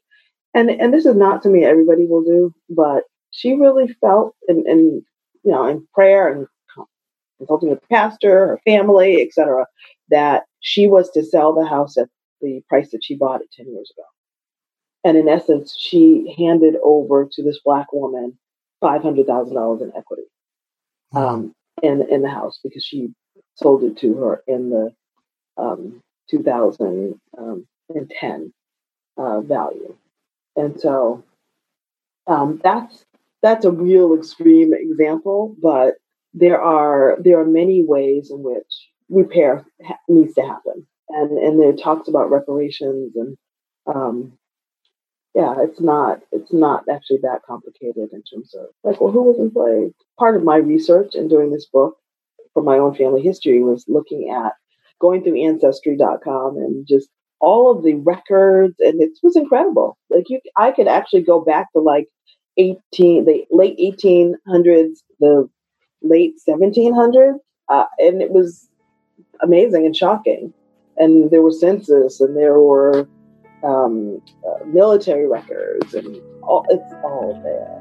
And 0.55 0.71
and 0.71 0.93
this 0.93 1.07
is 1.07 1.17
not 1.17 1.43
something 1.43 1.65
everybody 1.65 2.07
will 2.07 2.23
do, 2.23 2.55
but 2.71 3.05
she 3.31 3.55
really 3.55 3.89
felt 4.01 4.35
in, 4.49 4.64
in 4.68 5.05
you 5.45 5.53
know 5.53 5.66
in 5.66 5.87
prayer 5.95 6.33
and 6.33 6.47
consulting 7.39 7.70
with 7.70 7.81
the 7.81 7.87
pastor, 7.89 8.49
her 8.49 8.61
family, 8.64 9.22
etc., 9.22 9.66
that 10.11 10.45
she 10.61 10.87
was 10.87 11.11
to 11.11 11.24
sell 11.24 11.55
the 11.55 11.66
house 11.66 11.97
at 11.97 12.09
the 12.41 12.62
price 12.68 12.91
that 12.91 13.03
she 13.03 13.16
bought 13.16 13.41
it 13.41 13.49
ten 13.53 13.66
years 13.66 13.91
ago. 13.97 14.07
And 15.05 15.16
in 15.16 15.29
essence, 15.29 15.76
she 15.79 16.35
handed 16.39 16.74
over 16.83 17.29
to 17.33 17.43
this 17.43 17.61
black 17.64 17.93
woman 17.93 18.39
five 18.81 19.03
hundred 19.03 19.26
thousand 19.26 19.55
dollars 19.55 19.83
in 19.83 19.93
equity 19.97 20.22
um, 21.14 21.55
in 21.83 22.03
in 22.11 22.22
the 22.22 22.31
house 22.31 22.61
because 22.62 22.85
she 22.85 23.12
sold 23.55 23.83
it 23.83 23.97
to 23.99 24.14
her 24.14 24.43
in 24.47 24.70
the 24.70 24.93
um, 25.57 26.01
2010 26.31 27.18
um, 27.39 28.53
uh, 29.16 29.41
value, 29.41 29.97
and 30.57 30.81
so 30.81 31.24
um, 32.26 32.61
that's 32.62 33.05
that's 33.43 33.64
a 33.64 33.70
real 33.70 34.14
extreme 34.14 34.72
example, 34.74 35.57
but 35.62 35.95
there 36.34 36.61
are 36.61 37.18
there 37.22 37.41
are 37.41 37.47
many 37.47 37.84
ways 37.84 38.30
in 38.30 38.43
which 38.43 38.89
repair 39.09 39.66
ha- 39.84 39.99
needs 40.09 40.34
to 40.34 40.43
happen, 40.43 40.86
and 41.11 41.39
and 41.39 41.61
there 41.61 41.72
talks 41.72 42.09
about 42.09 42.30
reparations 42.30 43.14
and 43.16 43.36
um, 43.86 44.32
yeah, 45.34 45.55
it's 45.61 45.80
not 45.80 46.20
it's 46.32 46.53
not 46.53 46.84
actually 46.91 47.18
that 47.22 47.43
complicated 47.47 48.09
in 48.12 48.22
terms 48.22 48.55
of 48.55 48.66
like, 48.82 49.01
well, 49.01 49.12
who 49.12 49.22
was 49.22 49.39
enslaved? 49.39 49.95
Part 50.18 50.36
of 50.36 50.43
my 50.43 50.57
research 50.57 51.14
in 51.14 51.28
doing 51.28 51.53
this 51.53 51.66
book 51.66 51.97
for 52.55 52.62
my 52.62 52.78
own 52.78 52.95
family 52.95 53.22
history 53.22 53.62
was 53.62 53.84
looking 53.89 54.30
at 54.30 54.53
going 55.01 55.22
through 55.22 55.41
ancestry.com 55.41 56.57
and 56.57 56.86
just 56.89 57.09
all 57.41 57.70
of 57.70 57.84
the 57.84 57.95
records 57.95 58.74
and 58.80 59.01
it 59.01 59.11
was 59.22 59.36
incredible. 59.36 59.97
Like 60.11 60.24
you 60.28 60.41
I 60.57 60.72
could 60.72 60.89
actually 60.89 61.22
go 61.22 61.41
back 61.41 61.72
to 61.72 61.80
like 61.80 62.09
18 62.59 63.25
the 63.25 63.45
late 63.51 63.79
1800s, 63.79 65.03
the 65.21 65.49
late 66.03 66.35
1700s, 66.47 67.39
uh, 67.69 67.85
and 67.99 68.21
it 68.21 68.31
was 68.31 68.69
amazing 69.41 69.87
and 69.87 69.97
shocking. 69.97 70.53
And 70.97 71.31
there 71.31 71.43
were 71.43 71.53
census 71.53 72.21
and 72.21 72.37
there 72.37 72.59
were 72.59 73.09
um, 73.63 74.21
uh, 74.47 74.65
military 74.67 75.27
records, 75.29 75.95
and 75.95 76.17
all, 76.43 76.65
it's 76.69 76.95
all 77.05 77.41
there. 77.43 77.79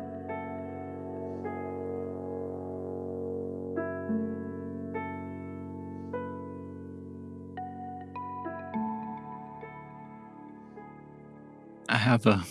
I 11.90 11.96
have 11.96 12.26
a 12.26 12.44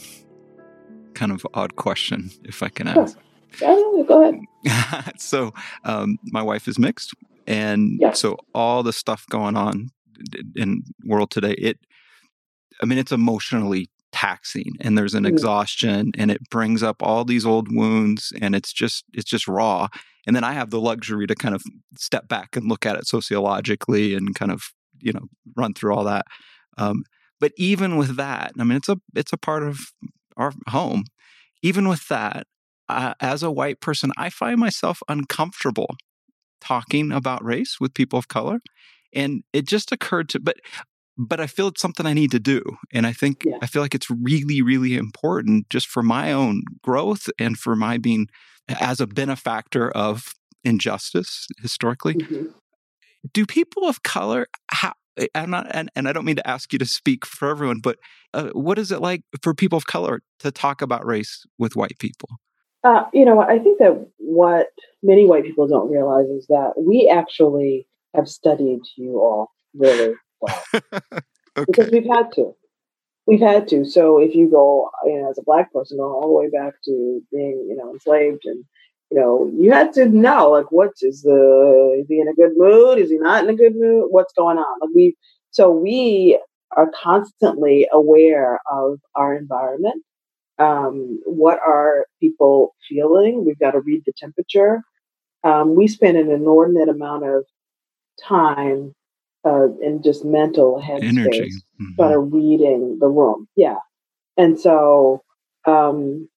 kind 1.16 1.32
of 1.32 1.44
odd 1.54 1.74
question, 1.74 2.30
if 2.44 2.62
I 2.62 2.68
can 2.68 2.86
ask. 2.86 3.18
Sure. 3.50 4.04
go 4.04 4.22
ahead. 4.22 5.18
so, 5.20 5.52
um, 5.84 6.18
my 6.26 6.42
wife 6.42 6.68
is 6.68 6.78
mixed, 6.78 7.14
and 7.46 7.98
yeah. 8.00 8.12
so 8.12 8.36
all 8.54 8.82
the 8.82 8.92
stuff 8.92 9.24
going 9.30 9.56
on 9.56 9.88
in 10.54 10.82
world 11.04 11.30
today, 11.30 11.52
it 11.52 11.78
I 12.82 12.86
mean, 12.86 12.98
it's 12.98 13.12
emotionally 13.12 13.88
taxing 14.12 14.72
and 14.80 14.96
there's 14.96 15.14
an 15.14 15.24
mm. 15.24 15.28
exhaustion 15.28 16.10
and 16.16 16.30
it 16.30 16.40
brings 16.48 16.82
up 16.82 17.02
all 17.02 17.24
these 17.24 17.44
old 17.44 17.68
wounds 17.70 18.32
and 18.40 18.54
it's 18.54 18.72
just 18.72 19.04
it's 19.12 19.28
just 19.28 19.46
raw 19.46 19.88
and 20.26 20.34
then 20.34 20.42
i 20.42 20.52
have 20.52 20.70
the 20.70 20.80
luxury 20.80 21.26
to 21.26 21.34
kind 21.34 21.54
of 21.54 21.62
step 21.98 22.26
back 22.26 22.56
and 22.56 22.66
look 22.66 22.86
at 22.86 22.96
it 22.96 23.06
sociologically 23.06 24.14
and 24.14 24.34
kind 24.34 24.50
of 24.50 24.62
you 25.00 25.12
know 25.12 25.26
run 25.54 25.74
through 25.74 25.94
all 25.94 26.04
that 26.04 26.24
um, 26.78 27.04
but 27.40 27.52
even 27.58 27.98
with 27.98 28.16
that 28.16 28.52
i 28.58 28.64
mean 28.64 28.78
it's 28.78 28.88
a 28.88 28.96
it's 29.14 29.34
a 29.34 29.36
part 29.36 29.62
of 29.62 29.78
our 30.36 30.52
home 30.68 31.04
even 31.62 31.88
with 31.88 32.08
that 32.08 32.46
uh, 32.88 33.14
as 33.20 33.42
a 33.42 33.50
white 33.50 33.80
person 33.80 34.10
i 34.16 34.30
find 34.30 34.58
myself 34.58 35.02
uncomfortable 35.08 35.96
talking 36.60 37.12
about 37.12 37.44
race 37.44 37.78
with 37.80 37.94
people 37.94 38.18
of 38.18 38.28
color 38.28 38.60
and 39.12 39.42
it 39.52 39.66
just 39.66 39.92
occurred 39.92 40.28
to 40.28 40.40
but 40.40 40.56
but 41.18 41.40
I 41.40 41.46
feel 41.46 41.68
it's 41.68 41.80
something 41.80 42.06
I 42.06 42.12
need 42.12 42.30
to 42.32 42.38
do. 42.38 42.62
And 42.92 43.06
I 43.06 43.12
think 43.12 43.44
yeah. 43.44 43.56
I 43.62 43.66
feel 43.66 43.82
like 43.82 43.94
it's 43.94 44.10
really, 44.10 44.60
really 44.60 44.96
important 44.96 45.68
just 45.70 45.86
for 45.86 46.02
my 46.02 46.32
own 46.32 46.62
growth 46.82 47.28
and 47.38 47.58
for 47.58 47.74
my 47.74 47.98
being 47.98 48.28
as 48.68 49.00
a 49.00 49.06
benefactor 49.06 49.90
of 49.90 50.34
injustice 50.64 51.46
historically. 51.60 52.14
Mm-hmm. 52.14 52.46
Do 53.32 53.46
people 53.46 53.88
of 53.88 54.02
color, 54.02 54.46
how, 54.70 54.92
I'm 55.34 55.50
not, 55.50 55.66
and, 55.70 55.90
and 55.96 56.08
I 56.08 56.12
don't 56.12 56.24
mean 56.24 56.36
to 56.36 56.48
ask 56.48 56.72
you 56.72 56.78
to 56.78 56.86
speak 56.86 57.24
for 57.24 57.48
everyone, 57.48 57.80
but 57.80 57.98
uh, 58.34 58.50
what 58.50 58.78
is 58.78 58.92
it 58.92 59.00
like 59.00 59.22
for 59.42 59.54
people 59.54 59.76
of 59.76 59.86
color 59.86 60.22
to 60.40 60.50
talk 60.50 60.82
about 60.82 61.06
race 61.06 61.44
with 61.58 61.76
white 61.76 61.98
people? 61.98 62.28
Uh, 62.84 63.04
you 63.12 63.24
know, 63.24 63.40
I 63.40 63.58
think 63.58 63.78
that 63.78 64.06
what 64.18 64.68
many 65.02 65.26
white 65.26 65.44
people 65.44 65.66
don't 65.66 65.90
realize 65.90 66.26
is 66.26 66.46
that 66.48 66.74
we 66.76 67.10
actually 67.12 67.88
have 68.14 68.28
studied 68.28 68.80
you 68.96 69.18
all 69.18 69.50
really 69.74 70.14
well 70.40 70.62
okay. 70.74 71.20
because 71.56 71.90
we've 71.90 72.06
had 72.06 72.30
to. 72.34 72.54
We've 73.26 73.40
had 73.40 73.66
to. 73.68 73.84
So 73.84 74.18
if 74.18 74.34
you 74.34 74.48
go, 74.48 74.90
you 75.04 75.20
know, 75.20 75.30
as 75.30 75.38
a 75.38 75.42
black 75.44 75.72
person, 75.72 75.98
all 75.98 76.20
the 76.20 76.32
way 76.32 76.48
back 76.48 76.74
to 76.84 77.20
being, 77.32 77.66
you 77.68 77.76
know, 77.76 77.92
enslaved, 77.92 78.42
and 78.44 78.64
you 79.10 79.20
know, 79.20 79.50
you 79.56 79.72
had 79.72 79.92
to 79.94 80.06
know, 80.08 80.50
like, 80.50 80.70
what 80.72 80.92
is 81.00 81.22
the? 81.22 81.98
Is 82.00 82.06
he 82.08 82.20
in 82.20 82.28
a 82.28 82.34
good 82.34 82.52
mood? 82.56 82.98
Is 82.98 83.10
he 83.10 83.18
not 83.18 83.44
in 83.44 83.50
a 83.50 83.56
good 83.56 83.74
mood? 83.76 84.06
What's 84.10 84.32
going 84.32 84.58
on? 84.58 84.80
Like 84.80 84.90
we, 84.94 85.16
so 85.50 85.70
we 85.70 86.38
are 86.76 86.90
constantly 87.02 87.86
aware 87.92 88.58
of 88.70 88.98
our 89.14 89.34
environment. 89.36 90.02
Um, 90.58 91.20
what 91.24 91.58
are 91.64 92.06
people 92.20 92.74
feeling? 92.88 93.44
We've 93.44 93.58
got 93.58 93.72
to 93.72 93.80
read 93.80 94.02
the 94.06 94.12
temperature. 94.16 94.82
Um, 95.44 95.76
we 95.76 95.86
spend 95.86 96.16
an 96.16 96.30
inordinate 96.30 96.88
amount 96.88 97.24
of 97.24 97.44
time 98.26 98.92
uh, 99.44 99.68
in 99.80 100.02
just 100.02 100.24
mental 100.24 100.82
headspace, 100.84 101.52
mm-hmm. 101.80 102.00
kind 102.00 102.14
of 102.14 102.32
reading 102.32 102.98
the 103.00 103.06
room. 103.06 103.46
Yeah. 103.54 103.78
And 104.36 104.58
so 104.58 105.22
um, 105.66 106.28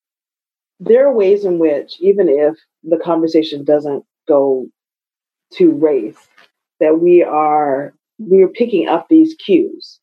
there 0.79 1.07
are 1.07 1.13
ways 1.13 1.45
in 1.45 1.59
which, 1.59 1.97
even 1.99 2.29
if 2.29 2.55
the 2.83 2.97
conversation 2.97 3.63
doesn't 3.63 4.03
go 4.27 4.67
to 5.53 5.71
race, 5.71 6.17
that 6.79 6.99
we 6.99 7.23
are 7.23 7.93
we 8.17 8.41
are 8.41 8.49
picking 8.49 8.87
up 8.87 9.07
these 9.09 9.35
cues. 9.35 9.99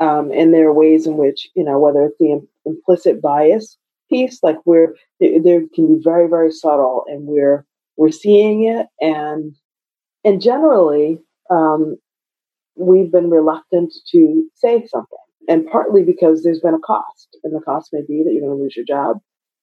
Um, 0.00 0.32
and 0.32 0.52
there 0.52 0.66
are 0.66 0.72
ways 0.72 1.06
in 1.06 1.16
which, 1.16 1.48
you 1.54 1.62
know, 1.64 1.78
whether 1.78 2.04
it's 2.06 2.18
the 2.18 2.44
implicit 2.66 3.22
bias 3.22 3.76
piece, 4.10 4.40
like 4.42 4.56
we're 4.64 4.94
there 5.20 5.62
can 5.74 5.96
be 5.96 6.02
very, 6.02 6.28
very 6.28 6.50
subtle, 6.50 7.04
and 7.08 7.26
we're 7.26 7.64
we're 7.96 8.10
seeing 8.10 8.64
it, 8.64 8.86
and 9.00 9.54
and 10.24 10.40
generally, 10.40 11.18
um, 11.50 11.96
we've 12.76 13.10
been 13.10 13.30
reluctant 13.30 13.92
to 14.10 14.48
say 14.54 14.86
something. 14.86 15.18
And 15.48 15.66
partly 15.66 16.04
because 16.04 16.42
there's 16.42 16.60
been 16.60 16.74
a 16.74 16.78
cost, 16.78 17.36
and 17.42 17.54
the 17.54 17.60
cost 17.60 17.90
may 17.92 18.00
be 18.00 18.22
that 18.22 18.32
you're 18.32 18.46
going 18.46 18.56
to 18.56 18.62
lose 18.62 18.76
your 18.76 18.84
job. 18.86 19.18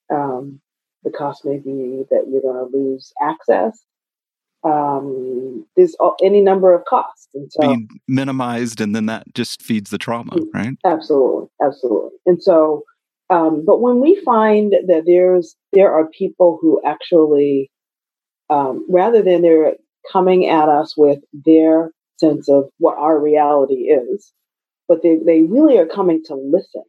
Um, 0.10 0.62
the 1.04 1.12
cost 1.12 1.46
may 1.46 1.58
be 1.58 2.04
that 2.10 2.26
you're 2.30 2.42
going 2.42 2.56
to 2.56 2.78
lose 2.78 3.14
access. 3.22 3.84
Um, 4.64 5.66
there's 5.78 5.96
any 6.22 6.42
number 6.42 6.74
of 6.74 6.84
costs, 6.84 7.30
and 7.34 7.50
so 7.52 7.62
being 7.62 7.88
minimized, 8.10 8.82
and 8.82 8.94
then 8.94 9.06
that 9.06 9.34
just 9.34 9.62
feeds 9.62 9.90
the 9.90 9.98
trauma, 9.98 10.32
mm, 10.34 10.48
right? 10.54 10.74
Absolutely, 10.86 11.48
absolutely. 11.64 12.18
And 12.26 12.44
so, 12.44 12.84
um, 13.30 13.64
but 13.66 13.80
when 13.80 14.02
we 14.02 14.22
find 14.26 14.74
that 14.88 15.04
there's 15.06 15.56
there 15.72 15.94
are 15.94 16.10
people 16.10 16.60
who 16.62 16.82
actually, 16.86 17.72
um, 18.50 18.86
rather 18.90 19.22
than 19.22 19.44
they're 19.44 19.76
coming 20.12 20.48
at 20.48 20.68
us 20.68 20.98
with 20.98 21.20
their 21.32 21.92
sense 22.18 22.50
of 22.50 22.70
what 22.80 22.98
our 22.98 23.18
reality 23.18 23.92
is, 23.92 24.34
but 24.88 25.02
they, 25.04 25.18
they 25.26 25.42
really 25.42 25.78
are 25.78 25.86
coming 25.86 26.24
to 26.26 26.36
listen. 26.36 26.84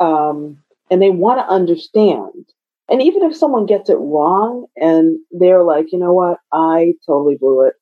Um, 0.00 0.58
and 0.90 1.00
they 1.00 1.10
want 1.10 1.38
to 1.38 1.52
understand. 1.52 2.46
And 2.88 3.02
even 3.02 3.22
if 3.22 3.36
someone 3.36 3.66
gets 3.66 3.88
it 3.88 3.96
wrong 3.98 4.66
and 4.76 5.18
they're 5.30 5.62
like, 5.62 5.86
you 5.92 5.98
know 5.98 6.12
what, 6.12 6.38
I 6.52 6.94
totally 7.06 7.36
blew 7.36 7.62
it. 7.62 7.74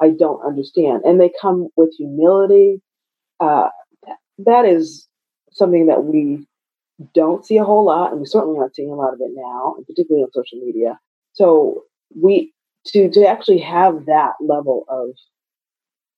I 0.00 0.10
don't 0.10 0.44
understand. 0.44 1.02
And 1.04 1.20
they 1.20 1.30
come 1.40 1.68
with 1.76 1.94
humility. 1.96 2.80
Uh, 3.40 3.68
that 4.38 4.64
is 4.64 5.08
something 5.52 5.86
that 5.86 6.04
we 6.04 6.46
don't 7.14 7.44
see 7.44 7.58
a 7.58 7.64
whole 7.64 7.84
lot, 7.84 8.10
and 8.10 8.20
we 8.20 8.26
certainly 8.26 8.58
aren't 8.58 8.74
seeing 8.74 8.90
a 8.90 8.94
lot 8.94 9.12
of 9.12 9.20
it 9.20 9.30
now, 9.34 9.74
and 9.76 9.86
particularly 9.86 10.22
on 10.22 10.32
social 10.32 10.58
media. 10.58 10.98
So 11.32 11.84
we 12.18 12.52
to 12.86 13.10
to 13.10 13.26
actually 13.26 13.58
have 13.58 14.06
that 14.06 14.32
level 14.40 14.84
of 14.88 15.10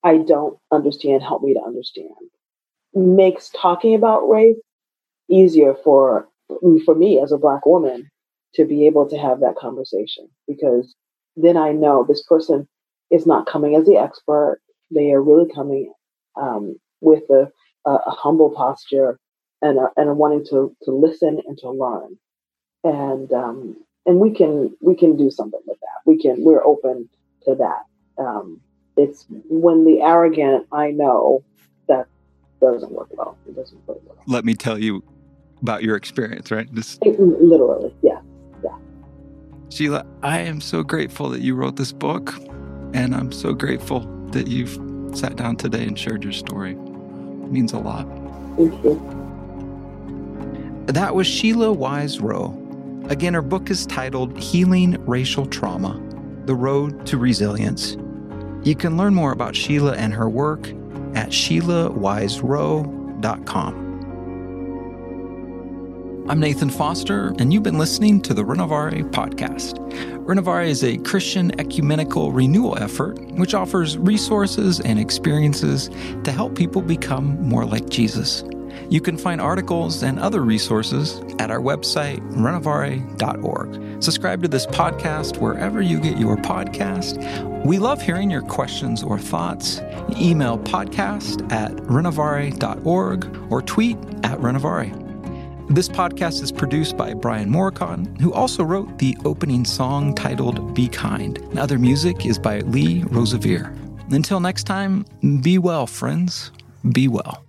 I 0.04 0.18
don't 0.18 0.58
understand, 0.70 1.22
help 1.22 1.42
me 1.42 1.54
to 1.54 1.60
understand 1.60 2.10
makes 2.94 3.50
talking 3.50 3.94
about 3.94 4.28
race 4.28 4.56
easier 5.30 5.74
for 5.84 6.28
for 6.84 6.94
me 6.94 7.20
as 7.20 7.30
a 7.30 7.38
black 7.38 7.66
woman 7.66 8.10
to 8.54 8.64
be 8.64 8.86
able 8.86 9.08
to 9.08 9.18
have 9.18 9.40
that 9.40 9.56
conversation 9.56 10.28
because 10.46 10.94
then 11.36 11.56
I 11.56 11.72
know 11.72 12.04
this 12.04 12.22
person 12.22 12.66
is 13.10 13.26
not 13.26 13.46
coming 13.46 13.76
as 13.76 13.86
the 13.86 13.96
expert. 13.96 14.60
They 14.90 15.12
are 15.12 15.22
really 15.22 15.50
coming 15.52 15.92
um, 16.36 16.76
with 17.00 17.24
a, 17.30 17.50
a, 17.86 17.90
a, 17.90 18.10
humble 18.10 18.50
posture 18.50 19.18
and 19.62 19.78
a, 19.78 19.88
and 19.96 20.08
a 20.08 20.14
wanting 20.14 20.44
to 20.46 20.74
to 20.82 20.90
listen 20.90 21.40
and 21.46 21.58
to 21.58 21.70
learn, 21.70 22.18
and 22.84 23.32
um, 23.32 23.76
and 24.06 24.18
we 24.18 24.30
can 24.32 24.74
we 24.80 24.96
can 24.96 25.16
do 25.16 25.30
something 25.30 25.60
with 25.66 25.78
that. 25.80 26.00
We 26.06 26.20
can 26.20 26.44
we're 26.44 26.64
open 26.64 27.08
to 27.44 27.54
that. 27.56 28.22
Um, 28.22 28.60
it's 28.96 29.26
when 29.28 29.84
the 29.84 30.00
arrogant 30.00 30.66
I 30.72 30.90
know 30.90 31.44
that 31.88 32.06
doesn't 32.60 32.92
work 32.92 33.08
well. 33.12 33.36
It 33.46 33.54
doesn't 33.54 33.86
work 33.86 34.00
well. 34.04 34.18
Let 34.26 34.44
me 34.44 34.54
tell 34.54 34.78
you 34.78 35.02
about 35.62 35.82
your 35.82 35.96
experience, 35.96 36.50
right? 36.50 36.68
It, 36.72 37.20
literally, 37.20 37.94
yeah, 38.02 38.20
yeah. 38.62 38.76
Sheila, 39.70 40.04
I 40.22 40.40
am 40.40 40.60
so 40.60 40.82
grateful 40.82 41.30
that 41.30 41.40
you 41.40 41.54
wrote 41.54 41.76
this 41.76 41.92
book, 41.92 42.34
and 42.94 43.14
I'm 43.14 43.32
so 43.32 43.52
grateful 43.52 44.00
that 44.30 44.48
you've 44.48 44.78
sat 45.16 45.36
down 45.36 45.56
today 45.56 45.84
and 45.84 45.98
shared 45.98 46.22
your 46.22 46.32
story. 46.32 46.72
It 46.72 47.50
means 47.50 47.72
a 47.72 47.78
lot. 47.78 48.06
Thank 48.56 48.84
you. 48.84 49.00
That 50.86 51.14
was 51.14 51.26
Sheila 51.26 51.72
Wise 51.72 52.20
Rowe. 52.20 52.54
Again, 53.08 53.34
her 53.34 53.42
book 53.42 53.70
is 53.70 53.86
titled 53.86 54.38
Healing 54.38 54.96
Racial 55.06 55.46
Trauma 55.46 56.00
The 56.44 56.54
Road 56.54 57.06
to 57.06 57.18
Resilience. 57.18 57.96
You 58.64 58.74
can 58.74 58.96
learn 58.96 59.14
more 59.14 59.32
about 59.32 59.54
Sheila 59.56 59.94
and 59.94 60.12
her 60.12 60.28
work 60.28 60.68
at 61.14 61.30
SheilaWiseRowe.com. 61.30 63.87
I'm 66.28 66.40
Nathan 66.40 66.68
Foster, 66.68 67.28
and 67.38 67.54
you've 67.54 67.62
been 67.62 67.78
listening 67.78 68.20
to 68.20 68.34
the 68.34 68.44
Renovare 68.44 69.02
podcast. 69.12 69.78
Renovare 70.26 70.68
is 70.68 70.84
a 70.84 70.98
Christian 70.98 71.58
ecumenical 71.58 72.32
renewal 72.32 72.76
effort 72.76 73.18
which 73.32 73.54
offers 73.54 73.96
resources 73.96 74.78
and 74.80 74.98
experiences 74.98 75.88
to 76.24 76.30
help 76.30 76.54
people 76.54 76.82
become 76.82 77.40
more 77.48 77.64
like 77.64 77.88
Jesus. 77.88 78.44
You 78.90 79.00
can 79.00 79.16
find 79.16 79.40
articles 79.40 80.02
and 80.02 80.18
other 80.18 80.42
resources 80.42 81.18
at 81.38 81.50
our 81.50 81.60
website, 81.60 82.20
renovare.org. 82.32 84.02
Subscribe 84.02 84.42
to 84.42 84.48
this 84.48 84.66
podcast 84.66 85.38
wherever 85.38 85.80
you 85.80 85.98
get 85.98 86.18
your 86.18 86.36
podcast. 86.36 87.64
We 87.64 87.78
love 87.78 88.02
hearing 88.02 88.30
your 88.30 88.42
questions 88.42 89.02
or 89.02 89.18
thoughts. 89.18 89.80
Email 90.20 90.58
podcast 90.58 91.50
at 91.50 91.72
renovare.org 91.72 93.50
or 93.50 93.62
tweet 93.62 93.96
at 94.24 94.38
renovare. 94.40 95.07
This 95.70 95.86
podcast 95.86 96.42
is 96.42 96.50
produced 96.50 96.96
by 96.96 97.12
Brian 97.12 97.50
Morykon, 97.50 98.18
who 98.22 98.32
also 98.32 98.64
wrote 98.64 98.98
the 98.98 99.14
opening 99.26 99.66
song 99.66 100.14
titled 100.14 100.74
Be 100.74 100.88
Kind. 100.88 101.38
And 101.38 101.58
other 101.58 101.78
music 101.78 102.24
is 102.24 102.38
by 102.38 102.60
Lee 102.60 103.02
Rosevere. 103.04 103.70
Until 104.10 104.40
next 104.40 104.64
time, 104.64 105.04
be 105.42 105.58
well, 105.58 105.86
friends. 105.86 106.52
Be 106.90 107.06
well. 107.06 107.47